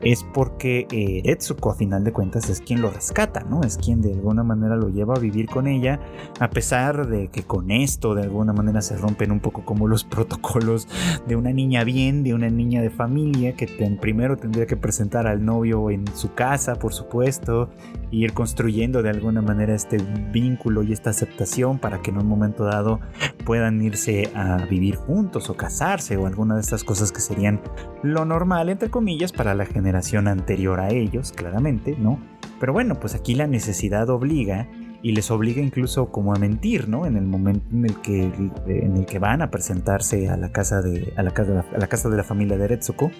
es 0.03 0.23
porque 0.23 0.85
eh, 0.91 1.21
Etsuko 1.23 1.71
a 1.71 1.75
final 1.75 2.03
de 2.03 2.11
cuentas 2.11 2.49
es 2.49 2.59
quien 2.59 2.81
lo 2.81 2.89
rescata, 2.89 3.41
¿no? 3.41 3.61
Es 3.63 3.77
quien 3.77 4.01
de 4.01 4.11
alguna 4.13 4.43
manera 4.43 4.75
lo 4.75 4.89
lleva 4.89 5.15
a 5.15 5.19
vivir 5.19 5.47
con 5.47 5.67
ella, 5.67 5.99
a 6.39 6.49
pesar 6.49 7.07
de 7.07 7.29
que 7.29 7.43
con 7.43 7.71
esto 7.71 8.13
de 8.13 8.23
alguna 8.23 8.51
manera 8.51 8.81
se 8.81 8.97
rompen 8.97 9.31
un 9.31 9.39
poco 9.39 9.63
como 9.63 9.87
los 9.87 10.03
protocolos 10.13 10.87
de 11.25 11.35
una 11.35 11.51
niña 11.51 11.83
bien, 11.83 12.23
de 12.23 12.33
una 12.33 12.49
niña 12.49 12.81
de 12.81 12.89
familia, 12.89 13.55
que 13.55 13.67
primero 14.01 14.35
tendría 14.37 14.65
que 14.65 14.75
presentar 14.75 15.25
al 15.27 15.45
novio 15.45 15.89
en 15.89 16.05
su 16.15 16.33
casa, 16.33 16.75
por 16.75 16.93
supuesto, 16.93 17.69
e 18.11 18.17
ir 18.17 18.33
construyendo 18.33 19.01
de 19.01 19.09
alguna 19.09 19.41
manera 19.41 19.73
este 19.73 19.97
vínculo 20.31 20.83
y 20.83 20.91
esta 20.91 21.11
aceptación 21.11 21.79
para 21.79 22.01
que 22.01 22.11
en 22.11 22.17
un 22.17 22.27
momento 22.27 22.65
dado 22.65 22.99
puedan 23.45 23.81
irse 23.81 24.31
a 24.35 24.65
vivir 24.65 24.95
juntos 24.95 25.49
o 25.49 25.55
casarse 25.55 26.17
o 26.17 26.27
alguna 26.27 26.55
de 26.55 26.61
estas 26.61 26.83
cosas 26.83 27.11
que 27.11 27.21
serían 27.21 27.61
lo 28.01 28.25
normal, 28.25 28.69
entre 28.69 28.89
comillas, 28.89 29.31
para 29.31 29.53
la 29.55 29.65
generación 29.65 29.92
anterior 29.95 30.79
a 30.79 30.89
ellos, 30.89 31.31
claramente, 31.31 31.95
¿no? 31.97 32.19
Pero 32.59 32.73
bueno, 32.73 32.99
pues 32.99 33.15
aquí 33.15 33.35
la 33.35 33.47
necesidad 33.47 34.09
obliga 34.09 34.69
y 35.01 35.11
les 35.11 35.29
obliga 35.31 35.61
incluso 35.61 36.11
como 36.11 36.33
a 36.33 36.39
mentir, 36.39 36.87
¿no? 36.87 37.05
En 37.05 37.17
el 37.17 37.25
momento 37.25 37.65
en 37.71 37.85
el 37.85 38.01
que, 38.01 38.23
en 38.67 38.97
el 38.97 39.05
que 39.05 39.19
van 39.19 39.41
a 39.41 39.51
presentarse 39.51 40.29
a 40.29 40.37
la 40.37 40.51
casa 40.51 40.81
de, 40.81 41.13
a 41.17 41.23
la 41.23 41.31
casa, 41.31 41.65
a 41.73 41.77
la 41.77 41.87
casa 41.87 42.09
de 42.09 42.17
la 42.17 42.23
familia 42.23 42.57
de 42.57 42.67
Retsuko. 42.67 43.11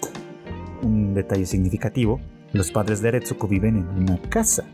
Un 0.82 1.14
detalle 1.14 1.46
significativo, 1.46 2.20
los 2.52 2.70
padres 2.70 3.02
de 3.02 3.10
Retsuko 3.10 3.48
viven 3.48 3.76
en 3.76 3.88
una 4.02 4.20
casa, 4.22 4.64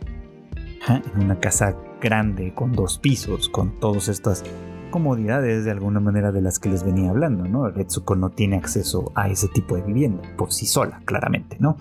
en 0.88 1.24
una 1.24 1.40
casa 1.40 1.76
grande, 2.00 2.54
con 2.54 2.72
dos 2.72 2.98
pisos, 2.98 3.48
con 3.48 3.80
todas 3.80 4.08
estas 4.08 4.44
comodidades 4.90 5.64
de 5.64 5.70
alguna 5.70 6.00
manera 6.00 6.32
de 6.32 6.42
las 6.42 6.58
que 6.58 6.68
les 6.68 6.84
venía 6.84 7.10
hablando, 7.10 7.44
¿no? 7.44 7.68
Retsuko 7.70 8.16
no 8.16 8.30
tiene 8.30 8.56
acceso 8.56 9.12
a 9.14 9.28
ese 9.28 9.48
tipo 9.48 9.76
de 9.76 9.82
vivienda 9.82 10.22
por 10.36 10.52
sí 10.52 10.66
sola, 10.66 11.00
claramente, 11.04 11.56
¿no? 11.60 11.76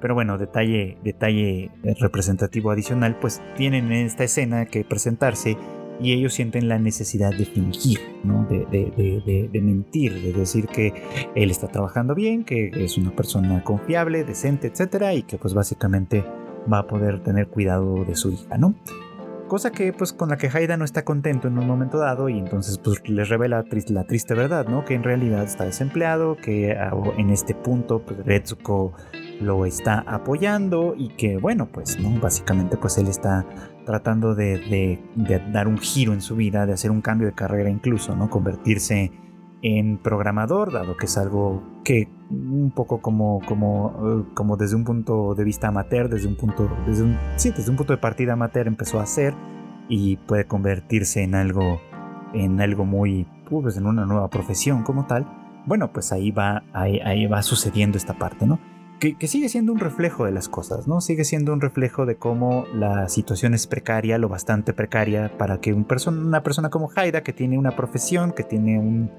Pero 0.00 0.14
bueno, 0.14 0.38
detalle, 0.38 0.98
detalle 1.02 1.70
representativo 1.98 2.70
adicional, 2.70 3.18
pues 3.20 3.42
tienen 3.56 3.86
en 3.86 4.06
esta 4.06 4.24
escena 4.24 4.66
que 4.66 4.84
presentarse 4.84 5.56
y 6.00 6.12
ellos 6.12 6.34
sienten 6.34 6.68
la 6.68 6.78
necesidad 6.78 7.30
de 7.30 7.44
fingir, 7.44 7.98
¿no? 8.22 8.46
de, 8.48 8.66
de, 8.66 9.48
de, 9.50 9.60
mentir, 9.60 10.14
de 10.22 10.32
decir 10.32 10.66
que 10.68 10.92
él 11.34 11.50
está 11.50 11.68
trabajando 11.68 12.14
bien, 12.14 12.44
que 12.44 12.70
es 12.72 12.96
una 12.96 13.10
persona 13.10 13.64
confiable, 13.64 14.24
decente, 14.24 14.68
etcétera, 14.68 15.14
y 15.14 15.22
que 15.22 15.38
pues 15.38 15.54
básicamente 15.54 16.24
va 16.72 16.80
a 16.80 16.86
poder 16.86 17.20
tener 17.20 17.48
cuidado 17.48 18.04
de 18.04 18.14
su 18.14 18.30
hija, 18.30 18.58
¿no? 18.58 18.74
Cosa 19.48 19.72
que 19.72 19.92
pues 19.92 20.12
con 20.12 20.28
la 20.28 20.36
que 20.36 20.48
Haida 20.48 20.76
no 20.76 20.84
está 20.84 21.04
contento 21.04 21.48
en 21.48 21.58
un 21.58 21.66
momento 21.66 21.98
dado 21.98 22.28
y 22.28 22.38
entonces 22.38 22.78
pues 22.78 23.00
les 23.08 23.28
revela 23.28 23.64
la 23.88 24.04
triste 24.04 24.34
verdad, 24.34 24.68
¿no? 24.68 24.84
Que 24.84 24.94
en 24.94 25.02
realidad 25.02 25.42
está 25.42 25.64
desempleado, 25.64 26.36
que 26.36 26.72
ah, 26.72 26.92
en 27.16 27.30
este 27.30 27.54
punto 27.54 28.00
pues 28.00 28.24
Retsuko 28.24 28.92
lo 29.40 29.66
está 29.66 30.04
apoyando 30.06 30.94
y 30.96 31.08
que 31.16 31.38
bueno 31.38 31.68
pues, 31.72 31.98
¿no? 31.98 32.20
Básicamente 32.20 32.76
pues 32.76 32.98
él 32.98 33.08
está 33.08 33.46
tratando 33.84 34.34
de, 34.34 35.00
dar 35.50 35.66
un 35.66 35.78
giro 35.78 36.12
en 36.12 36.20
su 36.20 36.36
vida, 36.36 36.66
de 36.66 36.74
hacer 36.74 36.90
un 36.90 37.00
cambio 37.00 37.26
de 37.26 37.34
carrera 37.34 37.70
incluso, 37.70 38.14
¿no? 38.14 38.28
Convertirse 38.28 39.10
en 39.62 39.98
programador, 39.98 40.72
dado 40.72 40.96
que 40.96 41.06
es 41.06 41.18
algo 41.18 41.62
que 41.84 42.08
un 42.30 42.70
poco 42.74 43.00
como, 43.00 43.40
como, 43.46 44.24
eh, 44.28 44.32
como 44.34 44.56
desde 44.56 44.76
un 44.76 44.84
punto 44.84 45.34
de 45.34 45.44
vista 45.44 45.68
amateur, 45.68 46.08
desde 46.08 46.28
un 46.28 46.36
punto, 46.36 46.70
desde 46.86 47.02
un, 47.02 47.18
sí, 47.36 47.50
desde 47.50 47.70
un 47.70 47.76
punto 47.76 47.92
de 47.92 47.98
partida 47.98 48.34
amateur 48.34 48.66
empezó 48.66 49.00
a 49.00 49.02
hacer 49.02 49.34
y 49.88 50.16
puede 50.16 50.46
convertirse 50.46 51.22
en 51.22 51.34
algo, 51.34 51.80
en 52.34 52.60
algo 52.60 52.84
muy, 52.84 53.26
pues 53.48 53.76
en 53.76 53.86
una 53.86 54.04
nueva 54.04 54.28
profesión 54.28 54.82
como 54.82 55.06
tal. 55.06 55.26
Bueno, 55.66 55.92
pues 55.92 56.12
ahí 56.12 56.30
va, 56.30 56.62
ahí, 56.72 57.26
va 57.26 57.42
sucediendo 57.42 57.98
esta 57.98 58.14
parte, 58.14 58.46
¿no? 58.46 58.58
Que, 59.00 59.16
que, 59.16 59.28
sigue 59.28 59.48
siendo 59.48 59.72
un 59.72 59.78
reflejo 59.78 60.24
de 60.24 60.32
las 60.32 60.48
cosas, 60.48 60.88
¿no? 60.88 61.00
Sigue 61.00 61.24
siendo 61.24 61.52
un 61.52 61.60
reflejo 61.60 62.04
de 62.04 62.16
cómo 62.16 62.64
la 62.74 63.08
situación 63.08 63.54
es 63.54 63.66
precaria, 63.66 64.18
lo 64.18 64.28
bastante 64.28 64.72
precaria, 64.72 65.36
para 65.38 65.60
que 65.60 65.72
un 65.72 65.86
una 66.08 66.42
persona 66.42 66.68
como 66.68 66.90
Haida, 66.94 67.22
que 67.22 67.32
tiene 67.32 67.58
una 67.58 67.76
profesión, 67.76 68.32
que 68.32 68.42
tiene 68.42 68.78
un, 68.78 69.10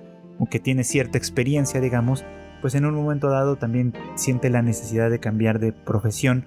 que 0.48 0.60
tiene 0.60 0.84
cierta 0.84 1.18
experiencia, 1.18 1.82
digamos, 1.82 2.24
pues 2.62 2.76
en 2.76 2.86
un 2.86 2.96
momento 2.96 3.30
dado 3.30 3.58
también 3.58 3.94
siente 4.16 4.50
la 4.50 4.62
necesidad 4.62 5.10
de 5.10 5.20
cambiar 5.20 5.60
de 5.60 5.72
profesión, 5.72 6.46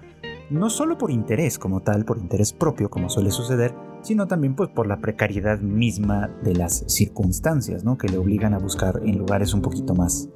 no 0.49 0.69
solo 0.69 0.97
por 0.97 1.11
interés 1.11 1.57
como 1.57 1.81
tal, 1.81 2.05
por 2.05 2.17
interés 2.17 2.53
propio 2.53 2.89
como 2.89 3.09
suele 3.09 3.31
suceder, 3.31 3.73
sino 4.01 4.27
también 4.27 4.55
pues 4.55 4.69
por 4.69 4.87
la 4.87 4.97
precariedad 4.99 5.59
misma 5.59 6.29
de 6.43 6.55
las 6.55 6.83
circunstancias, 6.87 7.83
¿no? 7.83 7.97
Que 7.97 8.09
le 8.09 8.17
obligan 8.17 8.53
a 8.53 8.59
buscar 8.59 9.01
en 9.03 9.17
lugares 9.17 9.53
un 9.53 9.61
poquito 9.61 9.95
más 9.95 10.29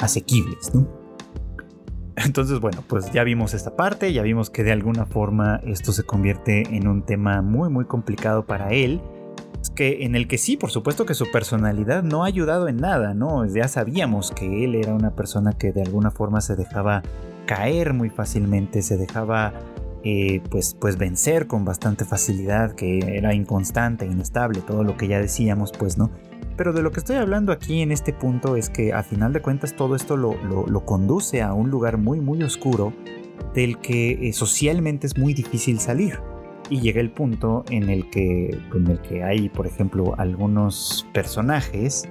asequibles, 0.00 0.74
¿no? 0.74 0.88
Entonces, 2.16 2.60
bueno, 2.60 2.84
pues 2.86 3.10
ya 3.12 3.24
vimos 3.24 3.54
esta 3.54 3.74
parte, 3.74 4.12
ya 4.12 4.22
vimos 4.22 4.50
que 4.50 4.62
de 4.62 4.72
alguna 4.72 5.06
forma 5.06 5.60
esto 5.64 5.92
se 5.92 6.02
convierte 6.02 6.76
en 6.76 6.86
un 6.86 7.02
tema 7.02 7.40
muy 7.40 7.70
muy 7.70 7.86
complicado 7.86 8.44
para 8.44 8.70
él 8.70 9.00
que 9.74 10.04
en 10.04 10.14
el 10.14 10.28
que 10.28 10.38
sí, 10.38 10.56
por 10.56 10.70
supuesto 10.70 11.06
que 11.06 11.14
su 11.14 11.30
personalidad 11.30 12.02
no 12.02 12.24
ha 12.24 12.26
ayudado 12.26 12.68
en 12.68 12.76
nada, 12.76 13.14
¿no? 13.14 13.46
Ya 13.46 13.68
sabíamos 13.68 14.30
que 14.30 14.64
él 14.64 14.74
era 14.74 14.94
una 14.94 15.14
persona 15.14 15.52
que 15.52 15.72
de 15.72 15.82
alguna 15.82 16.10
forma 16.10 16.40
se 16.40 16.56
dejaba 16.56 17.02
caer 17.46 17.94
muy 17.94 18.10
fácilmente, 18.10 18.82
se 18.82 18.96
dejaba 18.96 19.52
eh, 20.04 20.40
pues, 20.50 20.76
pues 20.78 20.98
vencer 20.98 21.46
con 21.46 21.64
bastante 21.64 22.04
facilidad, 22.04 22.72
que 22.72 22.98
era 23.16 23.34
inconstante, 23.34 24.06
inestable, 24.06 24.60
todo 24.60 24.84
lo 24.84 24.96
que 24.96 25.08
ya 25.08 25.18
decíamos, 25.18 25.72
pues, 25.72 25.96
¿no? 25.96 26.10
Pero 26.56 26.72
de 26.72 26.82
lo 26.82 26.90
que 26.90 27.00
estoy 27.00 27.16
hablando 27.16 27.52
aquí 27.52 27.80
en 27.80 27.92
este 27.92 28.12
punto 28.12 28.56
es 28.56 28.68
que 28.68 28.92
a 28.92 29.02
final 29.02 29.32
de 29.32 29.40
cuentas 29.40 29.74
todo 29.74 29.96
esto 29.96 30.16
lo, 30.16 30.34
lo 30.44 30.84
conduce 30.84 31.40
a 31.40 31.54
un 31.54 31.70
lugar 31.70 31.96
muy 31.96 32.20
muy 32.20 32.42
oscuro 32.42 32.92
del 33.54 33.78
que 33.78 34.28
eh, 34.28 34.32
socialmente 34.32 35.06
es 35.06 35.16
muy 35.16 35.34
difícil 35.34 35.80
salir. 35.80 36.20
Y 36.72 36.80
llega 36.80 37.02
el 37.02 37.10
punto 37.10 37.66
en 37.68 37.90
el 37.90 38.08
que, 38.08 38.58
en 38.74 38.86
el 38.86 38.98
que 39.02 39.22
hay, 39.22 39.50
por 39.50 39.66
ejemplo, 39.66 40.14
algunos 40.16 41.06
personajes 41.12 42.08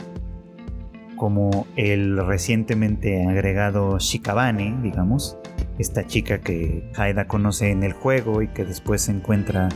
como 1.16 1.66
el 1.78 2.24
recientemente 2.24 3.26
agregado 3.26 3.98
Shikabane, 3.98 4.78
digamos, 4.84 5.40
esta 5.80 6.06
chica 6.06 6.42
que 6.42 6.92
Haida 6.96 7.26
conoce 7.26 7.72
en 7.72 7.82
el 7.82 7.94
juego 7.94 8.44
y 8.44 8.50
que 8.50 8.64
después 8.64 9.02
se 9.02 9.14
encuentra, 9.14 9.68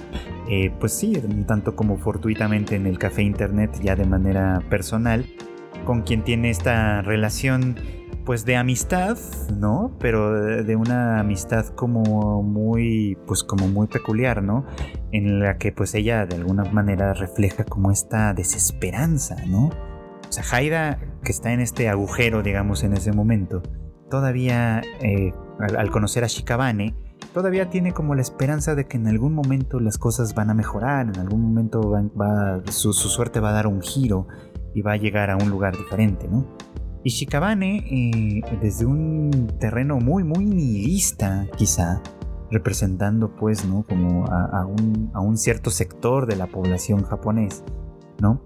eh, 0.51 0.71
pues 0.79 0.93
sí, 0.93 1.19
tanto 1.47 1.75
como 1.75 1.97
fortuitamente 1.97 2.75
en 2.75 2.85
el 2.85 2.99
café 2.99 3.23
internet, 3.23 3.71
ya 3.81 3.95
de 3.95 4.05
manera 4.05 4.61
personal, 4.69 5.25
con 5.83 6.03
quien 6.03 6.23
tiene 6.23 6.51
esta 6.51 7.01
relación 7.01 7.75
pues 8.25 8.43
de 8.43 8.55
amistad, 8.55 9.17
¿no? 9.55 9.95
Pero 9.99 10.63
de 10.63 10.75
una 10.75 11.19
amistad 11.19 11.67
como 11.67 12.41
muy, 12.41 13.17
pues 13.27 13.43
como 13.43 13.67
muy 13.67 13.87
peculiar, 13.87 14.41
¿no? 14.41 14.65
En 15.11 15.39
la 15.39 15.57
que 15.57 15.71
pues 15.71 15.93
ella 15.95 16.25
de 16.25 16.35
alguna 16.35 16.65
manera 16.65 17.13
refleja 17.13 17.63
como 17.63 17.91
esta 17.91 18.33
desesperanza, 18.33 19.35
¿no? 19.47 19.67
O 19.67 20.31
sea, 20.31 20.43
Haida, 20.51 20.99
que 21.23 21.31
está 21.31 21.53
en 21.53 21.61
este 21.61 21.87
agujero, 21.87 22.41
digamos, 22.41 22.83
en 22.83 22.93
ese 22.93 23.11
momento, 23.11 23.61
todavía, 24.09 24.81
eh, 25.01 25.33
al, 25.59 25.91
conocer 25.91 26.23
a 26.23 26.27
Shikabane, 26.27 26.95
todavía 27.33 27.69
tiene 27.69 27.93
como 27.93 28.15
la 28.15 28.21
esperanza 28.21 28.75
de 28.75 28.87
que 28.87 28.97
en 28.97 29.07
algún 29.07 29.33
momento 29.33 29.79
las 29.79 29.97
cosas 29.97 30.33
van 30.33 30.49
a 30.49 30.53
mejorar, 30.53 31.07
en 31.07 31.19
algún 31.19 31.41
momento 31.41 31.91
va, 31.91 32.61
su, 32.71 32.93
suerte 32.93 33.39
va 33.39 33.49
a 33.49 33.53
dar 33.53 33.67
un 33.67 33.81
giro 33.81 34.27
y 34.73 34.81
va 34.81 34.93
a 34.93 34.97
llegar 34.97 35.29
a 35.29 35.37
un 35.37 35.49
lugar 35.49 35.77
diferente, 35.77 36.27
¿no? 36.27 36.45
Y 37.05 37.11
Shikabane, 37.11 37.85
eh, 37.89 38.57
desde 38.61 38.85
un 38.85 39.47
terreno 39.59 39.99
muy, 39.99 40.25
muy 40.25 40.43
nihilista, 40.43 41.47
quizá, 41.55 42.01
representando 42.51 43.33
pues, 43.35 43.63
¿no? 43.63 43.85
Como 43.87 44.25
a, 44.25 44.65
un, 44.65 45.11
a 45.13 45.21
un 45.21 45.37
cierto 45.37 45.69
sector 45.69 46.25
de 46.25 46.35
la 46.35 46.47
población 46.47 47.03
japonés, 47.03 47.63
¿no? 48.19 48.41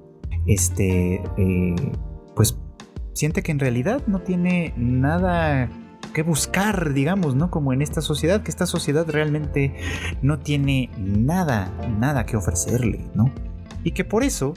este, 0.46 1.22
eh, 1.38 1.76
pues 2.36 2.58
siente 3.14 3.44
que 3.44 3.52
en 3.52 3.60
realidad 3.60 4.02
no 4.08 4.20
tiene 4.20 4.74
nada 4.78 5.70
que 6.14 6.24
buscar, 6.24 6.94
digamos, 6.94 7.36
¿no? 7.36 7.52
Como 7.52 7.72
en 7.72 7.82
esta 7.82 8.02
sociedad, 8.02 8.42
que 8.42 8.50
esta 8.50 8.66
sociedad 8.66 9.06
realmente 9.08 9.76
no 10.22 10.40
tiene 10.40 10.90
nada, 10.98 11.72
nada 12.00 12.26
que 12.26 12.36
ofrecerle, 12.36 13.06
¿no? 13.14 13.32
Y 13.84 13.92
que 13.92 14.04
por 14.04 14.24
eso, 14.24 14.54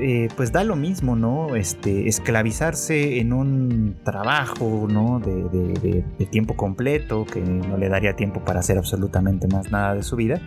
eh, 0.00 0.28
pues 0.36 0.52
da 0.52 0.64
lo 0.64 0.76
mismo, 0.76 1.16
¿no? 1.16 1.56
Este, 1.56 2.08
esclavizarse 2.08 3.18
en 3.18 3.32
un 3.32 3.96
trabajo, 4.04 4.86
¿no? 4.90 5.20
de 5.20 6.26
tiempo 6.30 6.56
completo, 6.56 7.24
que 7.24 7.40
no 7.40 7.76
le 7.76 7.88
daría 7.88 8.14
tiempo 8.16 8.44
para 8.44 8.60
hacer 8.60 8.78
absolutamente 8.78 9.48
más 9.48 9.70
nada 9.70 9.94
de 9.94 10.02
su 10.02 10.16
vida 10.16 10.40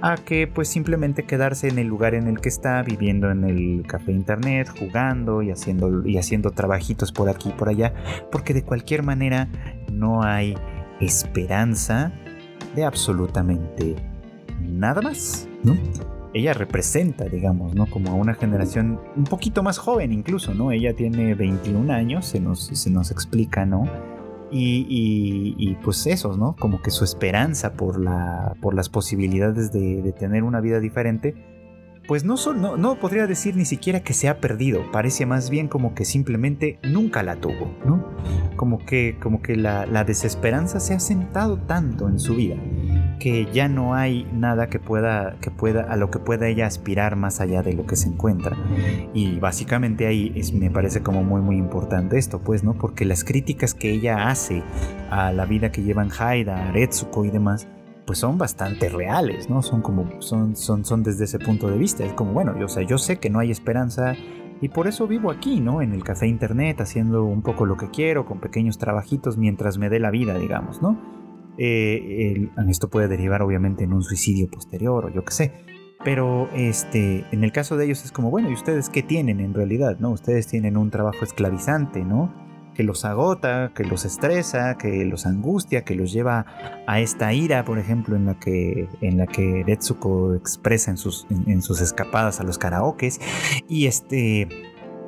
a 0.00 0.16
que 0.16 0.46
pues 0.46 0.68
simplemente 0.68 1.24
quedarse 1.24 1.68
en 1.68 1.78
el 1.78 1.86
lugar 1.86 2.14
en 2.14 2.26
el 2.26 2.40
que 2.40 2.48
está, 2.48 2.82
viviendo 2.82 3.30
en 3.30 3.44
el 3.44 3.86
café 3.86 4.12
internet, 4.12 4.68
jugando 4.78 5.42
y 5.42 5.50
haciendo, 5.50 6.06
y 6.06 6.18
haciendo 6.18 6.50
trabajitos 6.50 7.12
por 7.12 7.28
aquí 7.28 7.50
y 7.50 7.52
por 7.52 7.68
allá, 7.68 7.94
porque 8.30 8.54
de 8.54 8.62
cualquier 8.62 9.02
manera 9.02 9.48
no 9.90 10.22
hay 10.22 10.56
esperanza 11.00 12.12
de 12.74 12.84
absolutamente 12.84 13.96
nada 14.60 15.00
más, 15.02 15.48
¿no? 15.62 15.76
Ella 16.34 16.52
representa, 16.52 17.26
digamos, 17.26 17.76
¿no? 17.76 17.86
Como 17.86 18.10
a 18.10 18.14
una 18.14 18.34
generación 18.34 19.00
un 19.14 19.22
poquito 19.22 19.62
más 19.62 19.78
joven 19.78 20.12
incluso, 20.12 20.52
¿no? 20.52 20.72
Ella 20.72 20.92
tiene 20.94 21.36
21 21.36 21.92
años, 21.92 22.26
se 22.26 22.40
nos, 22.40 22.66
se 22.66 22.90
nos 22.90 23.12
explica, 23.12 23.64
¿no? 23.64 23.88
Y, 24.50 25.76
pues 25.82 26.06
eso, 26.06 26.36
¿no? 26.36 26.56
Como 26.58 26.82
que 26.82 26.90
su 26.90 27.04
esperanza 27.04 27.74
por, 27.74 28.00
la, 28.00 28.54
por 28.60 28.74
las 28.74 28.88
posibilidades 28.88 29.72
de, 29.72 30.12
tener 30.18 30.42
una 30.42 30.60
vida 30.60 30.80
diferente, 30.80 31.34
pues 32.06 32.24
no, 32.24 32.36
no, 32.54 32.76
no, 32.76 32.98
podría 32.98 33.26
decir 33.26 33.56
ni 33.56 33.64
siquiera 33.64 34.00
que 34.00 34.12
se 34.12 34.28
ha 34.28 34.38
perdido, 34.38 34.90
parece 34.92 35.26
más 35.26 35.50
bien 35.50 35.68
como 35.68 35.94
que 35.94 36.04
simplemente 36.04 36.78
nunca 36.82 37.22
la 37.22 37.36
tuvo, 37.36 37.74
¿no? 37.84 38.04
Como 38.56 38.78
que, 38.78 39.16
como 39.20 39.40
que 39.40 39.56
la, 39.56 39.86
la 39.86 40.04
desesperanza 40.04 40.80
se 40.80 40.94
ha 40.94 41.00
sentado 41.00 41.58
tanto 41.58 42.08
en 42.08 42.20
su 42.20 42.34
vida 42.34 42.56
que 43.18 43.46
ya 43.52 43.68
no 43.68 43.94
hay 43.94 44.26
nada 44.32 44.68
que 44.68 44.78
pueda, 44.78 45.36
que 45.40 45.50
pueda, 45.50 45.82
a 45.82 45.96
lo 45.96 46.10
que 46.10 46.18
pueda 46.18 46.48
ella 46.48 46.66
aspirar 46.66 47.16
más 47.16 47.40
allá 47.40 47.62
de 47.62 47.72
lo 47.72 47.86
que 47.86 47.96
se 47.96 48.08
encuentra. 48.08 48.56
Y 49.12 49.38
básicamente 49.38 50.06
ahí 50.06 50.34
me 50.54 50.70
parece 50.70 51.02
como 51.02 51.22
muy 51.22 51.40
muy 51.40 51.56
importante 51.56 52.18
esto, 52.18 52.40
pues, 52.40 52.64
¿no? 52.64 52.74
Porque 52.74 53.04
las 53.04 53.24
críticas 53.24 53.74
que 53.74 53.92
ella 53.92 54.28
hace 54.28 54.62
a 55.10 55.32
la 55.32 55.46
vida 55.46 55.70
que 55.72 55.82
llevan 55.82 56.10
Haida, 56.16 56.68
Aretsuko 56.68 57.24
y 57.24 57.30
demás, 57.30 57.68
pues 58.06 58.18
son 58.18 58.38
bastante 58.38 58.88
reales, 58.88 59.48
¿no? 59.48 59.62
Son 59.62 59.80
como, 59.80 60.20
son, 60.20 60.56
son, 60.56 60.84
son 60.84 61.02
desde 61.02 61.24
ese 61.24 61.38
punto 61.38 61.70
de 61.70 61.78
vista. 61.78 62.04
Es 62.04 62.12
como, 62.12 62.32
bueno, 62.32 62.58
yo, 62.58 62.66
o 62.66 62.68
sea, 62.68 62.82
yo 62.82 62.98
sé 62.98 63.18
que 63.18 63.30
no 63.30 63.38
hay 63.38 63.50
esperanza 63.50 64.14
y 64.60 64.68
por 64.68 64.86
eso 64.86 65.06
vivo 65.06 65.30
aquí, 65.30 65.60
¿no? 65.60 65.82
En 65.82 65.92
el 65.92 66.04
café 66.04 66.26
internet, 66.26 66.80
haciendo 66.80 67.24
un 67.24 67.42
poco 67.42 67.66
lo 67.66 67.76
que 67.76 67.90
quiero, 67.90 68.24
con 68.26 68.40
pequeños 68.40 68.78
trabajitos 68.78 69.36
mientras 69.36 69.78
me 69.78 69.88
dé 69.88 69.98
la 70.00 70.10
vida, 70.10 70.38
digamos, 70.38 70.82
¿no? 70.82 71.23
Eh, 71.58 72.50
esto 72.68 72.88
puede 72.90 73.08
derivar 73.08 73.42
obviamente 73.42 73.84
en 73.84 73.92
un 73.92 74.02
suicidio 74.02 74.48
posterior 74.48 75.06
o 75.06 75.08
yo 75.10 75.24
qué 75.24 75.32
sé. 75.32 75.52
Pero 76.04 76.50
este, 76.54 77.24
en 77.32 77.44
el 77.44 77.52
caso 77.52 77.76
de 77.76 77.86
ellos 77.86 78.04
es 78.04 78.12
como, 78.12 78.30
bueno, 78.30 78.50
¿y 78.50 78.52
ustedes 78.52 78.90
qué 78.90 79.02
tienen 79.02 79.40
en 79.40 79.54
realidad? 79.54 79.98
¿no? 79.98 80.10
Ustedes 80.10 80.46
tienen 80.46 80.76
un 80.76 80.90
trabajo 80.90 81.24
esclavizante, 81.24 82.04
¿no? 82.04 82.34
Que 82.74 82.82
los 82.82 83.04
agota, 83.04 83.72
que 83.74 83.84
los 83.84 84.04
estresa, 84.04 84.76
que 84.76 85.04
los 85.04 85.24
angustia, 85.24 85.84
que 85.84 85.94
los 85.94 86.12
lleva 86.12 86.44
a 86.86 87.00
esta 87.00 87.32
ira, 87.32 87.64
por 87.64 87.78
ejemplo, 87.78 88.16
en 88.16 88.26
la 88.26 88.38
que, 88.38 88.88
en 89.00 89.16
la 89.16 89.26
que 89.26 89.62
Retsuko 89.64 90.34
expresa 90.34 90.90
en 90.90 90.98
sus, 90.98 91.26
en 91.30 91.62
sus 91.62 91.80
escapadas 91.80 92.40
a 92.40 92.42
los 92.44 92.58
karaokes. 92.58 93.20
Y 93.68 93.86
este 93.86 94.48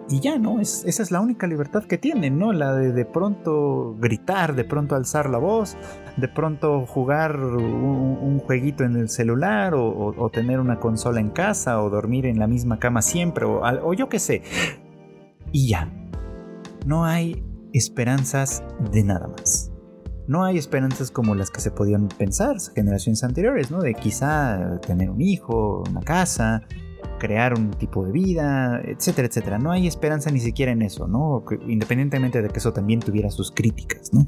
y 0.08 0.20
ya, 0.20 0.38
¿no? 0.38 0.60
Es, 0.60 0.84
esa 0.86 1.02
es 1.02 1.10
la 1.10 1.20
única 1.20 1.46
libertad 1.46 1.84
que 1.84 1.98
tienen, 1.98 2.38
¿no? 2.38 2.52
La 2.52 2.74
de 2.74 2.92
de 2.92 3.04
pronto 3.04 3.96
gritar, 3.98 4.54
de 4.54 4.64
pronto 4.64 4.94
alzar 4.94 5.28
la 5.28 5.38
voz, 5.38 5.76
de 6.16 6.28
pronto 6.28 6.86
jugar 6.86 7.38
un, 7.38 8.38
jueguito 8.38 8.84
en 8.84 8.96
el 8.96 9.08
celular 9.08 9.74
o, 9.74 10.30
tener 10.32 10.60
una 10.60 10.78
consola 10.78 11.20
en 11.20 11.30
casa 11.30 11.82
o 11.82 11.90
dormir 11.90 12.26
en 12.26 12.38
la 12.38 12.46
misma 12.46 12.78
cama 12.78 13.02
siempre 13.02 13.44
o, 13.44 13.62
o 13.62 13.94
yo 13.94 14.08
qué 14.08 14.18
sé. 14.18 14.42
Y 15.52 15.68
ya. 15.68 15.90
No 16.86 17.04
hay 17.04 17.44
esperanzas 17.72 18.62
de 18.92 19.02
nada 19.02 19.28
más. 19.28 19.72
No 20.28 20.44
hay 20.44 20.58
esperanzas 20.58 21.10
como 21.10 21.34
las 21.34 21.50
que 21.50 21.60
se 21.60 21.70
podían 21.70 22.08
pensar 22.08 22.56
generaciones 22.74 23.22
anteriores, 23.22 23.70
¿no? 23.70 23.80
De 23.80 23.94
quizá 23.94 24.80
tener 24.80 25.08
un 25.10 25.20
hijo, 25.20 25.84
una 25.88 26.00
casa, 26.00 26.62
crear 27.18 27.54
un 27.54 27.70
tipo 27.70 28.04
de 28.04 28.12
vida, 28.12 28.80
etcétera, 28.84 29.28
etcétera. 29.28 29.58
No 29.58 29.70
hay 29.70 29.86
esperanza 29.86 30.30
ni 30.30 30.40
siquiera 30.40 30.72
en 30.72 30.82
eso, 30.82 31.06
¿no? 31.06 31.44
Independientemente 31.66 32.42
de 32.42 32.48
que 32.48 32.58
eso 32.58 32.72
también 32.72 33.00
tuviera 33.00 33.30
sus 33.30 33.52
críticas, 33.52 34.12
¿no? 34.12 34.26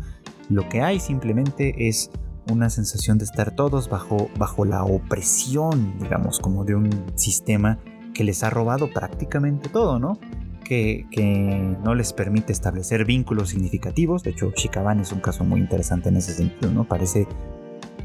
Lo 0.49 0.69
que 0.69 0.83
hay 0.83 1.01
simplemente 1.01 1.89
es 1.89 2.11
una 2.51 2.71
sensación 2.71 3.19
de 3.19 3.25
estar 3.25 3.55
todos 3.55 3.89
bajo, 3.89 4.31
bajo 4.39 4.65
la 4.65 4.85
opresión, 4.85 5.99
digamos, 6.01 6.41
como 6.41 6.65
de 6.65 6.75
un 6.75 6.91
sistema 7.15 7.79
que 8.15 8.25
les 8.25 8.43
ha 8.43 8.51
robado 8.51 8.91
prácticamente 8.91 9.69
todo, 9.69 9.99
¿no? 9.99 10.19
Que, 10.65 11.07
que, 11.11 11.77
no 11.83 11.95
les 11.95 12.13
permite 12.13 12.53
establecer 12.53 13.05
vínculos 13.05 13.51
significativos. 13.51 14.23
De 14.23 14.31
hecho, 14.31 14.53
Shikaban 14.55 15.01
es 15.01 15.13
un 15.13 15.21
caso 15.21 15.45
muy 15.45 15.61
interesante 15.61 16.09
en 16.09 16.17
ese 16.17 16.33
sentido, 16.33 16.71
¿no? 16.73 16.85
Parece 16.85 17.27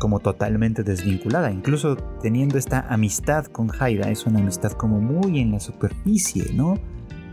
como 0.04 0.20
totalmente 0.20 0.84
desvinculada, 0.84 1.52
incluso 1.52 1.96
teniendo 2.22 2.58
esta 2.58 2.82
amistad 2.90 3.46
con 3.46 3.72
Haida, 3.80 4.10
es 4.10 4.26
una 4.26 4.40
amistad 4.40 4.74
como 4.74 5.00
muy 5.00 5.40
en 5.40 5.52
la 5.52 5.60
superficie, 5.60 6.54
¿no? 6.54 6.78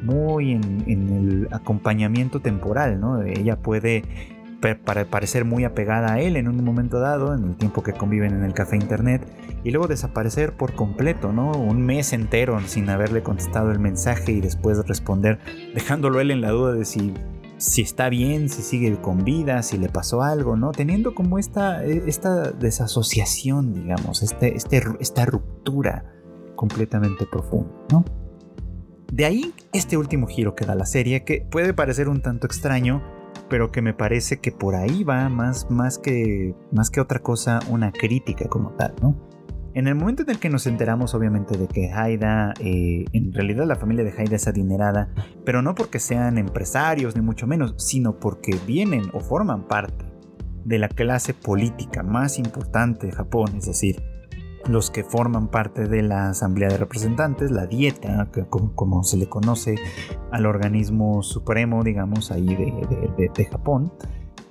Muy 0.02 0.52
en, 0.52 0.84
el 0.86 1.48
acompañamiento 1.50 2.40
temporal, 2.40 3.00
¿no? 3.00 3.22
Ella 3.22 3.56
puede 3.56 4.04
parecer 4.60 5.44
muy 5.44 5.64
apegada 5.64 6.14
a 6.14 6.20
él 6.20 6.36
en 6.36 6.48
un 6.48 6.62
momento 6.62 7.00
dado, 7.00 7.34
en 7.34 7.44
el 7.44 7.56
tiempo 7.56 7.82
que 7.82 7.92
conviven 7.92 8.34
en 8.34 8.44
el 8.44 8.54
café 8.54 8.76
internet, 8.76 9.26
y 9.64 9.70
luego 9.70 9.88
desaparecer 9.88 10.52
por 10.52 10.74
completo, 10.74 11.32
¿no? 11.32 11.52
Un 11.52 11.84
mes 11.84 12.12
entero 12.12 12.58
sin 12.66 12.88
haberle 12.88 13.22
contestado 13.22 13.70
el 13.70 13.78
mensaje 13.78 14.32
y 14.32 14.40
después 14.40 14.78
responder, 14.86 15.38
dejándolo 15.74 16.20
él 16.20 16.30
en 16.30 16.40
la 16.40 16.50
duda 16.50 16.72
de 16.72 16.84
si 16.84 17.14
si 17.60 17.82
está 17.82 18.08
bien, 18.08 18.48
si 18.48 18.62
sigue 18.62 18.98
con 19.02 19.22
vida, 19.22 19.62
si 19.62 19.76
le 19.76 19.90
pasó 19.90 20.22
algo, 20.22 20.56
¿no? 20.56 20.72
Teniendo 20.72 21.14
como 21.14 21.38
esta, 21.38 21.84
e, 21.84 22.04
esta 22.06 22.52
desasociación, 22.52 23.74
digamos, 23.74 24.22
este, 24.22 24.56
este, 24.56 24.82
esta 24.98 25.26
ruptura 25.26 26.10
completamente 26.56 27.26
profunda, 27.26 27.70
¿no? 27.92 28.04
De 29.12 29.26
ahí 29.26 29.52
este 29.74 29.98
último 29.98 30.26
giro 30.26 30.54
que 30.54 30.64
da 30.64 30.74
la 30.74 30.86
serie, 30.86 31.22
que 31.24 31.46
puede 31.50 31.74
parecer 31.74 32.08
un 32.08 32.22
tanto 32.22 32.46
extraño, 32.46 33.02
pero 33.50 33.70
que 33.70 33.82
me 33.82 33.92
parece 33.92 34.38
que 34.38 34.52
por 34.52 34.74
ahí 34.74 35.04
va 35.04 35.28
más, 35.28 35.70
más, 35.70 35.98
que, 35.98 36.54
más 36.72 36.88
que 36.88 37.00
otra 37.00 37.18
cosa 37.18 37.58
una 37.68 37.92
crítica 37.92 38.48
como 38.48 38.70
tal, 38.70 38.94
¿no? 39.02 39.28
En 39.72 39.86
el 39.86 39.94
momento 39.94 40.22
en 40.22 40.30
el 40.30 40.38
que 40.38 40.50
nos 40.50 40.66
enteramos 40.66 41.14
obviamente 41.14 41.56
de 41.56 41.68
que 41.68 41.92
Haida, 41.92 42.54
eh, 42.58 43.04
en 43.12 43.32
realidad 43.32 43.66
la 43.66 43.76
familia 43.76 44.02
de 44.04 44.10
Haida 44.10 44.36
es 44.36 44.48
adinerada, 44.48 45.12
pero 45.44 45.62
no 45.62 45.74
porque 45.74 46.00
sean 46.00 46.38
empresarios 46.38 47.14
ni 47.14 47.22
mucho 47.22 47.46
menos, 47.46 47.74
sino 47.76 48.18
porque 48.18 48.56
vienen 48.66 49.02
o 49.12 49.20
forman 49.20 49.68
parte 49.68 50.04
de 50.64 50.78
la 50.78 50.88
clase 50.88 51.34
política 51.34 52.02
más 52.02 52.38
importante 52.38 53.06
de 53.06 53.12
Japón, 53.12 53.50
es 53.56 53.66
decir, 53.66 54.02
los 54.70 54.90
que 54.90 55.04
forman 55.04 55.48
parte 55.48 55.88
de 55.88 56.02
la 56.02 56.30
Asamblea 56.30 56.68
de 56.68 56.78
Representantes, 56.78 57.50
la 57.50 57.66
dieta, 57.66 58.28
como, 58.48 59.02
se 59.04 59.16
le 59.16 59.28
conoce 59.28 59.76
al 60.30 60.46
organismo 60.46 61.22
supremo, 61.22 61.82
digamos, 61.82 62.30
ahí 62.30 62.46
de, 62.46 63.44
Japón, 63.50 63.92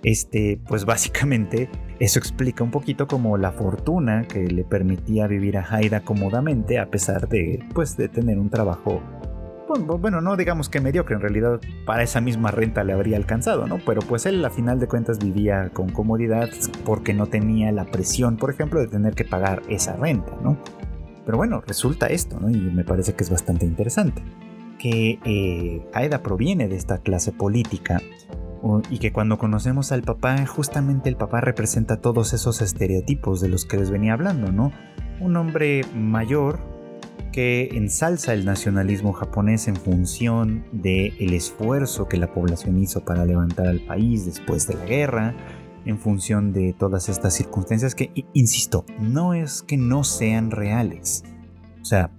este, 0.03 0.59
pues 0.67 0.85
básicamente 0.85 1.69
eso 1.99 2.19
explica 2.19 2.63
un 2.63 2.71
poquito 2.71 3.07
como 3.07 3.37
la 3.37 3.51
fortuna 3.51 4.23
que 4.23 4.47
le 4.47 4.63
permitía 4.63 5.27
vivir 5.27 5.57
a 5.57 5.65
Haida 5.69 6.01
cómodamente 6.01 6.79
a 6.79 6.89
pesar 6.89 7.27
de, 7.27 7.59
pues, 7.73 7.97
de 7.97 8.07
tener 8.07 8.39
un 8.39 8.49
trabajo 8.49 9.01
bueno, 9.77 10.21
no 10.21 10.35
digamos 10.35 10.69
que 10.69 10.81
mediocre, 10.81 11.15
en 11.15 11.21
realidad 11.21 11.59
para 11.85 12.03
esa 12.03 12.21
misma 12.21 12.51
renta 12.51 12.83
le 12.83 12.93
habría 12.93 13.17
alcanzado, 13.17 13.67
¿no? 13.67 13.79
Pero 13.85 14.01
pues 14.01 14.25
él 14.25 14.43
a 14.43 14.49
final 14.49 14.79
de 14.79 14.87
cuentas 14.87 15.19
vivía 15.19 15.69
con 15.69 15.89
comodidad 15.89 16.49
porque 16.85 17.13
no 17.13 17.27
tenía 17.27 17.71
la 17.71 17.85
presión, 17.85 18.37
por 18.37 18.49
ejemplo, 18.49 18.79
de 18.79 18.87
tener 18.87 19.13
que 19.13 19.25
pagar 19.25 19.61
esa 19.69 19.95
renta, 19.95 20.33
¿no? 20.43 20.57
Pero 21.25 21.37
bueno, 21.37 21.61
resulta 21.65 22.07
esto, 22.07 22.39
¿no? 22.39 22.49
Y 22.49 22.57
me 22.57 22.83
parece 22.83 23.13
que 23.13 23.23
es 23.23 23.29
bastante 23.29 23.65
interesante, 23.65 24.23
que 24.79 25.19
eh, 25.23 25.87
Aeda 25.93 26.23
proviene 26.23 26.67
de 26.67 26.75
esta 26.75 26.97
clase 26.99 27.31
política 27.31 28.01
y 28.89 28.99
que 28.99 29.13
cuando 29.13 29.37
conocemos 29.37 29.91
al 29.91 30.01
papá, 30.01 30.45
justamente 30.45 31.09
el 31.09 31.15
papá 31.15 31.41
representa 31.41 32.01
todos 32.01 32.33
esos 32.33 32.61
estereotipos 32.61 33.41
de 33.41 33.49
los 33.49 33.65
que 33.65 33.77
les 33.77 33.89
venía 33.89 34.13
hablando, 34.13 34.51
¿no? 34.51 34.71
Un 35.19 35.37
hombre 35.37 35.81
mayor, 35.95 36.59
que 37.39 37.69
ensalza 37.71 38.33
el 38.33 38.43
nacionalismo 38.43 39.13
japonés 39.13 39.69
en 39.69 39.77
función 39.77 40.65
del 40.73 41.13
el 41.19 41.31
esfuerzo 41.31 42.09
que 42.09 42.17
la 42.17 42.33
población 42.33 42.77
hizo 42.77 43.05
para 43.05 43.23
levantar 43.23 43.67
al 43.67 43.79
país 43.79 44.25
después 44.25 44.67
de 44.67 44.73
la 44.73 44.83
guerra, 44.83 45.37
en 45.85 45.99
función 45.99 46.51
de 46.51 46.75
todas 46.77 47.07
estas 47.07 47.33
circunstancias 47.33 47.95
que, 47.95 48.11
insisto, 48.33 48.83
no 48.99 49.33
es 49.33 49.61
que 49.61 49.77
no 49.77 50.03
sean 50.03 50.51
reales. 50.51 51.23
O 51.81 51.85
sea, 51.85 52.11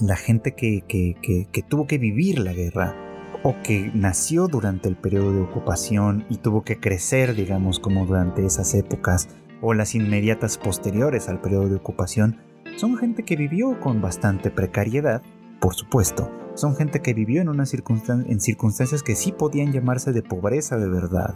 la 0.00 0.16
gente 0.16 0.56
que, 0.56 0.82
que 0.88 1.62
tuvo 1.62 1.86
que 1.86 1.98
vivir 1.98 2.40
la 2.40 2.52
guerra 2.52 2.96
o 3.44 3.54
que 3.62 3.92
nació 3.94 4.48
durante 4.48 4.88
el 4.88 4.96
periodo 4.96 5.32
de 5.34 5.42
ocupación 5.42 6.26
y 6.28 6.38
tuvo 6.38 6.64
que 6.64 6.80
crecer, 6.80 7.36
digamos, 7.36 7.78
como 7.78 8.06
durante 8.06 8.44
esas 8.44 8.74
épocas, 8.74 9.28
o 9.60 9.72
las 9.72 9.94
inmediatas 9.94 10.58
posteriores 10.58 11.28
al 11.28 11.40
periodo 11.40 11.68
de 11.68 11.76
ocupación, 11.76 12.47
son 12.78 12.96
gente 12.96 13.24
que 13.24 13.34
vivió 13.34 13.80
con 13.80 14.00
bastante 14.00 14.52
precariedad, 14.52 15.20
por 15.60 15.74
supuesto. 15.74 16.30
Son 16.54 16.76
gente 16.76 17.00
que 17.00 17.12
vivió 17.12 17.42
en, 17.42 17.48
en 17.48 18.40
circunstancias 18.40 19.02
que 19.02 19.16
sí 19.16 19.32
podían 19.32 19.72
llamarse 19.72 20.12
de 20.12 20.22
pobreza 20.22 20.76
de 20.76 20.88
verdad. 20.88 21.34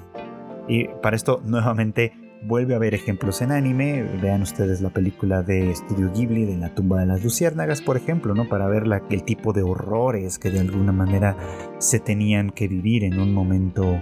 Y 0.68 0.86
para 1.02 1.16
esto, 1.16 1.42
nuevamente, 1.44 2.12
vuelve 2.46 2.74
a 2.74 2.76
haber 2.76 2.94
ejemplos 2.94 3.42
en 3.42 3.50
anime. 3.50 4.04
Vean 4.22 4.42
ustedes 4.42 4.80
la 4.80 4.90
película 4.90 5.42
de 5.42 5.74
Studio 5.74 6.12
Ghibli 6.12 6.44
de 6.44 6.58
La 6.58 6.76
tumba 6.76 7.00
de 7.00 7.06
las 7.06 7.24
luciérnagas, 7.24 7.82
por 7.82 7.96
ejemplo, 7.96 8.36
¿no? 8.36 8.48
Para 8.48 8.68
ver 8.68 8.84
el 9.10 9.24
tipo 9.24 9.52
de 9.52 9.64
horrores 9.64 10.38
que 10.38 10.50
de 10.50 10.60
alguna 10.60 10.92
manera 10.92 11.36
se 11.78 11.98
tenían 11.98 12.50
que 12.50 12.68
vivir 12.68 13.02
en 13.02 13.18
un 13.18 13.34
momento 13.34 14.00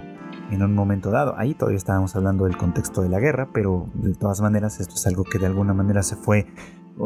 en 0.51 0.61
un 0.61 0.75
momento 0.75 1.09
dado. 1.09 1.33
Ahí 1.37 1.55
todavía 1.55 1.77
estábamos 1.77 2.15
hablando 2.15 2.43
del 2.43 2.57
contexto 2.57 3.01
de 3.01 3.09
la 3.09 3.19
guerra, 3.19 3.49
pero 3.53 3.89
de 3.93 4.13
todas 4.13 4.41
maneras 4.41 4.79
esto 4.79 4.95
es 4.95 5.07
algo 5.07 5.23
que 5.23 5.39
de 5.39 5.45
alguna 5.45 5.73
manera 5.73 6.03
se 6.03 6.17
fue 6.17 6.45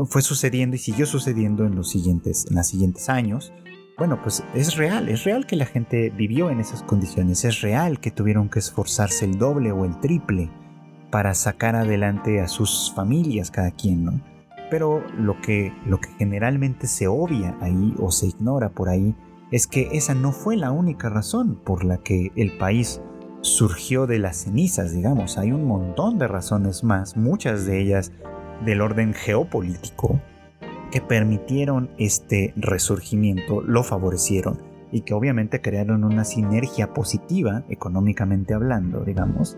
fue 0.05 0.21
sucediendo 0.21 0.75
y 0.75 0.79
siguió 0.79 1.05
sucediendo 1.05 1.65
en 1.65 1.75
los 1.75 1.89
siguientes, 1.89 2.45
en 2.49 2.63
siguientes 2.63 3.09
años. 3.09 3.53
Bueno, 3.97 4.21
pues 4.21 4.43
es 4.53 4.75
real, 4.75 5.07
es 5.07 5.23
real 5.23 5.47
que 5.47 5.55
la 5.55 5.65
gente 5.65 6.09
vivió 6.09 6.49
en 6.49 6.59
esas 6.59 6.83
condiciones, 6.83 7.45
es 7.45 7.61
real 7.61 7.99
que 7.99 8.11
tuvieron 8.11 8.49
que 8.49 8.59
esforzarse 8.59 9.23
el 9.23 9.38
doble 9.38 9.71
o 9.71 9.86
el 9.86 9.99
triple 10.01 10.51
para 11.11 11.33
sacar 11.33 11.77
adelante 11.77 12.41
a 12.41 12.49
sus 12.49 12.91
familias 12.93 13.51
cada 13.51 13.71
quien, 13.71 14.03
¿no? 14.03 14.21
Pero 14.69 15.01
lo 15.17 15.39
que, 15.39 15.71
lo 15.86 16.01
que 16.01 16.09
generalmente 16.17 16.88
se 16.88 17.07
obvia 17.07 17.57
ahí 17.61 17.93
o 17.99 18.11
se 18.11 18.27
ignora 18.27 18.69
por 18.69 18.89
ahí 18.89 19.15
es 19.51 19.67
que 19.67 19.89
esa 19.93 20.13
no 20.13 20.33
fue 20.33 20.57
la 20.57 20.71
única 20.71 21.07
razón 21.07 21.55
por 21.63 21.86
la 21.86 21.99
que 21.99 22.31
el 22.36 22.57
país 22.57 23.01
surgió 23.41 24.07
de 24.07 24.19
las 24.19 24.38
cenizas, 24.38 24.91
digamos. 24.91 25.38
Hay 25.38 25.51
un 25.51 25.65
montón 25.65 26.17
de 26.17 26.27
razones 26.27 26.83
más, 26.83 27.15
muchas 27.15 27.65
de 27.65 27.79
ellas 27.79 28.11
del 28.64 28.82
orden 28.82 29.14
geopolítico 29.14 30.22
que 30.91 31.01
permitieron 31.01 31.89
este 31.97 32.53
resurgimiento, 32.56 33.62
lo 33.62 33.84
favorecieron 33.84 34.62
y 34.91 35.01
que 35.01 35.14
obviamente 35.14 35.62
crearon 35.62 36.03
una 36.03 36.24
sinergia 36.24 36.93
positiva, 36.93 37.64
económicamente 37.70 38.53
hablando, 38.53 39.03
digamos, 39.03 39.58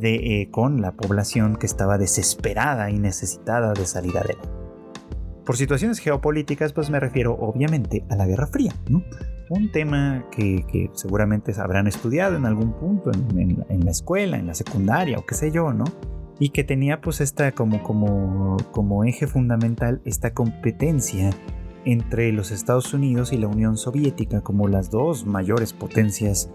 de, 0.00 0.42
eh, 0.42 0.50
con 0.50 0.82
la 0.82 0.92
población 0.92 1.56
que 1.56 1.66
estaba 1.66 1.96
desesperada 1.96 2.90
y 2.90 2.98
necesitada 2.98 3.72
de 3.72 3.86
salir 3.86 4.18
adelante. 4.18 4.48
Por 5.46 5.56
situaciones 5.56 6.00
geopolíticas, 6.00 6.72
pues 6.72 6.90
me 6.90 7.00
refiero 7.00 7.34
obviamente 7.34 8.04
a 8.10 8.16
la 8.16 8.26
Guerra 8.26 8.48
Fría, 8.48 8.74
¿no? 8.90 9.02
Un 9.48 9.70
tema 9.70 10.26
que, 10.32 10.90
seguramente 10.92 11.54
habrán 11.58 11.86
estudiado 11.86 12.36
en 12.36 12.44
algún 12.46 12.72
punto 12.72 13.12
en, 13.12 13.64
en 13.68 13.84
la 13.84 13.92
escuela, 13.92 14.38
en 14.38 14.48
la 14.48 14.54
secundaria 14.54 15.18
o 15.18 15.24
qué 15.24 15.36
sé 15.36 15.52
yo, 15.52 15.72
¿no? 15.72 15.84
Y 16.38 16.50
que 16.50 16.64
tenía 16.64 17.00
pues 17.00 17.20
esta 17.20 17.52
como, 17.52 17.82
como, 17.82 18.56
como 18.72 19.04
eje 19.04 19.26
fundamental 19.26 20.00
esta 20.04 20.34
competencia 20.34 21.30
entre 21.84 22.32
los 22.32 22.50
Estados 22.50 22.92
Unidos 22.92 23.32
y 23.32 23.38
la 23.38 23.46
Unión 23.46 23.76
Soviética 23.76 24.40
como 24.40 24.68
las 24.68 24.90
dos 24.90 25.24
mayores 25.24 25.72
potencias 25.72 26.50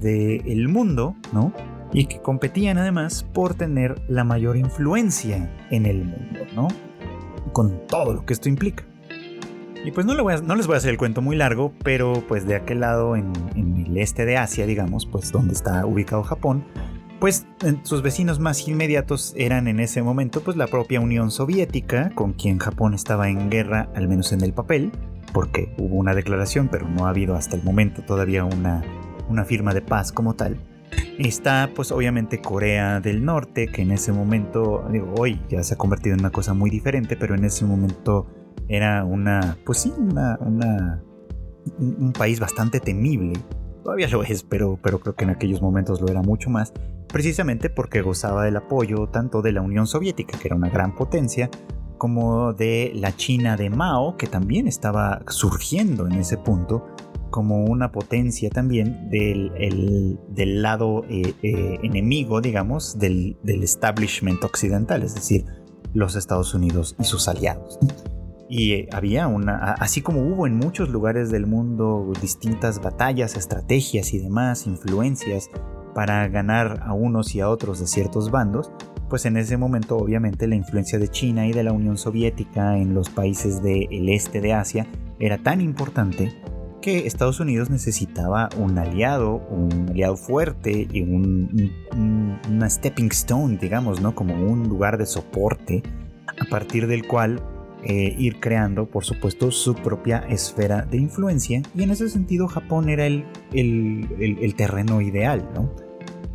del 0.00 0.68
mundo, 0.68 1.14
¿no? 1.32 1.52
Y 1.92 2.06
que 2.06 2.20
competían 2.20 2.78
además 2.78 3.24
por 3.34 3.54
tener 3.54 4.00
la 4.08 4.24
mayor 4.24 4.56
influencia 4.56 5.52
en 5.70 5.86
el 5.86 6.04
mundo, 6.04 6.40
¿no? 6.54 6.68
Con 7.52 7.86
todo 7.86 8.14
lo 8.14 8.24
que 8.24 8.32
esto 8.32 8.48
implica. 8.48 8.84
Y 9.84 9.92
pues 9.92 10.06
no, 10.06 10.14
no 10.14 10.54
les 10.54 10.66
voy 10.66 10.74
a 10.74 10.78
hacer 10.78 10.90
el 10.90 10.98
cuento 10.98 11.22
muy 11.22 11.36
largo, 11.36 11.72
pero 11.82 12.12
pues 12.28 12.46
de 12.46 12.54
aquel 12.54 12.80
lado 12.80 13.16
en, 13.16 13.32
en 13.56 13.86
el 13.86 13.96
este 13.96 14.24
de 14.24 14.36
Asia, 14.36 14.66
digamos, 14.66 15.06
pues 15.06 15.32
donde 15.32 15.54
está 15.54 15.84
ubicado 15.86 16.22
Japón, 16.22 16.64
pues 17.20 17.46
sus 17.82 18.00
vecinos 18.00 18.40
más 18.40 18.66
inmediatos 18.66 19.34
eran 19.36 19.68
en 19.68 19.78
ese 19.78 20.02
momento 20.02 20.40
pues 20.40 20.56
la 20.56 20.66
propia 20.66 21.00
Unión 21.00 21.30
Soviética, 21.30 22.10
con 22.14 22.32
quien 22.32 22.58
Japón 22.58 22.94
estaba 22.94 23.28
en 23.28 23.50
guerra, 23.50 23.90
al 23.94 24.08
menos 24.08 24.32
en 24.32 24.40
el 24.40 24.54
papel, 24.54 24.90
porque 25.34 25.74
hubo 25.78 25.96
una 25.96 26.14
declaración, 26.14 26.68
pero 26.72 26.88
no 26.88 27.06
ha 27.06 27.10
habido 27.10 27.36
hasta 27.36 27.56
el 27.56 27.62
momento 27.62 28.02
todavía 28.02 28.44
una, 28.44 28.82
una 29.28 29.44
firma 29.44 29.74
de 29.74 29.82
paz 29.82 30.12
como 30.12 30.34
tal. 30.34 30.56
Está 31.18 31.70
pues 31.74 31.92
obviamente 31.92 32.40
Corea 32.40 33.00
del 33.00 33.22
Norte, 33.22 33.68
que 33.68 33.82
en 33.82 33.92
ese 33.92 34.12
momento, 34.12 34.88
hoy 35.18 35.40
ya 35.50 35.62
se 35.62 35.74
ha 35.74 35.76
convertido 35.76 36.14
en 36.14 36.20
una 36.20 36.30
cosa 36.30 36.54
muy 36.54 36.70
diferente, 36.70 37.16
pero 37.16 37.34
en 37.34 37.44
ese 37.44 37.66
momento 37.66 38.26
era 38.66 39.04
una, 39.04 39.58
pues 39.66 39.78
sí, 39.80 39.92
una, 39.96 40.38
una 40.40 41.02
un 41.78 42.12
país 42.12 42.40
bastante 42.40 42.80
temible. 42.80 43.38
Todavía 43.84 44.08
lo 44.08 44.22
es, 44.22 44.42
pero, 44.42 44.78
pero 44.82 45.00
creo 45.00 45.14
que 45.14 45.24
en 45.24 45.30
aquellos 45.30 45.60
momentos 45.60 46.00
lo 46.00 46.08
era 46.08 46.22
mucho 46.22 46.48
más 46.48 46.72
precisamente 47.12 47.70
porque 47.70 48.02
gozaba 48.02 48.44
del 48.44 48.56
apoyo 48.56 49.08
tanto 49.08 49.42
de 49.42 49.52
la 49.52 49.62
Unión 49.62 49.86
Soviética, 49.86 50.38
que 50.38 50.48
era 50.48 50.56
una 50.56 50.70
gran 50.70 50.94
potencia, 50.94 51.50
como 51.98 52.54
de 52.54 52.92
la 52.94 53.14
China 53.14 53.56
de 53.56 53.68
Mao, 53.68 54.16
que 54.16 54.26
también 54.26 54.66
estaba 54.66 55.20
surgiendo 55.28 56.06
en 56.06 56.12
ese 56.12 56.38
punto 56.38 56.86
como 57.30 57.64
una 57.64 57.92
potencia 57.92 58.50
también 58.50 59.08
del, 59.08 60.18
del 60.28 60.62
lado 60.62 61.04
eh, 61.08 61.34
eh, 61.42 61.78
enemigo, 61.82 62.40
digamos, 62.40 62.98
del, 62.98 63.36
del, 63.42 63.62
establishment 63.62 64.42
occidental, 64.44 65.02
es 65.02 65.14
decir, 65.14 65.44
los 65.94 66.16
Estados 66.16 66.54
Unidos 66.54 66.96
y 66.98 67.04
sus 67.04 67.28
aliados. 67.28 67.78
Y 68.48 68.72
eh, 68.72 68.88
había 68.92 69.28
una, 69.28 69.74
así 69.74 70.02
como 70.02 70.22
hubo 70.22 70.46
en 70.46 70.56
muchos 70.56 70.88
lugares 70.88 71.30
del 71.30 71.46
mundo 71.46 72.12
distintas 72.20 72.80
batallas, 72.80 73.36
estrategias 73.36 74.12
y 74.12 74.18
demás, 74.18 74.66
influencias 74.66 75.50
para 75.94 76.28
ganar 76.28 76.82
a 76.84 76.92
unos 76.92 77.34
y 77.34 77.40
a 77.40 77.48
otros 77.48 77.80
de 77.80 77.86
ciertos 77.86 78.30
bandos, 78.30 78.70
pues 79.08 79.26
en 79.26 79.36
ese 79.36 79.56
momento 79.56 79.96
obviamente 79.96 80.46
la 80.46 80.54
influencia 80.54 80.98
de 80.98 81.08
China 81.08 81.46
y 81.46 81.52
de 81.52 81.64
la 81.64 81.72
Unión 81.72 81.98
Soviética 81.98 82.78
en 82.78 82.94
los 82.94 83.10
países 83.10 83.62
del 83.62 84.08
este 84.08 84.40
de 84.40 84.54
Asia 84.54 84.86
era 85.18 85.38
tan 85.38 85.60
importante 85.60 86.32
que 86.80 87.06
Estados 87.06 87.40
Unidos 87.40 87.68
necesitaba 87.68 88.48
un 88.56 88.78
aliado, 88.78 89.36
un 89.50 89.88
aliado 89.90 90.16
fuerte 90.16 90.88
y 90.90 91.02
un, 91.02 91.70
una 92.48 92.70
stepping 92.70 93.08
stone, 93.08 93.58
digamos, 93.60 94.00
¿no? 94.00 94.14
Como 94.14 94.34
un 94.34 94.68
lugar 94.68 94.96
de 94.96 95.06
soporte 95.06 95.82
a 96.26 96.48
partir 96.48 96.86
del 96.86 97.06
cual 97.06 97.42
eh, 97.82 98.14
ir 98.18 98.40
creando, 98.40 98.84
por 98.84 99.04
supuesto, 99.06 99.50
su 99.50 99.74
propia 99.74 100.18
esfera 100.28 100.82
de 100.82 100.98
influencia. 100.98 101.62
Y 101.74 101.82
en 101.82 101.90
ese 101.90 102.10
sentido, 102.10 102.46
Japón 102.46 102.90
era 102.90 103.06
el, 103.06 103.24
el, 103.52 104.54
terreno 104.54 105.00
ideal, 105.00 105.48
¿no? 105.54 105.70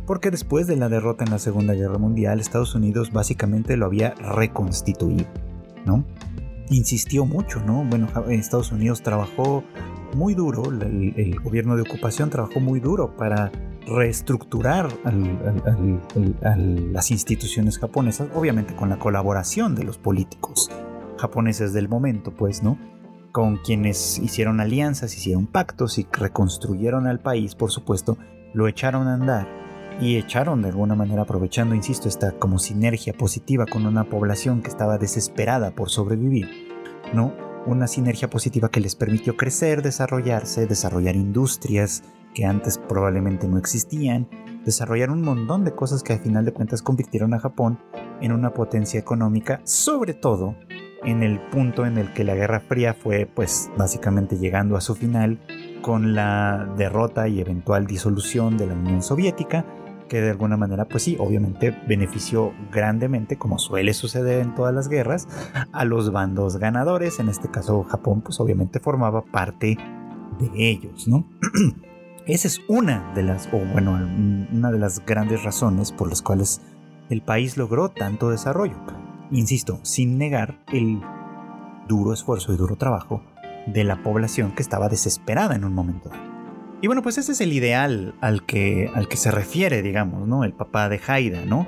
Porque 0.06 0.32
después 0.32 0.66
de 0.66 0.74
la 0.74 0.88
derrota 0.88 1.24
en 1.24 1.30
la 1.30 1.38
Segunda 1.38 1.74
Guerra 1.74 1.98
Mundial, 1.98 2.40
Estados 2.40 2.74
Unidos 2.74 3.12
básicamente 3.12 3.76
lo 3.76 3.86
había 3.86 4.14
reconstituido, 4.14 5.26
¿no? 5.84 6.04
Insistió 6.68 7.26
mucho, 7.26 7.60
¿no? 7.60 7.84
Bueno, 7.84 8.08
Estados 8.28 8.72
Unidos 8.72 9.02
trabajó 9.02 9.62
muy 10.16 10.34
duro, 10.34 10.64
el, 10.64 11.38
gobierno 11.40 11.76
de 11.76 11.82
ocupación 11.82 12.28
trabajó 12.28 12.58
muy 12.58 12.80
duro 12.80 13.16
para 13.16 13.52
reestructurar 13.86 14.88
las 16.92 17.10
instituciones 17.12 17.78
japonesas, 17.78 18.28
obviamente 18.34 18.74
con 18.74 18.88
la 18.88 18.98
colaboración 18.98 19.76
de 19.76 19.84
los 19.84 19.96
políticos 19.96 20.70
japoneses 21.16 21.72
del 21.72 21.88
momento, 21.88 22.32
pues, 22.34 22.62
¿no? 22.62 22.78
Con 23.32 23.58
quienes 23.58 24.18
hicieron 24.18 24.60
alianzas, 24.60 25.14
hicieron 25.16 25.46
pactos 25.46 25.98
y 25.98 26.06
reconstruyeron 26.10 27.06
al 27.06 27.20
país, 27.20 27.54
por 27.54 27.70
supuesto, 27.70 28.16
lo 28.54 28.68
echaron 28.68 29.08
a 29.08 29.14
andar 29.14 29.46
y 30.00 30.16
echaron 30.16 30.62
de 30.62 30.68
alguna 30.68 30.94
manera 30.94 31.22
aprovechando, 31.22 31.74
insisto, 31.74 32.08
esta 32.08 32.32
como 32.32 32.58
sinergia 32.58 33.12
positiva 33.12 33.66
con 33.66 33.86
una 33.86 34.04
población 34.04 34.62
que 34.62 34.68
estaba 34.68 34.98
desesperada 34.98 35.70
por 35.70 35.90
sobrevivir, 35.90 36.48
¿no? 37.14 37.34
Una 37.66 37.86
sinergia 37.86 38.30
positiva 38.30 38.70
que 38.70 38.80
les 38.80 38.94
permitió 38.94 39.36
crecer, 39.36 39.82
desarrollarse, 39.82 40.66
desarrollar 40.66 41.16
industrias 41.16 42.02
que 42.34 42.44
antes 42.44 42.78
probablemente 42.78 43.48
no 43.48 43.58
existían, 43.58 44.28
desarrollar 44.64 45.10
un 45.10 45.22
montón 45.22 45.64
de 45.64 45.74
cosas 45.74 46.02
que 46.02 46.12
al 46.12 46.20
final 46.20 46.44
de 46.44 46.52
cuentas 46.52 46.82
convirtieron 46.82 47.32
a 47.32 47.40
Japón 47.40 47.78
en 48.20 48.32
una 48.32 48.52
potencia 48.52 49.00
económica, 49.00 49.60
sobre 49.64 50.12
todo 50.12 50.54
en 51.04 51.22
el 51.22 51.38
punto 51.38 51.86
en 51.86 51.98
el 51.98 52.12
que 52.12 52.24
la 52.24 52.34
Guerra 52.34 52.60
Fría 52.60 52.94
fue 52.94 53.28
pues 53.32 53.70
básicamente 53.76 54.38
llegando 54.38 54.76
a 54.76 54.80
su 54.80 54.94
final 54.94 55.38
con 55.82 56.14
la 56.14 56.68
derrota 56.76 57.28
y 57.28 57.40
eventual 57.40 57.86
disolución 57.86 58.56
de 58.56 58.66
la 58.66 58.74
Unión 58.74 59.02
Soviética 59.02 59.64
que 60.08 60.20
de 60.20 60.30
alguna 60.30 60.56
manera, 60.56 60.86
pues 60.86 61.02
sí, 61.02 61.16
obviamente 61.18 61.70
benefició 61.86 62.52
grandemente, 62.72 63.36
como 63.36 63.58
suele 63.58 63.92
suceder 63.94 64.40
en 64.40 64.54
todas 64.54 64.74
las 64.74 64.88
guerras, 64.88 65.28
a 65.72 65.84
los 65.84 66.12
bandos 66.12 66.58
ganadores. 66.58 67.18
En 67.18 67.28
este 67.28 67.50
caso, 67.50 67.82
Japón, 67.84 68.22
pues 68.22 68.40
obviamente 68.40 68.80
formaba 68.80 69.24
parte 69.24 69.76
de 70.38 70.68
ellos, 70.68 71.08
¿no? 71.08 71.26
Esa 72.26 72.48
es 72.48 72.60
una 72.68 73.12
de 73.14 73.22
las, 73.22 73.48
o 73.52 73.58
bueno, 73.58 73.92
una 74.52 74.72
de 74.72 74.78
las 74.78 75.04
grandes 75.04 75.44
razones 75.44 75.92
por 75.92 76.08
las 76.08 76.22
cuales 76.22 76.60
el 77.08 77.22
país 77.22 77.56
logró 77.56 77.90
tanto 77.90 78.30
desarrollo. 78.30 78.76
Insisto, 79.30 79.80
sin 79.82 80.18
negar 80.18 80.58
el 80.72 81.00
duro 81.88 82.12
esfuerzo 82.12 82.52
y 82.52 82.56
duro 82.56 82.76
trabajo 82.76 83.22
de 83.66 83.84
la 83.84 84.02
población 84.02 84.52
que 84.52 84.62
estaba 84.62 84.88
desesperada 84.88 85.54
en 85.56 85.64
un 85.64 85.74
momento 85.74 86.10
y 86.82 86.88
bueno, 86.88 87.02
pues 87.02 87.16
ese 87.16 87.32
es 87.32 87.40
el 87.40 87.52
ideal 87.52 88.14
al 88.20 88.44
que, 88.44 88.90
al 88.94 89.08
que 89.08 89.16
se 89.16 89.30
refiere, 89.30 89.82
digamos, 89.82 90.28
¿no? 90.28 90.44
El 90.44 90.52
papá 90.52 90.88
de 90.88 91.00
Haida, 91.06 91.44
¿no? 91.46 91.66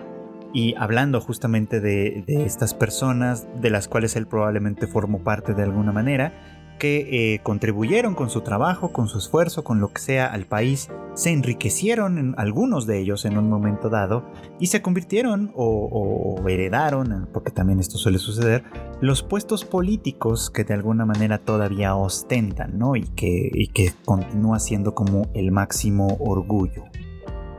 Y 0.53 0.75
hablando 0.77 1.21
justamente 1.21 1.81
de, 1.81 2.25
de 2.27 2.45
estas 2.45 2.75
personas 2.75 3.49
de 3.61 3.71
las 3.71 3.89
cuales 3.89 4.17
él 4.17 4.27
probablemente 4.27 4.87
formó 4.87 5.23
parte 5.25 5.55
de 5.55 5.63
alguna 5.63 5.93
manera, 5.93 6.58
que 6.79 7.35
eh, 7.35 7.41
contribuyeron 7.43 8.15
con 8.15 8.31
su 8.31 8.41
trabajo, 8.41 8.93
con 8.93 9.09
su 9.09 9.19
esfuerzo, 9.19 9.65
con 9.65 9.81
lo 9.81 9.93
que 9.93 10.01
sea 10.01 10.27
al 10.27 10.47
país, 10.47 10.89
se 11.15 11.31
enriquecieron 11.31 12.19
en 12.19 12.35
algunos 12.39 12.87
de 12.87 13.01
ellos 13.01 13.25
en 13.25 13.37
un 13.37 13.51
momento 13.51 13.91
dado 13.91 14.25
y 14.61 14.69
se 14.69 14.81
convirtieron 14.81 15.53
o, 15.55 16.41
heredaron, 16.49 17.29
porque 17.33 17.51
también 17.51 17.81
esto 17.81 17.99
suele 17.99 18.19
suceder, 18.19 18.65
los 19.01 19.23
puestos 19.23 19.65
políticos 19.65 20.51
que 20.51 20.65
de 20.65 20.75
alguna 20.75 21.05
manera 21.05 21.39
todavía 21.39 21.95
ostentan, 21.97 22.79
¿no? 22.79 22.97
Y 22.97 23.03
que, 23.03 23.51
y 23.53 23.69
que 23.69 23.93
continúa 24.05 24.59
siendo 24.61 24.95
como 24.95 25.29
el 25.35 25.51
máximo 25.51 26.17
orgullo. 26.21 26.85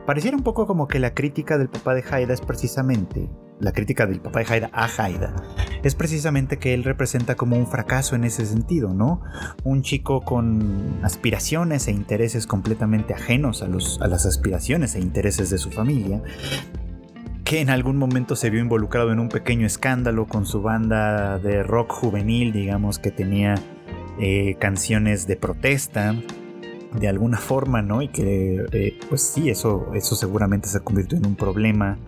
Pareciera 0.06 0.36
un 0.36 0.42
poco 0.42 0.66
como 0.66 0.88
que 0.88 0.98
la 0.98 1.14
crítica 1.14 1.56
del 1.56 1.68
papá 1.68 1.94
de 1.94 2.02
Haida 2.10 2.34
es 2.34 2.40
precisamente 2.40 3.28
la 3.60 3.72
crítica 3.72 4.06
del 4.06 4.20
papá 4.20 4.40
de 4.40 4.46
Haida 4.52 4.70
a 4.72 4.86
Haida, 4.86 5.34
es 5.82 5.94
precisamente 5.94 6.58
que 6.58 6.74
él 6.74 6.84
representa 6.84 7.36
como 7.36 7.56
un 7.56 7.66
fracaso 7.66 8.16
en 8.16 8.24
ese 8.24 8.44
sentido, 8.46 8.92
¿no? 8.92 9.22
Un 9.64 9.82
chico 9.82 10.22
con 10.22 11.00
aspiraciones 11.02 11.86
e 11.88 11.92
intereses 11.92 12.46
completamente 12.46 13.14
ajenos 13.14 13.62
a, 13.62 13.68
los, 13.68 14.00
a 14.00 14.06
las 14.06 14.26
aspiraciones 14.26 14.94
e 14.94 15.00
intereses 15.00 15.50
de 15.50 15.58
su 15.58 15.70
familia, 15.70 16.22
que 17.44 17.60
en 17.60 17.70
algún 17.70 17.96
momento 17.96 18.36
se 18.36 18.50
vio 18.50 18.60
involucrado 18.60 19.12
en 19.12 19.18
un 19.18 19.28
pequeño 19.28 19.66
escándalo 19.66 20.26
con 20.26 20.46
su 20.46 20.62
banda 20.62 21.38
de 21.38 21.62
rock 21.62 21.92
juvenil, 21.92 22.52
digamos, 22.52 22.98
que 22.98 23.10
tenía 23.10 23.54
eh, 24.20 24.56
canciones 24.58 25.26
de 25.26 25.36
protesta, 25.36 26.14
de 26.98 27.08
alguna 27.08 27.38
forma, 27.38 27.82
¿no? 27.82 28.02
Y 28.02 28.08
que, 28.08 28.64
eh, 28.72 28.98
pues 29.08 29.22
sí, 29.22 29.50
eso, 29.50 29.92
eso 29.94 30.14
seguramente 30.14 30.68
se 30.68 30.80
convirtió 30.80 31.18
en 31.18 31.26
un 31.26 31.36
problema 31.36 31.98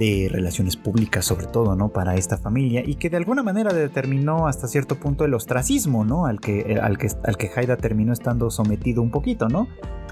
de 0.00 0.30
relaciones 0.30 0.76
públicas 0.76 1.26
sobre 1.26 1.46
todo, 1.46 1.76
¿no? 1.76 1.90
Para 1.90 2.14
esta 2.14 2.38
familia 2.38 2.82
y 2.84 2.94
que 2.94 3.10
de 3.10 3.18
alguna 3.18 3.42
manera 3.42 3.70
determinó 3.74 4.48
hasta 4.48 4.66
cierto 4.66 4.98
punto 4.98 5.26
el 5.26 5.34
ostracismo, 5.34 6.06
¿no? 6.06 6.24
Al 6.24 6.40
que, 6.40 6.60
eh, 6.60 6.80
al 6.80 6.96
que, 6.96 7.08
al 7.22 7.36
que 7.36 7.50
Haida 7.54 7.76
terminó 7.76 8.14
estando 8.14 8.50
sometido 8.50 9.02
un 9.02 9.10
poquito, 9.10 9.48
¿no? 9.48 9.68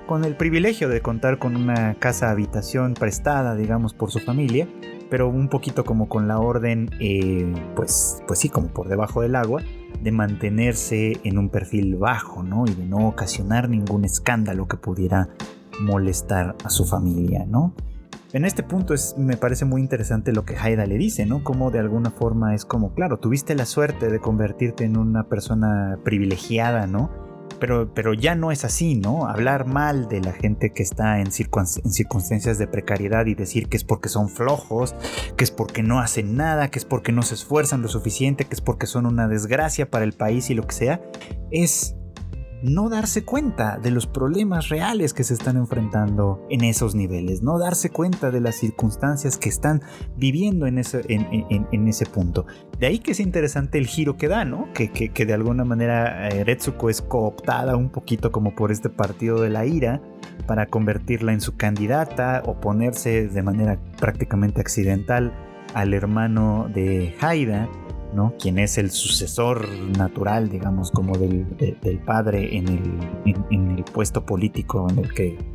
Con 0.06 0.26
el 0.26 0.36
privilegio 0.36 0.90
de 0.90 1.00
contar 1.00 1.38
con 1.38 1.56
una 1.56 1.94
casa 1.94 2.30
habitación 2.30 2.92
prestada, 2.92 3.56
digamos, 3.56 3.94
por 3.94 4.10
su 4.10 4.18
familia, 4.18 4.68
pero 5.08 5.28
un 5.28 5.48
poquito 5.48 5.84
como 5.84 6.06
con 6.06 6.28
la 6.28 6.38
orden, 6.38 6.90
eh, 7.00 7.50
pues, 7.74 8.22
pues 8.26 8.38
sí, 8.40 8.50
como 8.50 8.68
por 8.68 8.88
debajo 8.88 9.22
del 9.22 9.36
agua, 9.36 9.62
de 10.02 10.12
mantenerse 10.12 11.18
en 11.24 11.38
un 11.38 11.48
perfil 11.48 11.96
bajo, 11.96 12.42
¿no? 12.42 12.66
Y 12.66 12.74
de 12.74 12.84
no 12.84 13.08
ocasionar 13.08 13.70
ningún 13.70 14.04
escándalo 14.04 14.68
que 14.68 14.76
pudiera 14.76 15.30
molestar 15.80 16.56
a 16.62 16.68
su 16.68 16.84
familia, 16.84 17.46
¿no? 17.46 17.72
En 18.34 18.44
este 18.44 18.62
punto 18.62 18.92
es, 18.92 19.14
me 19.16 19.38
parece 19.38 19.64
muy 19.64 19.80
interesante 19.80 20.32
lo 20.32 20.44
que 20.44 20.54
Haida 20.54 20.84
le 20.84 20.98
dice, 20.98 21.24
¿no? 21.24 21.42
Como 21.42 21.70
de 21.70 21.78
alguna 21.78 22.10
forma 22.10 22.54
es 22.54 22.66
como, 22.66 22.92
claro, 22.92 23.18
tuviste 23.18 23.54
la 23.54 23.64
suerte 23.64 24.10
de 24.10 24.20
convertirte 24.20 24.84
en 24.84 24.98
una 24.98 25.24
persona 25.24 25.98
privilegiada, 26.04 26.86
¿no? 26.86 27.10
Pero, 27.58 27.92
pero 27.94 28.12
ya 28.12 28.34
no 28.34 28.52
es 28.52 28.66
así, 28.66 28.96
¿no? 28.96 29.26
Hablar 29.26 29.66
mal 29.66 30.08
de 30.08 30.20
la 30.20 30.32
gente 30.32 30.74
que 30.74 30.82
está 30.82 31.20
en, 31.20 31.28
en 31.28 31.90
circunstancias 31.90 32.58
de 32.58 32.66
precariedad 32.66 33.24
y 33.24 33.34
decir 33.34 33.70
que 33.70 33.78
es 33.78 33.84
porque 33.84 34.10
son 34.10 34.28
flojos, 34.28 34.94
que 35.38 35.44
es 35.44 35.50
porque 35.50 35.82
no 35.82 35.98
hacen 35.98 36.36
nada, 36.36 36.68
que 36.68 36.78
es 36.78 36.84
porque 36.84 37.12
no 37.12 37.22
se 37.22 37.34
esfuerzan 37.34 37.80
lo 37.80 37.88
suficiente, 37.88 38.44
que 38.44 38.54
es 38.54 38.60
porque 38.60 38.86
son 38.86 39.06
una 39.06 39.26
desgracia 39.26 39.90
para 39.90 40.04
el 40.04 40.12
país 40.12 40.50
y 40.50 40.54
lo 40.54 40.66
que 40.66 40.74
sea, 40.74 41.00
es 41.50 41.97
no 42.62 42.88
darse 42.88 43.24
cuenta 43.24 43.78
de 43.78 43.90
los 43.90 44.06
problemas 44.06 44.68
reales 44.68 45.14
que 45.14 45.24
se 45.24 45.34
están 45.34 45.56
enfrentando 45.56 46.44
en 46.50 46.64
esos 46.64 46.94
niveles, 46.94 47.42
no 47.42 47.58
darse 47.58 47.90
cuenta 47.90 48.30
de 48.30 48.40
las 48.40 48.56
circunstancias 48.56 49.36
que 49.36 49.48
están 49.48 49.82
viviendo 50.16 50.66
en 50.66 50.78
ese, 50.78 51.02
en, 51.08 51.88
ese 51.88 52.06
punto. 52.06 52.46
De 52.78 52.86
ahí 52.86 52.98
que 52.98 53.12
es 53.12 53.20
interesante 53.20 53.78
el 53.78 53.86
giro 53.86 54.16
que 54.16 54.28
da, 54.28 54.44
¿no? 54.44 54.68
Que, 54.72 54.90
que, 54.90 55.26
de 55.26 55.32
alguna 55.32 55.64
manera 55.64 56.28
eh, 56.28 56.44
Retsuko 56.44 56.90
es 56.90 57.02
cooptada 57.02 57.76
un 57.76 57.90
poquito 57.90 58.32
como 58.32 58.54
por 58.54 58.72
este 58.72 58.88
partido 58.88 59.40
de 59.40 59.50
la 59.50 59.66
ira 59.66 60.00
para 60.46 60.66
convertirla 60.66 61.32
en 61.32 61.40
su 61.40 61.56
candidata, 61.56 62.42
oponerse 62.46 63.28
de 63.28 63.42
manera 63.42 63.78
prácticamente 63.98 64.60
accidental 64.60 65.32
al 65.74 65.94
hermano 65.94 66.68
de 66.72 67.14
Haida 67.20 67.68
¿no? 68.12 68.34
Quien 68.38 68.58
es 68.58 68.78
el 68.78 68.90
sucesor 68.90 69.68
natural, 69.96 70.48
digamos, 70.48 70.90
como 70.90 71.16
del, 71.16 71.46
padre 72.04 72.56
en 72.56 72.68
el, 72.68 73.84
puesto 73.92 74.24
político 74.24 74.88
en 74.90 74.98
el 74.98 75.08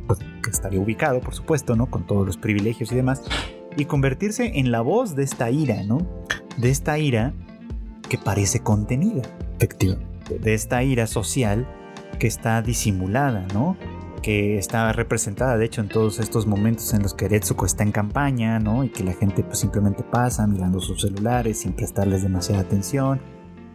pues, 0.06 0.18
que, 0.42 0.50
estaría 0.50 0.80
ubicado, 0.80 1.20
por 1.20 1.34
supuesto, 1.34 1.76
¿no? 1.76 1.86
Con 1.86 2.06
todos 2.06 2.26
los 2.26 2.36
privilegios 2.36 2.92
y 2.92 2.96
demás. 2.96 3.22
Y 3.76 3.86
convertirse 3.86 4.58
en 4.58 4.70
la 4.70 4.80
voz 4.80 5.16
de 5.16 5.24
esta 5.24 5.50
ira, 5.50 5.82
¿no? 5.84 5.98
De 6.56 6.70
esta 6.70 6.98
ira 6.98 7.34
que 8.08 8.18
parece 8.18 8.60
contenida, 8.60 9.22
efectivamente. 9.56 10.38
De 10.38 10.54
esta 10.54 10.82
ira 10.82 11.06
social 11.06 11.66
que 12.18 12.26
está 12.26 12.62
disimulada, 12.62 13.46
¿no? 13.52 13.76
Que 14.24 14.56
está 14.56 14.90
representada 14.94 15.58
de 15.58 15.66
hecho 15.66 15.82
en 15.82 15.88
todos 15.88 16.18
estos 16.18 16.46
momentos 16.46 16.94
en 16.94 17.02
los 17.02 17.12
que 17.12 17.28
Retsuko 17.28 17.66
está 17.66 17.82
en 17.82 17.92
campaña, 17.92 18.58
¿no? 18.58 18.82
Y 18.82 18.88
que 18.88 19.04
la 19.04 19.12
gente 19.12 19.44
pues 19.44 19.58
simplemente 19.58 20.02
pasa 20.02 20.46
mirando 20.46 20.80
sus 20.80 21.02
celulares 21.02 21.60
sin 21.60 21.74
prestarles 21.74 22.22
demasiada 22.22 22.62
atención, 22.62 23.20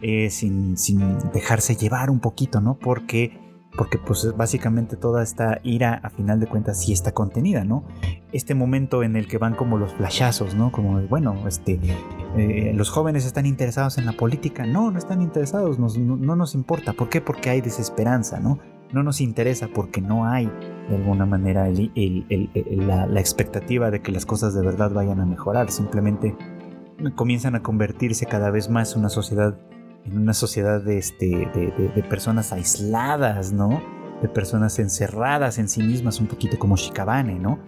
eh, 0.02 0.28
sin, 0.28 0.76
sin, 0.76 1.20
dejarse 1.32 1.76
llevar 1.76 2.10
un 2.10 2.18
poquito, 2.18 2.60
¿no? 2.60 2.76
Porque, 2.80 3.38
porque 3.78 3.96
pues 3.98 4.36
básicamente 4.36 4.96
toda 4.96 5.22
esta 5.22 5.60
ira 5.62 6.00
a 6.02 6.10
final 6.10 6.40
de 6.40 6.48
cuentas 6.48 6.82
sí 6.82 6.92
está 6.92 7.12
contenida, 7.12 7.62
¿no? 7.62 7.84
Este 8.32 8.56
momento 8.56 9.04
en 9.04 9.14
el 9.14 9.28
que 9.28 9.38
van 9.38 9.54
como 9.54 9.78
los 9.78 9.94
flashazos, 9.94 10.56
¿no? 10.56 10.72
Como, 10.72 11.00
bueno, 11.02 11.46
este, 11.46 11.78
eh, 12.36 12.72
los 12.74 12.90
jóvenes 12.90 13.24
están 13.24 13.46
interesados 13.46 13.98
en 13.98 14.06
la 14.06 14.14
política, 14.14 14.66
no, 14.66 14.90
no 14.90 14.98
están 14.98 15.22
interesados, 15.22 15.78
no, 15.78 15.86
no 15.96 16.34
nos 16.34 16.56
importa, 16.56 16.92
¿por 16.92 17.08
qué? 17.08 17.20
Porque 17.20 17.50
hay 17.50 17.60
desesperanza, 17.60 18.40
¿no? 18.40 18.58
No 18.92 19.02
nos 19.02 19.20
interesa 19.20 19.68
porque 19.68 20.00
no 20.00 20.26
hay 20.26 20.50
de 20.88 20.96
alguna 20.96 21.26
manera 21.26 21.68
la, 21.68 23.20
expectativa 23.20 23.90
de 23.90 24.02
que 24.02 24.12
las 24.12 24.26
cosas 24.26 24.54
de 24.54 24.62
verdad 24.62 24.90
vayan 24.90 25.20
a 25.20 25.26
mejorar. 25.26 25.70
Simplemente 25.70 26.36
comienzan 27.14 27.54
a 27.54 27.62
convertirse 27.62 28.26
cada 28.26 28.50
vez 28.50 28.68
más 28.68 28.94
en 28.94 29.00
una 29.00 29.08
sociedad, 29.08 29.56
en 30.04 30.18
una 30.18 30.34
sociedad 30.34 30.82
de, 30.82 30.98
este, 30.98 31.28
de, 31.28 32.04
personas 32.08 32.52
aisladas, 32.52 33.52
¿no? 33.52 33.80
De 34.20 34.28
personas 34.28 34.78
encerradas 34.78 35.58
en 35.58 35.68
sí 35.68 35.82
mismas, 35.82 36.20
un 36.20 36.26
poquito 36.26 36.58
como 36.58 36.76
Shikabane, 36.76 37.38
¿no? 37.38 37.58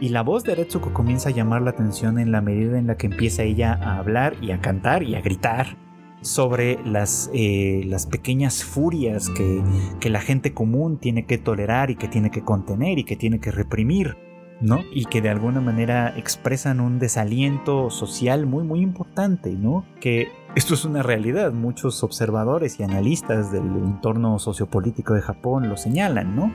Y 0.00 0.08
la 0.08 0.22
voz 0.22 0.44
de 0.44 0.54
Retsuko 0.54 0.94
comienza 0.94 1.28
a 1.28 1.32
llamar 1.32 1.60
la 1.60 1.70
atención 1.70 2.18
en 2.18 2.32
la 2.32 2.40
medida 2.40 2.78
en 2.78 2.86
la 2.86 2.96
que 2.96 3.06
empieza 3.06 3.42
ella 3.42 3.74
a 3.74 3.98
hablar 3.98 4.34
y 4.40 4.52
a 4.52 4.60
cantar 4.60 5.02
y 5.02 5.14
a 5.14 5.20
gritar 5.20 5.76
sobre 6.22 6.78
las, 6.84 7.30
eh, 7.32 7.82
las 7.86 8.06
pequeñas 8.06 8.64
furias 8.64 9.28
que, 9.30 9.62
que 10.00 10.10
la 10.10 10.20
gente 10.20 10.52
común 10.52 10.98
tiene 10.98 11.26
que 11.26 11.38
tolerar 11.38 11.90
y 11.90 11.96
que 11.96 12.08
tiene 12.08 12.30
que 12.30 12.42
contener 12.42 12.98
y 12.98 13.04
que 13.04 13.16
tiene 13.16 13.40
que 13.40 13.50
reprimir. 13.50 14.16
¿no? 14.60 14.80
Y 14.92 15.06
que 15.06 15.22
de 15.22 15.30
alguna 15.30 15.60
manera 15.60 16.12
expresan 16.18 16.80
un 16.80 16.98
desaliento 16.98 17.88
social 17.88 18.44
muy 18.44 18.62
muy 18.62 18.80
importante, 18.80 19.52
¿no? 19.52 19.86
Que 20.00 20.28
esto 20.54 20.74
es 20.74 20.84
una 20.84 21.02
realidad, 21.02 21.52
muchos 21.52 22.02
observadores 22.02 22.78
y 22.78 22.82
analistas 22.82 23.52
del 23.52 23.64
entorno 23.64 24.38
sociopolítico 24.38 25.14
de 25.14 25.22
Japón 25.22 25.68
lo 25.68 25.76
señalan, 25.76 26.36
¿no? 26.36 26.52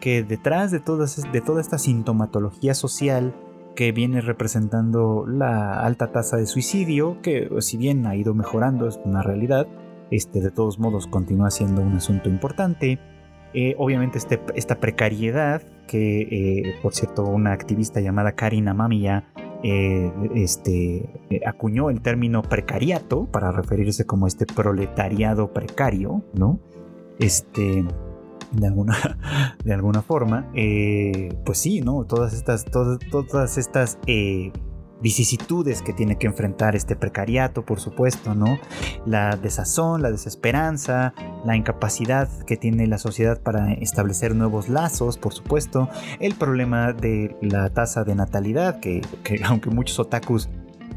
Que 0.00 0.22
detrás 0.22 0.70
de, 0.70 0.78
todas, 0.78 1.20
de 1.30 1.40
toda 1.40 1.60
esta 1.60 1.78
sintomatología 1.78 2.74
social 2.74 3.34
que 3.74 3.92
viene 3.92 4.20
representando 4.20 5.24
la 5.26 5.80
alta 5.80 6.12
tasa 6.12 6.36
de 6.36 6.46
suicidio, 6.46 7.20
que 7.22 7.48
si 7.60 7.76
bien 7.76 8.06
ha 8.06 8.16
ido 8.16 8.34
mejorando, 8.34 8.88
es 8.88 9.00
una 9.04 9.22
realidad, 9.22 9.66
este, 10.10 10.40
de 10.40 10.50
todos 10.50 10.78
modos 10.78 11.06
continúa 11.06 11.50
siendo 11.50 11.80
un 11.82 11.94
asunto 11.94 12.28
importante. 12.28 12.98
Eh, 13.52 13.74
obviamente 13.78 14.18
este, 14.18 14.40
esta 14.54 14.78
precariedad, 14.78 15.62
que 15.88 16.20
eh, 16.20 16.74
por 16.82 16.94
cierto 16.94 17.24
una 17.24 17.52
activista 17.52 18.00
llamada 18.00 18.32
Karina 18.32 18.74
Mamiya 18.74 19.24
eh, 19.64 20.12
este, 20.34 21.08
acuñó 21.44 21.90
el 21.90 22.00
término 22.00 22.42
precariato 22.42 23.26
para 23.26 23.50
referirse 23.50 24.06
como 24.06 24.26
este 24.26 24.46
proletariado 24.46 25.52
precario, 25.52 26.22
¿no? 26.32 26.60
Este, 27.18 27.84
de 28.52 28.66
alguna, 28.66 28.96
de 29.64 29.74
alguna 29.74 30.02
forma, 30.02 30.50
eh, 30.54 31.34
pues 31.44 31.58
sí, 31.58 31.80
¿no? 31.80 32.04
Todas 32.04 32.34
estas, 32.34 32.64
todas, 32.64 32.98
todas 33.10 33.58
estas 33.58 33.98
eh, 34.06 34.52
vicisitudes 35.00 35.82
que 35.82 35.92
tiene 35.92 36.18
que 36.18 36.26
enfrentar 36.26 36.76
este 36.76 36.96
precariato, 36.96 37.64
por 37.64 37.80
supuesto, 37.80 38.34
¿no? 38.34 38.58
La 39.06 39.36
desazón, 39.36 40.02
la 40.02 40.10
desesperanza, 40.10 41.14
la 41.44 41.56
incapacidad 41.56 42.28
que 42.44 42.56
tiene 42.56 42.86
la 42.86 42.98
sociedad 42.98 43.40
para 43.40 43.72
establecer 43.74 44.34
nuevos 44.34 44.68
lazos, 44.68 45.16
por 45.16 45.32
supuesto, 45.32 45.88
el 46.18 46.34
problema 46.34 46.92
de 46.92 47.36
la 47.40 47.70
tasa 47.70 48.04
de 48.04 48.14
natalidad, 48.14 48.80
que, 48.80 49.00
que 49.24 49.40
aunque 49.44 49.70
muchos 49.70 49.98
otakus 49.98 50.48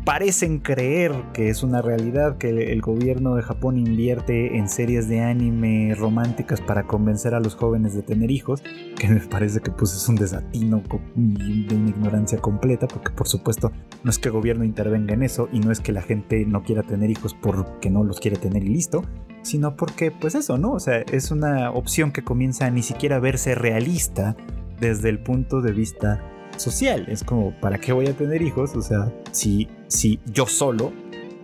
parecen 0.05 0.59
creer 0.59 1.13
que 1.33 1.49
es 1.49 1.63
una 1.63 1.81
realidad 1.81 2.37
que 2.37 2.49
el 2.49 2.81
gobierno 2.81 3.35
de 3.35 3.41
Japón 3.41 3.77
invierte 3.77 4.57
en 4.57 4.67
series 4.67 5.07
de 5.07 5.21
anime 5.21 5.95
románticas 5.95 6.59
para 6.59 6.83
convencer 6.83 7.33
a 7.33 7.39
los 7.39 7.55
jóvenes 7.55 7.93
de 7.93 8.01
tener 8.01 8.29
hijos, 8.29 8.61
que 8.99 9.07
me 9.07 9.19
parece 9.21 9.61
que 9.61 9.71
pues 9.71 9.93
es 9.93 10.07
un 10.09 10.15
desatino 10.15 10.83
de 11.15 11.75
una 11.75 11.89
ignorancia 11.89 12.39
completa, 12.39 12.87
porque 12.87 13.11
por 13.11 13.27
supuesto 13.27 13.71
no 14.03 14.09
es 14.09 14.19
que 14.19 14.27
el 14.27 14.33
gobierno 14.33 14.63
intervenga 14.65 15.13
en 15.13 15.23
eso 15.23 15.47
y 15.53 15.59
no 15.59 15.71
es 15.71 15.79
que 15.79 15.93
la 15.93 16.01
gente 16.01 16.45
no 16.45 16.63
quiera 16.63 16.83
tener 16.83 17.09
hijos 17.09 17.33
porque 17.33 17.89
no 17.89 18.03
los 18.03 18.19
quiere 18.19 18.37
tener 18.37 18.63
y 18.63 18.69
listo, 18.69 19.03
sino 19.41 19.75
porque 19.75 20.11
pues 20.11 20.35
eso, 20.35 20.57
¿no? 20.57 20.73
O 20.73 20.79
sea, 20.79 20.99
es 20.99 21.31
una 21.31 21.71
opción 21.71 22.11
que 22.11 22.23
comienza 22.23 22.65
a 22.65 22.71
ni 22.71 22.83
siquiera 22.83 23.19
verse 23.19 23.55
realista 23.55 24.35
desde 24.79 25.09
el 25.09 25.19
punto 25.19 25.61
de 25.61 25.71
vista 25.71 26.32
social. 26.57 27.05
Es 27.07 27.23
como, 27.23 27.51
¿para 27.59 27.77
qué 27.77 27.93
voy 27.93 28.07
a 28.07 28.13
tener 28.13 28.41
hijos? 28.41 28.75
O 28.75 28.81
sea, 28.81 29.11
si, 29.31 29.67
si 29.87 30.19
yo 30.25 30.45
solo 30.45 30.91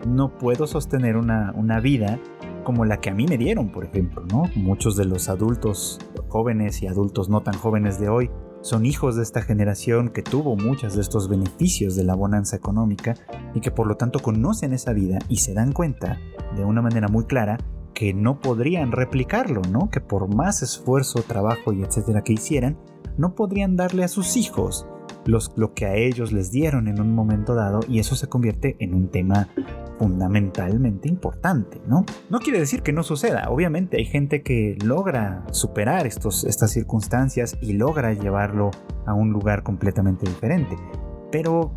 no 0.07 0.37
puedo 0.37 0.67
sostener 0.67 1.17
una, 1.17 1.51
una 1.55 1.79
vida 1.79 2.19
como 2.63 2.85
la 2.85 2.99
que 2.99 3.09
a 3.09 3.13
mí 3.13 3.25
me 3.27 3.37
dieron, 3.37 3.71
por 3.71 3.85
ejemplo, 3.85 4.23
¿no? 4.31 4.43
Muchos 4.55 4.95
de 4.95 5.05
los 5.05 5.29
adultos 5.29 5.99
jóvenes 6.27 6.81
y 6.83 6.87
adultos 6.87 7.29
no 7.29 7.41
tan 7.41 7.55
jóvenes 7.55 7.99
de 7.99 8.09
hoy 8.09 8.29
son 8.61 8.85
hijos 8.85 9.15
de 9.15 9.23
esta 9.23 9.41
generación 9.41 10.09
que 10.09 10.21
tuvo 10.21 10.55
muchos 10.55 10.95
de 10.95 11.01
estos 11.01 11.29
beneficios 11.29 11.95
de 11.95 12.03
la 12.03 12.13
bonanza 12.13 12.57
económica 12.57 13.15
y 13.55 13.61
que 13.61 13.71
por 13.71 13.87
lo 13.87 13.95
tanto 13.95 14.19
conocen 14.19 14.73
esa 14.73 14.93
vida 14.93 15.19
y 15.29 15.37
se 15.37 15.53
dan 15.53 15.71
cuenta 15.71 16.19
de 16.55 16.65
una 16.65 16.81
manera 16.81 17.07
muy 17.07 17.25
clara 17.25 17.57
que 17.93 18.13
no 18.13 18.39
podrían 18.39 18.91
replicarlo, 18.91 19.61
¿no? 19.71 19.89
Que 19.89 20.01
por 20.01 20.33
más 20.33 20.61
esfuerzo, 20.61 21.23
trabajo 21.23 21.73
y 21.73 21.83
etcétera 21.83 22.21
que 22.21 22.33
hicieran, 22.33 22.77
no 23.17 23.35
podrían 23.35 23.75
darle 23.75 24.03
a 24.03 24.07
sus 24.07 24.37
hijos 24.37 24.85
lo 25.25 25.73
que 25.73 25.85
a 25.85 25.95
ellos 25.95 26.31
les 26.31 26.51
dieron 26.51 26.87
en 26.87 26.99
un 26.99 27.13
momento 27.13 27.55
dado 27.55 27.81
y 27.87 27.99
eso 27.99 28.15
se 28.15 28.27
convierte 28.27 28.75
en 28.79 28.93
un 28.93 29.09
tema 29.09 29.47
fundamentalmente 29.97 31.09
importante, 31.09 31.81
¿no? 31.85 32.05
No 32.29 32.39
quiere 32.39 32.59
decir 32.59 32.81
que 32.81 32.93
no 32.93 33.03
suceda, 33.03 33.49
obviamente 33.49 33.97
hay 33.97 34.05
gente 34.05 34.41
que 34.41 34.77
logra 34.83 35.45
superar 35.51 36.07
estos, 36.07 36.45
estas 36.45 36.71
circunstancias 36.71 37.57
y 37.61 37.73
logra 37.73 38.13
llevarlo 38.13 38.71
a 39.05 39.13
un 39.13 39.31
lugar 39.31 39.63
completamente 39.63 40.27
diferente, 40.27 40.75
pero 41.31 41.71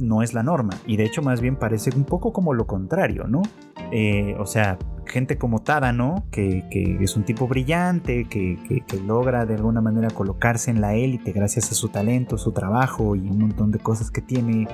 no 0.00 0.22
es 0.22 0.34
la 0.34 0.42
norma 0.42 0.72
y 0.86 0.96
de 0.96 1.04
hecho 1.04 1.22
más 1.22 1.40
bien 1.40 1.56
parece 1.56 1.90
un 1.96 2.04
poco 2.04 2.32
como 2.32 2.54
lo 2.54 2.66
contrario, 2.66 3.24
¿no? 3.26 3.42
Eh, 3.90 4.34
o 4.38 4.46
sea, 4.46 4.78
gente 5.06 5.36
como 5.36 5.60
Tadano, 5.60 6.24
que, 6.30 6.64
es 7.00 7.16
un 7.16 7.24
tipo 7.24 7.46
brillante, 7.46 8.24
que, 8.24 8.58
que, 8.86 8.96
logra 9.00 9.44
de 9.44 9.56
alguna 9.56 9.80
manera 9.80 10.08
colocarse 10.08 10.70
en 10.70 10.80
la 10.80 10.94
élite 10.94 11.32
gracias 11.32 11.70
a 11.72 11.74
su 11.74 11.88
talento, 11.88 12.38
su 12.38 12.52
trabajo 12.52 13.16
y 13.16 13.20
un 13.20 13.38
montón 13.38 13.70
de 13.70 13.78
cosas 13.78 14.10
que 14.10 14.22
tiene 14.22 14.66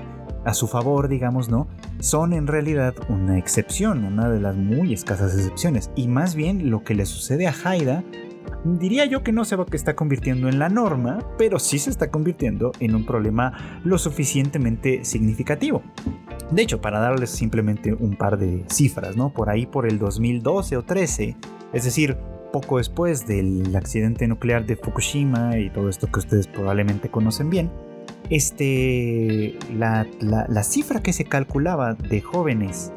a 0.44 0.54
su 0.54 0.68
favor, 0.68 1.08
digamos, 1.08 1.48
¿no? 1.48 1.66
Son 1.98 2.32
en 2.32 2.46
realidad 2.46 2.94
una 3.08 3.38
excepción, 3.38 4.04
una 4.04 4.28
de 4.28 4.40
las 4.40 4.56
muy 4.56 4.92
escasas 4.92 5.34
excepciones. 5.34 5.90
Y 5.96 6.08
más 6.08 6.34
bien 6.34 6.70
lo 6.70 6.84
que 6.84 6.94
le 6.94 7.06
sucede 7.06 7.46
a 7.46 7.54
Haida 7.64 8.04
diría 8.64 9.04
yo 9.06 9.22
que 9.22 9.32
no 9.32 9.44
se 9.44 9.56
va 9.56 9.66
que 9.66 9.76
está 9.76 9.94
convirtiendo 9.94 10.48
en 10.48 10.58
la 10.58 10.68
norma, 10.68 11.18
pero 11.38 11.58
sí 11.58 11.78
se 11.78 11.90
está 11.90 12.10
convirtiendo 12.10 12.72
en 12.80 12.94
un 12.94 13.04
problema 13.04 13.80
lo 13.84 13.98
suficientemente 13.98 15.04
significativo. 15.04 15.82
De 16.50 16.62
hecho, 16.62 16.80
para 16.80 16.98
darles 16.98 17.30
simplemente 17.30 17.92
un 17.92 18.16
par 18.16 18.38
de 18.38 18.64
cifras, 18.68 19.16
¿no? 19.16 19.30
Por 19.30 19.50
ahí 19.50 19.66
por 19.66 19.86
el 19.86 19.98
2012 19.98 20.76
o 20.76 20.82
13, 20.82 21.36
es 21.72 21.84
decir, 21.84 22.16
poco 22.52 22.78
después 22.78 23.26
del 23.26 23.74
accidente 23.76 24.26
nuclear 24.26 24.64
de 24.64 24.76
Fukushima 24.76 25.58
y 25.58 25.70
todo 25.70 25.88
esto 25.88 26.06
que 26.06 26.20
ustedes 26.20 26.46
probablemente 26.46 27.10
conocen 27.10 27.50
bien, 27.50 27.70
este, 28.30 29.58
la, 29.74 30.06
la 30.20 30.62
cifra 30.62 31.02
que 31.02 31.12
se 31.12 31.24
calculaba 31.24 31.94
de 31.94 32.20
jóvenes 32.20 32.92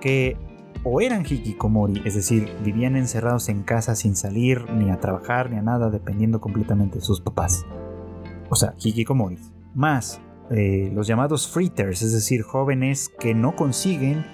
que 0.00 0.36
o 0.84 1.00
eran 1.00 1.24
hikikomori, 1.24 2.02
es 2.04 2.14
decir, 2.14 2.50
vivían 2.64 2.96
encerrados 2.96 3.48
en 3.48 3.62
casa 3.62 3.94
sin 3.94 4.16
salir 4.16 4.70
ni 4.72 4.90
a 4.90 4.98
trabajar 4.98 5.50
ni 5.50 5.58
a 5.58 5.62
nada, 5.62 5.90
dependiendo 5.90 6.40
completamente 6.40 6.98
de 6.98 7.04
sus 7.04 7.20
papás. 7.20 7.64
O 8.50 8.56
sea, 8.56 8.74
hikikomoris. 8.78 9.52
Más 9.74 10.20
eh, 10.50 10.90
los 10.92 11.06
llamados 11.06 11.48
freeters, 11.48 12.02
es 12.02 12.12
decir, 12.12 12.42
jóvenes 12.42 13.10
que 13.20 13.34
no 13.34 13.56
consiguen 13.56 14.24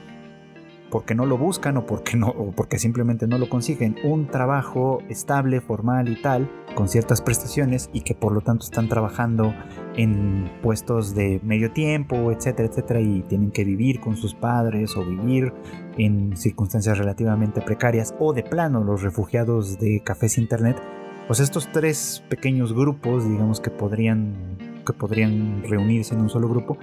porque 0.90 1.14
no 1.14 1.26
lo 1.26 1.36
buscan 1.36 1.76
o 1.76 1.86
porque 1.86 2.16
no 2.16 2.28
o 2.28 2.52
porque 2.52 2.78
simplemente 2.78 3.26
no 3.26 3.38
lo 3.38 3.48
consiguen 3.48 3.96
un 4.04 4.26
trabajo 4.26 5.00
estable, 5.08 5.60
formal 5.60 6.08
y 6.08 6.20
tal 6.20 6.50
con 6.74 6.88
ciertas 6.88 7.20
prestaciones 7.20 7.90
y 7.92 8.02
que 8.02 8.14
por 8.14 8.32
lo 8.32 8.40
tanto 8.40 8.64
están 8.64 8.88
trabajando 8.88 9.54
en 9.96 10.50
puestos 10.62 11.14
de 11.14 11.40
medio 11.42 11.72
tiempo, 11.72 12.30
etcétera, 12.32 12.68
etcétera 12.68 13.00
y 13.00 13.22
tienen 13.22 13.50
que 13.50 13.64
vivir 13.64 14.00
con 14.00 14.16
sus 14.16 14.34
padres 14.34 14.96
o 14.96 15.04
vivir 15.04 15.52
en 15.96 16.36
circunstancias 16.36 16.98
relativamente 16.98 17.60
precarias 17.60 18.14
o 18.18 18.32
de 18.32 18.42
plano 18.42 18.84
los 18.84 19.02
refugiados 19.02 19.78
de 19.78 20.00
cafés 20.04 20.38
internet, 20.38 20.80
pues 21.26 21.40
estos 21.40 21.70
tres 21.72 22.24
pequeños 22.28 22.72
grupos, 22.72 23.28
digamos 23.28 23.60
que 23.60 23.70
podrían 23.70 24.56
que 24.86 24.92
podrían 24.94 25.62
reunirse 25.64 26.14
en 26.14 26.22
un 26.22 26.30
solo 26.30 26.48
grupo, 26.48 26.78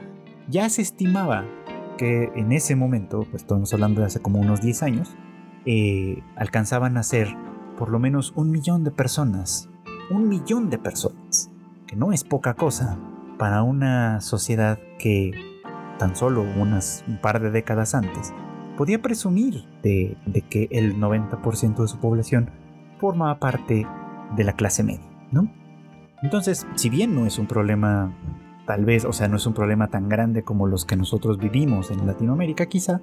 ya 0.47 0.69
se 0.69 0.83
estimaba 0.83 1.43
que 1.97 2.31
en 2.35 2.51
ese 2.51 2.75
momento, 2.75 3.25
pues 3.29 3.43
estamos 3.43 3.73
hablando 3.73 4.01
de 4.01 4.07
hace 4.07 4.21
como 4.21 4.39
unos 4.39 4.61
10 4.61 4.83
años, 4.83 5.15
eh, 5.65 6.21
alcanzaban 6.35 6.97
a 6.97 7.03
ser 7.03 7.35
por 7.77 7.89
lo 7.89 7.99
menos 7.99 8.33
un 8.35 8.51
millón 8.51 8.83
de 8.83 8.91
personas. 8.91 9.69
Un 10.09 10.29
millón 10.29 10.69
de 10.69 10.77
personas. 10.77 11.51
Que 11.87 11.95
no 11.95 12.11
es 12.11 12.23
poca 12.23 12.53
cosa 12.53 12.97
para 13.37 13.63
una 13.63 14.21
sociedad 14.21 14.79
que 14.99 15.31
tan 15.99 16.15
solo 16.15 16.41
unas 16.41 17.03
un 17.07 17.19
par 17.19 17.41
de 17.41 17.51
décadas 17.51 17.95
antes 17.95 18.33
podía 18.77 19.01
presumir 19.01 19.65
de, 19.81 20.17
de 20.25 20.41
que 20.41 20.67
el 20.71 20.97
90% 20.97 21.81
de 21.81 21.87
su 21.87 21.99
población 21.99 22.49
formaba 22.99 23.39
parte 23.39 23.87
de 24.35 24.43
la 24.43 24.53
clase 24.53 24.83
media, 24.83 25.09
¿no? 25.31 25.49
Entonces, 26.21 26.65
si 26.75 26.89
bien 26.89 27.15
no 27.15 27.25
es 27.25 27.39
un 27.39 27.47
problema, 27.47 28.13
tal 28.65 28.85
vez, 28.85 29.05
o 29.05 29.13
sea, 29.13 29.27
no 29.27 29.37
es 29.37 29.45
un 29.45 29.53
problema 29.53 29.87
tan 29.87 30.09
grande 30.09 30.43
como 30.43 30.67
los 30.67 30.85
que 30.85 30.95
nosotros 30.95 31.37
vivimos 31.37 31.91
en 31.91 32.05
Latinoamérica, 32.05 32.65
quizá, 32.65 33.01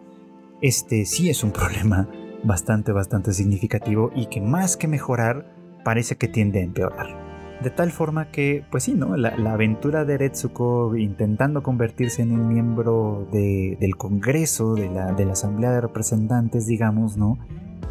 este 0.60 1.04
sí 1.04 1.30
es 1.30 1.44
un 1.44 1.52
problema 1.52 2.08
bastante, 2.44 2.92
bastante 2.92 3.32
significativo 3.32 4.10
y 4.14 4.26
que 4.26 4.40
más 4.40 4.76
que 4.76 4.88
mejorar, 4.88 5.54
parece 5.84 6.16
que 6.16 6.28
tiende 6.28 6.60
a 6.60 6.64
empeorar. 6.64 7.22
De 7.62 7.70
tal 7.70 7.92
forma 7.92 8.32
que, 8.32 8.64
pues 8.72 8.84
sí, 8.84 8.94
¿no? 8.94 9.16
La, 9.16 9.52
aventura 9.52 10.04
de 10.04 10.18
Retsuko 10.18 10.96
intentando 10.96 11.62
convertirse 11.62 12.22
en 12.22 12.32
un 12.32 12.48
miembro 12.48 13.28
del 13.30 13.96
Congreso, 13.96 14.74
de 14.74 14.90
la, 14.90 15.12
de 15.12 15.24
la 15.24 15.32
Asamblea 15.32 15.70
de 15.70 15.80
Representantes, 15.80 16.66
digamos, 16.66 17.16
¿no? 17.16 17.38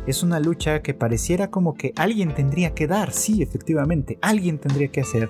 es 0.07 0.23
una 0.23 0.39
lucha 0.39 0.81
que 0.81 0.93
pareciera 0.93 1.49
como 1.51 1.75
que 1.75 1.93
alguien 1.95 2.33
tendría 2.33 2.73
que 2.73 2.87
dar, 2.87 3.11
sí, 3.11 3.41
efectivamente, 3.43 4.17
alguien 4.21 4.57
tendría 4.57 4.87
que 4.87 5.01
hacer, 5.01 5.29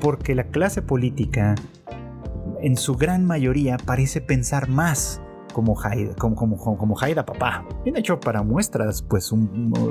porque 0.00 0.34
la 0.34 0.44
clase 0.44 0.82
política 0.82 1.54
en 2.62 2.76
su 2.76 2.94
gran 2.94 3.24
mayoría 3.24 3.76
parece 3.76 4.20
pensar 4.20 4.68
más 4.68 5.20
como 5.52 5.74
Haida, 5.80 6.14
como, 6.16 6.36
como, 6.36 6.76
como, 6.76 7.00
Haida 7.00 7.24
papá. 7.24 7.66
Bien 7.82 7.96
hecho 7.96 8.20
para 8.20 8.42
muestras, 8.42 9.00
pues 9.00 9.32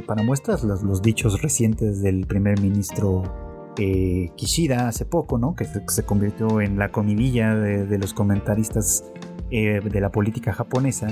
para 0.06 0.22
muestras 0.22 0.64
los, 0.64 0.84
los, 0.84 1.02
dichos 1.02 1.42
recientes 1.42 2.04
del 2.04 2.28
primer 2.28 2.62
ministro 2.62 3.24
eh, 3.78 4.30
Kishida 4.36 4.88
hace 4.88 5.06
poco, 5.06 5.38
¿no? 5.38 5.56
Que 5.56 5.66
se, 5.66 6.04
convirtió 6.04 6.62
en 6.62 6.78
la 6.78 6.92
comidilla 6.92 7.56
de, 7.56 7.98
los 7.98 8.14
comentaristas 8.14 9.12
eh, 9.50 9.82
de 9.84 10.02
la 10.02 10.12
política 10.12 10.54
japonesa 10.54 11.08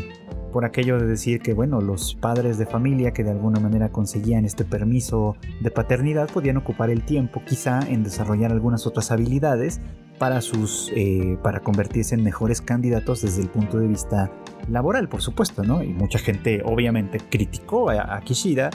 por 0.51 0.66
aquello 0.66 0.99
de 0.99 1.08
decir 1.08 1.41
que, 1.41 1.54
bueno, 1.54 1.82
los 1.82 2.14
padres 2.14 2.60
de 2.60 2.68
familia 2.68 3.12
que 3.12 3.24
de 3.24 3.32
alguna 3.32 3.60
manera 3.60 3.89
conseguían 3.89 4.45
este 4.45 4.64
permiso 4.64 5.36
de 5.62 5.72
paternidad 5.72 6.30
podían 6.30 6.58
ocupar 6.58 6.91
el 6.91 7.04
tiempo 7.04 7.41
quizá 7.43 7.80
en 7.89 8.04
desarrollar 8.04 8.51
algunas 8.51 8.86
otras 8.86 9.12
habilidades 9.12 9.82
para, 10.18 10.41
sus, 10.41 10.91
eh, 10.95 11.38
para 11.43 11.59
convertirse 11.59 12.16
en 12.16 12.24
mejores 12.24 12.61
candidatos 12.61 13.22
desde 13.22 13.41
el 13.41 13.49
punto 13.49 13.80
de 13.80 13.88
vista 13.88 14.32
laboral, 14.70 15.09
por 15.09 15.22
supuesto, 15.22 15.64
¿no? 15.64 15.84
Y 15.84 15.89
mucha 15.89 16.20
gente 16.20 16.61
obviamente 16.64 17.20
criticó 17.30 17.89
a, 17.89 18.20
Kishida 18.22 18.70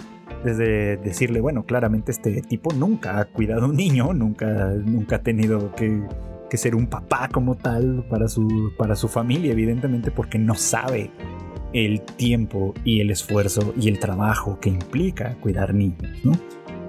desde 0.45 0.97
decirle, 0.99 1.41
bueno, 1.41 1.65
claramente 1.65 2.13
este 2.13 2.43
tipo 2.43 2.73
nunca 2.75 3.19
ha 3.19 3.25
cuidado 3.25 3.65
a 3.65 3.69
un 3.69 3.77
niño, 3.77 4.13
nunca, 4.13 4.75
nunca 4.85 5.17
ha 5.17 5.23
tenido 5.23 5.75
que, 5.75 6.03
que 6.51 6.57
ser 6.57 6.75
un 6.75 6.87
papá 6.87 7.29
como 7.33 7.57
tal 7.57 8.05
para 8.09 8.29
su, 8.29 8.73
para 8.77 8.95
su 8.95 9.09
familia, 9.09 9.53
evidentemente 9.53 10.11
porque 10.11 10.39
no 10.39 10.55
sabe 10.55 11.11
el 11.73 12.01
tiempo 12.01 12.75
y 12.85 13.01
el 13.01 13.11
esfuerzo 13.11 13.75
y 13.79 13.89
el 13.89 13.99
trabajo 13.99 14.59
que 14.61 14.69
implica 14.71 15.35
cuidar 15.41 15.75
niños. 15.75 16.11
¿no? 16.25 16.33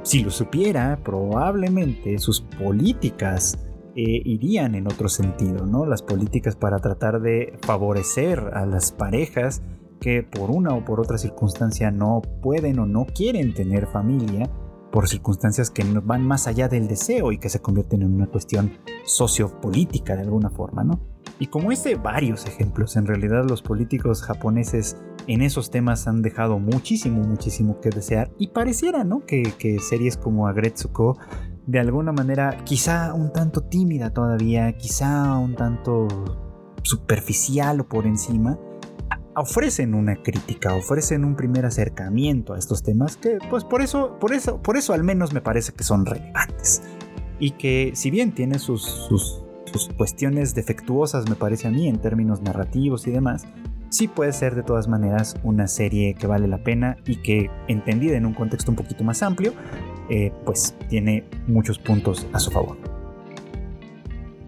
Si 0.04 0.24
lo 0.24 0.32
supiera, 0.32 0.98
probablemente 1.04 2.18
sus 2.20 2.42
políticas 2.42 3.58
eh, 4.02 4.22
irían 4.24 4.76
en 4.76 4.88
otro 4.88 5.10
sentido, 5.10 5.66
¿no? 5.66 5.86
Las 5.86 6.02
políticas 6.02 6.56
para 6.56 6.80
tratar 6.80 7.20
de 7.20 7.60
favorecer 7.64 8.40
a 8.54 8.66
las 8.66 8.94
parejas 8.94 9.62
que 10.00 10.24
por 10.24 10.52
una 10.52 10.74
o 10.74 10.86
por 10.86 11.02
otra 11.02 11.18
circunstancia 11.18 11.92
no 11.92 12.22
pueden 12.42 12.80
o 12.80 12.86
no 12.86 13.06
quieren 13.06 13.54
tener 13.54 13.88
familia, 13.88 14.50
por 14.90 15.10
circunstancias 15.10 15.70
que 15.70 15.84
van 16.02 16.26
más 16.26 16.48
allá 16.48 16.70
del 16.70 16.88
deseo 16.88 17.34
y 17.34 17.40
que 17.40 17.50
se 17.50 17.60
convierten 17.60 18.04
en 18.04 18.14
una 18.14 18.28
cuestión 18.28 18.72
sociopolítica 19.04 20.16
de 20.16 20.22
alguna 20.22 20.50
forma, 20.50 20.86
¿no? 20.86 21.02
Y 21.38 21.48
como 21.48 21.74
este 21.74 21.96
varios 21.96 22.46
ejemplos, 22.46 22.96
en 22.96 23.06
realidad 23.06 23.44
los 23.50 23.62
políticos 23.62 24.22
japoneses 24.22 24.96
en 25.28 25.42
esos 25.42 25.72
temas 25.72 26.08
han 26.08 26.22
dejado 26.22 26.58
muchísimo, 26.58 27.22
muchísimo 27.22 27.82
que 27.82 27.90
desear 27.90 28.32
y 28.40 28.48
pareciera, 28.48 29.04
¿no? 29.04 29.26
Que, 29.26 29.44
que 29.60 29.80
series 29.80 30.16
como 30.16 30.48
Agretsuko 30.48 31.18
de 31.70 31.80
alguna 31.80 32.12
manera 32.12 32.58
quizá 32.66 33.14
un 33.14 33.32
tanto 33.32 33.62
tímida 33.62 34.12
todavía, 34.12 34.76
quizá 34.76 35.38
un 35.38 35.54
tanto 35.54 36.08
superficial 36.82 37.82
o 37.82 37.88
por 37.88 38.08
encima, 38.08 38.58
ofrecen 39.36 39.94
una 39.94 40.16
crítica, 40.16 40.74
ofrecen 40.74 41.24
un 41.24 41.36
primer 41.36 41.68
acercamiento 41.68 42.56
a 42.56 42.58
estos 42.58 42.82
temas 42.82 43.18
que 43.18 43.38
pues 43.52 43.66
por 43.66 43.84
eso, 43.84 44.18
por 44.20 44.34
eso, 44.34 44.60
por 44.64 44.78
eso 44.78 44.94
al 44.94 45.04
menos 45.04 45.32
me 45.32 45.42
parece 45.42 45.72
que 45.74 45.84
son 45.84 46.08
relevantes. 46.08 46.82
Y 47.38 47.52
que 47.52 47.92
si 47.94 48.10
bien 48.10 48.34
tiene 48.34 48.58
sus, 48.58 48.82
sus, 48.82 49.44
cuestiones 49.96 50.56
defectuosas, 50.56 51.30
me 51.30 51.36
parece 51.36 51.68
a 51.68 51.72
mí, 51.72 51.88
en 51.88 52.02
términos 52.02 52.42
narrativos 52.42 53.06
y 53.06 53.12
demás, 53.12 53.46
sí 53.90 54.08
puede 54.08 54.34
ser 54.34 54.56
de 54.56 54.64
todas 54.64 54.88
maneras 54.88 55.36
una 55.44 55.68
serie 55.68 56.16
que 56.16 56.26
vale 56.26 56.48
la 56.48 56.64
pena 56.64 56.98
y 57.06 57.18
que, 57.18 57.52
entendida 57.68 58.18
en 58.18 58.26
un 58.26 58.34
contexto 58.34 58.72
un 58.72 58.76
poquito 58.76 59.04
más 59.04 59.22
amplio, 59.22 59.54
eh, 60.10 60.32
pues 60.46 60.76
tiene 60.90 61.24
muchos 61.48 61.80
puntos 61.80 62.28
a 62.34 62.40
su 62.40 62.52
favor. 62.52 62.99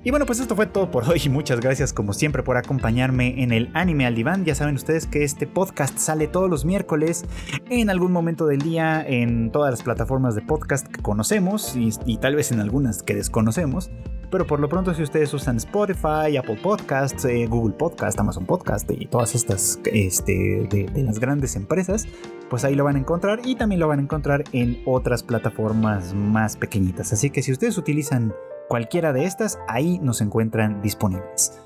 Y 0.04 0.10
bueno, 0.10 0.26
pues 0.26 0.40
esto 0.40 0.56
fue 0.56 0.66
todo 0.66 0.90
por 0.90 1.08
hoy. 1.08 1.22
Muchas 1.30 1.60
gracias 1.60 1.94
como 1.94 2.14
siempre 2.14 2.42
por 2.42 2.58
acompañarme 2.58 3.44
en 3.44 3.52
el 3.52 3.70
Anime 3.76 4.08
al 4.08 4.16
Diván. 4.16 4.46
Ya 4.46 4.56
saben 4.56 4.74
ustedes 4.74 5.06
que 5.06 5.24
este 5.24 5.46
podcast 5.46 5.96
sale 6.00 6.28
todos 6.28 6.50
los 6.50 6.66
miércoles 6.66 7.24
en 7.70 7.92
algún 7.92 8.12
momento 8.12 8.48
del 8.48 8.62
día 8.62 9.06
en 9.06 9.52
todas 9.52 9.70
las 9.70 9.84
plataformas 9.84 10.34
de 10.34 10.42
podcast 10.42 10.88
que 10.88 11.04
conocemos 11.04 11.76
y, 11.76 12.18
tal 12.18 12.36
vez 12.36 12.52
en 12.52 12.60
algunas 12.62 13.04
que 13.04 13.14
desconocemos. 13.14 13.92
Pero 14.32 14.48
por 14.48 14.60
lo 14.60 14.70
pronto 14.70 14.94
si 14.96 15.04
ustedes 15.04 15.32
usan 15.36 15.58
Spotify, 15.58 16.36
Apple 16.38 16.58
Podcasts, 16.64 17.26
eh, 17.26 17.46
Google 17.46 17.76
Podcast, 17.76 18.20
Amazon 18.20 18.46
Podcast 18.48 18.90
y 18.90 19.06
todas 19.06 19.36
estas 19.36 19.80
este, 19.86 20.68
de, 20.72 20.90
de 20.92 21.04
las 21.04 21.20
grandes 21.20 21.56
empresas, 21.56 22.08
pues 22.50 22.64
ahí 22.64 22.74
lo 22.74 22.86
van 22.86 22.96
a 22.96 23.00
encontrar 23.00 23.42
y 23.44 23.56
también 23.56 23.80
lo 23.80 23.88
van 23.88 24.00
a 24.00 24.02
encontrar 24.04 24.46
en 24.52 24.82
otras 24.86 25.22
plataformas 25.22 26.16
más 26.16 26.56
pequeñitas. 26.56 27.14
Así 27.14 27.30
que 27.30 27.44
si 27.44 27.52
ustedes 27.52 27.78
utilizan 27.78 28.34
cualquiera 28.72 29.12
de 29.12 29.26
estas, 29.26 29.60
ahí 29.68 30.00
nos 30.00 30.22
encuentran 30.22 30.82
disponibles. 30.82 31.60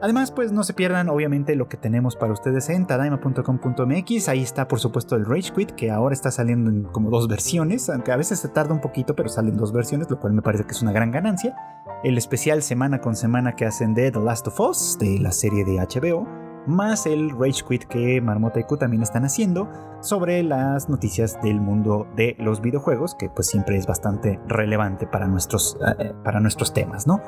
Además, 0.00 0.30
pues 0.30 0.52
no 0.52 0.64
se 0.64 0.72
pierdan 0.72 1.10
obviamente 1.10 1.54
lo 1.54 1.68
que 1.68 1.76
tenemos 1.76 2.16
para 2.16 2.32
ustedes 2.32 2.70
en 2.70 2.86
tadaima.com.mx. 2.86 4.28
Ahí 4.30 4.42
está, 4.42 4.66
por 4.66 4.80
supuesto, 4.80 5.16
el 5.16 5.26
Rage 5.26 5.52
Quit, 5.52 5.72
que 5.72 5.90
ahora 5.90 6.14
está 6.14 6.30
saliendo 6.30 6.70
en 6.70 6.84
como 6.84 7.10
dos 7.10 7.28
versiones, 7.28 7.90
aunque 7.90 8.10
a 8.10 8.16
veces 8.16 8.38
se 8.38 8.48
tarda 8.48 8.72
un 8.72 8.80
poquito, 8.80 9.14
pero 9.14 9.28
salen 9.28 9.58
dos 9.58 9.70
versiones, 9.70 10.08
lo 10.08 10.18
cual 10.18 10.32
me 10.32 10.40
parece 10.40 10.64
que 10.64 10.72
es 10.72 10.80
una 10.80 10.92
gran 10.92 11.10
ganancia. 11.10 11.54
El 12.02 12.16
especial 12.16 12.62
semana 12.62 13.02
con 13.02 13.16
semana 13.16 13.54
que 13.54 13.66
hacen 13.66 13.92
de 13.92 14.10
The 14.10 14.20
Last 14.20 14.48
of 14.48 14.58
Us, 14.58 14.96
de 14.98 15.18
la 15.18 15.32
serie 15.32 15.62
de 15.62 15.76
HBO 15.76 16.45
más 16.66 17.06
el 17.06 17.30
Rage 17.30 17.62
Quit 17.68 17.84
que 17.84 18.20
Marmota 18.20 18.60
y 18.60 18.64
Q 18.64 18.76
también 18.76 19.02
están 19.02 19.24
haciendo 19.24 19.68
sobre 20.00 20.42
las 20.42 20.88
noticias 20.88 21.40
del 21.42 21.60
mundo 21.60 22.06
de 22.16 22.36
los 22.38 22.60
videojuegos, 22.60 23.14
que 23.14 23.28
pues 23.28 23.48
siempre 23.48 23.76
es 23.76 23.86
bastante 23.86 24.40
relevante 24.46 25.06
para 25.06 25.26
nuestros, 25.26 25.76
eh, 25.80 25.94
eh, 25.98 26.12
para 26.24 26.40
nuestros 26.40 26.72
temas, 26.72 27.06
¿no? 27.06 27.20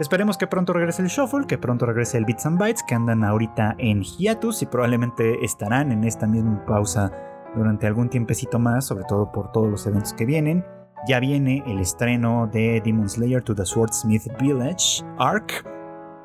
Esperemos 0.00 0.36
que 0.36 0.48
pronto 0.48 0.72
regrese 0.72 1.02
el 1.02 1.08
Shuffle, 1.08 1.46
que 1.46 1.56
pronto 1.56 1.86
regrese 1.86 2.18
el 2.18 2.24
Bits 2.24 2.46
and 2.46 2.58
Bytes, 2.58 2.82
que 2.82 2.96
andan 2.96 3.22
ahorita 3.22 3.76
en 3.78 4.02
hiatus 4.02 4.62
y 4.62 4.66
probablemente 4.66 5.44
estarán 5.44 5.92
en 5.92 6.02
esta 6.02 6.26
misma 6.26 6.64
pausa 6.66 7.12
durante 7.54 7.86
algún 7.86 8.08
tiempecito 8.08 8.58
más, 8.58 8.86
sobre 8.86 9.04
todo 9.04 9.30
por 9.30 9.52
todos 9.52 9.70
los 9.70 9.86
eventos 9.86 10.12
que 10.12 10.26
vienen. 10.26 10.64
Ya 11.06 11.20
viene 11.20 11.62
el 11.66 11.78
estreno 11.78 12.48
de 12.52 12.80
Demon 12.84 13.08
Slayer 13.08 13.42
to 13.42 13.54
the 13.54 13.64
Swordsmith 13.64 14.26
Village 14.40 15.04
Arc, 15.18 15.64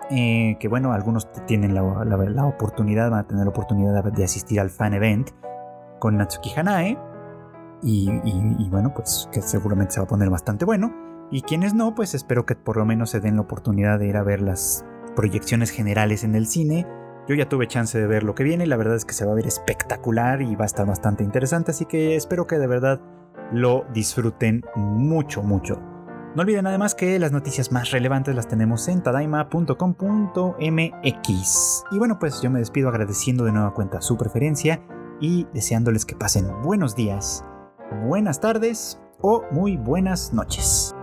eh, 0.10 0.57
que 0.60 0.68
bueno, 0.68 0.93
algunos 0.93 1.28
tienen 1.45 1.76
la, 1.76 1.84
oportunidad, 2.45 3.12
van 3.12 3.20
a 3.20 3.28
tener 3.28 3.43
la 3.43 3.49
oportunidad 3.49 4.03
de, 4.03 4.24
asistir 4.24 4.60
al 4.60 4.70
fan 4.70 4.93
event 4.93 5.30
con 5.99 6.18
Natsuki 6.18 6.51
Hanae. 6.55 6.97
Y, 7.82 8.70
bueno, 8.70 8.93
pues 8.93 9.30
que 9.32 9.41
seguramente 9.41 9.93
se 9.93 9.99
va 10.01 10.05
a 10.05 10.07
poner 10.07 10.30
bastante 10.30 10.66
bueno. 10.66 10.93
Y 11.32 11.43
quienes 11.43 11.74
no, 11.74 11.93
pues 11.93 12.16
espero 12.16 12.45
que 12.45 12.55
por 12.55 12.78
lo 12.78 12.86
menos 12.86 13.12
se 13.12 13.20
den 13.20 13.36
la 13.36 13.41
oportunidad 13.41 13.99
de 13.99 14.07
ir 14.07 14.18
a 14.18 14.24
ver 14.24 14.41
las 14.41 14.84
proyecciones 15.16 15.70
generales 15.70 16.24
en 16.24 16.36
el 16.36 16.47
cine. 16.47 16.88
Yo 17.28 17.36
ya 17.36 17.47
tuve 17.47 17.68
chance 17.68 17.99
de 17.99 18.07
ver 18.07 18.24
lo 18.24 18.34
que 18.34 18.43
viene 18.43 18.64
y 18.64 18.68
la 18.68 18.78
verdad 18.78 18.95
es 18.95 19.05
que 19.05 19.14
se 19.14 19.26
va 19.26 19.34
a 19.34 19.36
ver 19.36 19.45
espectacular 19.45 20.41
y 20.41 20.55
va 20.55 20.64
a 20.64 20.66
estar 20.66 20.88
bastante 20.88 21.24
interesante, 21.24 21.70
así 21.72 21.86
que 21.86 22.16
espero 22.16 22.47
que 22.47 22.57
de 22.57 22.66
verdad 22.66 22.99
lo 23.51 23.86
disfruten 23.93 24.64
mucho, 24.76 25.43
mucho. 25.43 25.80
No 26.36 26.43
olviden 26.43 26.67
además 26.67 26.93
que 26.93 27.17
las 27.17 27.32
noticias 27.32 27.71
más 27.71 27.89
relevantes 27.91 28.36
las 28.36 28.47
tenemos 28.47 28.88
en 28.88 29.01
tadaima.com.mx. 29.01 31.84
Y 31.91 31.97
bueno, 31.97 32.19
pues 32.19 32.39
yo 32.41 32.51
me 32.51 32.59
despido 32.59 32.89
agradeciendo 32.89 33.45
de 33.45 33.51
nueva 33.51 33.73
cuenta 33.73 34.01
su 34.01 34.15
preferencia 34.15 34.80
y 35.19 35.47
deseándoles 35.53 36.05
que 36.05 36.15
pasen 36.15 36.45
buenos 36.61 36.95
días, 36.95 37.43
buenas 38.05 38.39
tardes 38.39 39.01
o 39.21 39.43
muy 39.51 39.77
buenas 39.77 40.32
noches. 40.32 40.93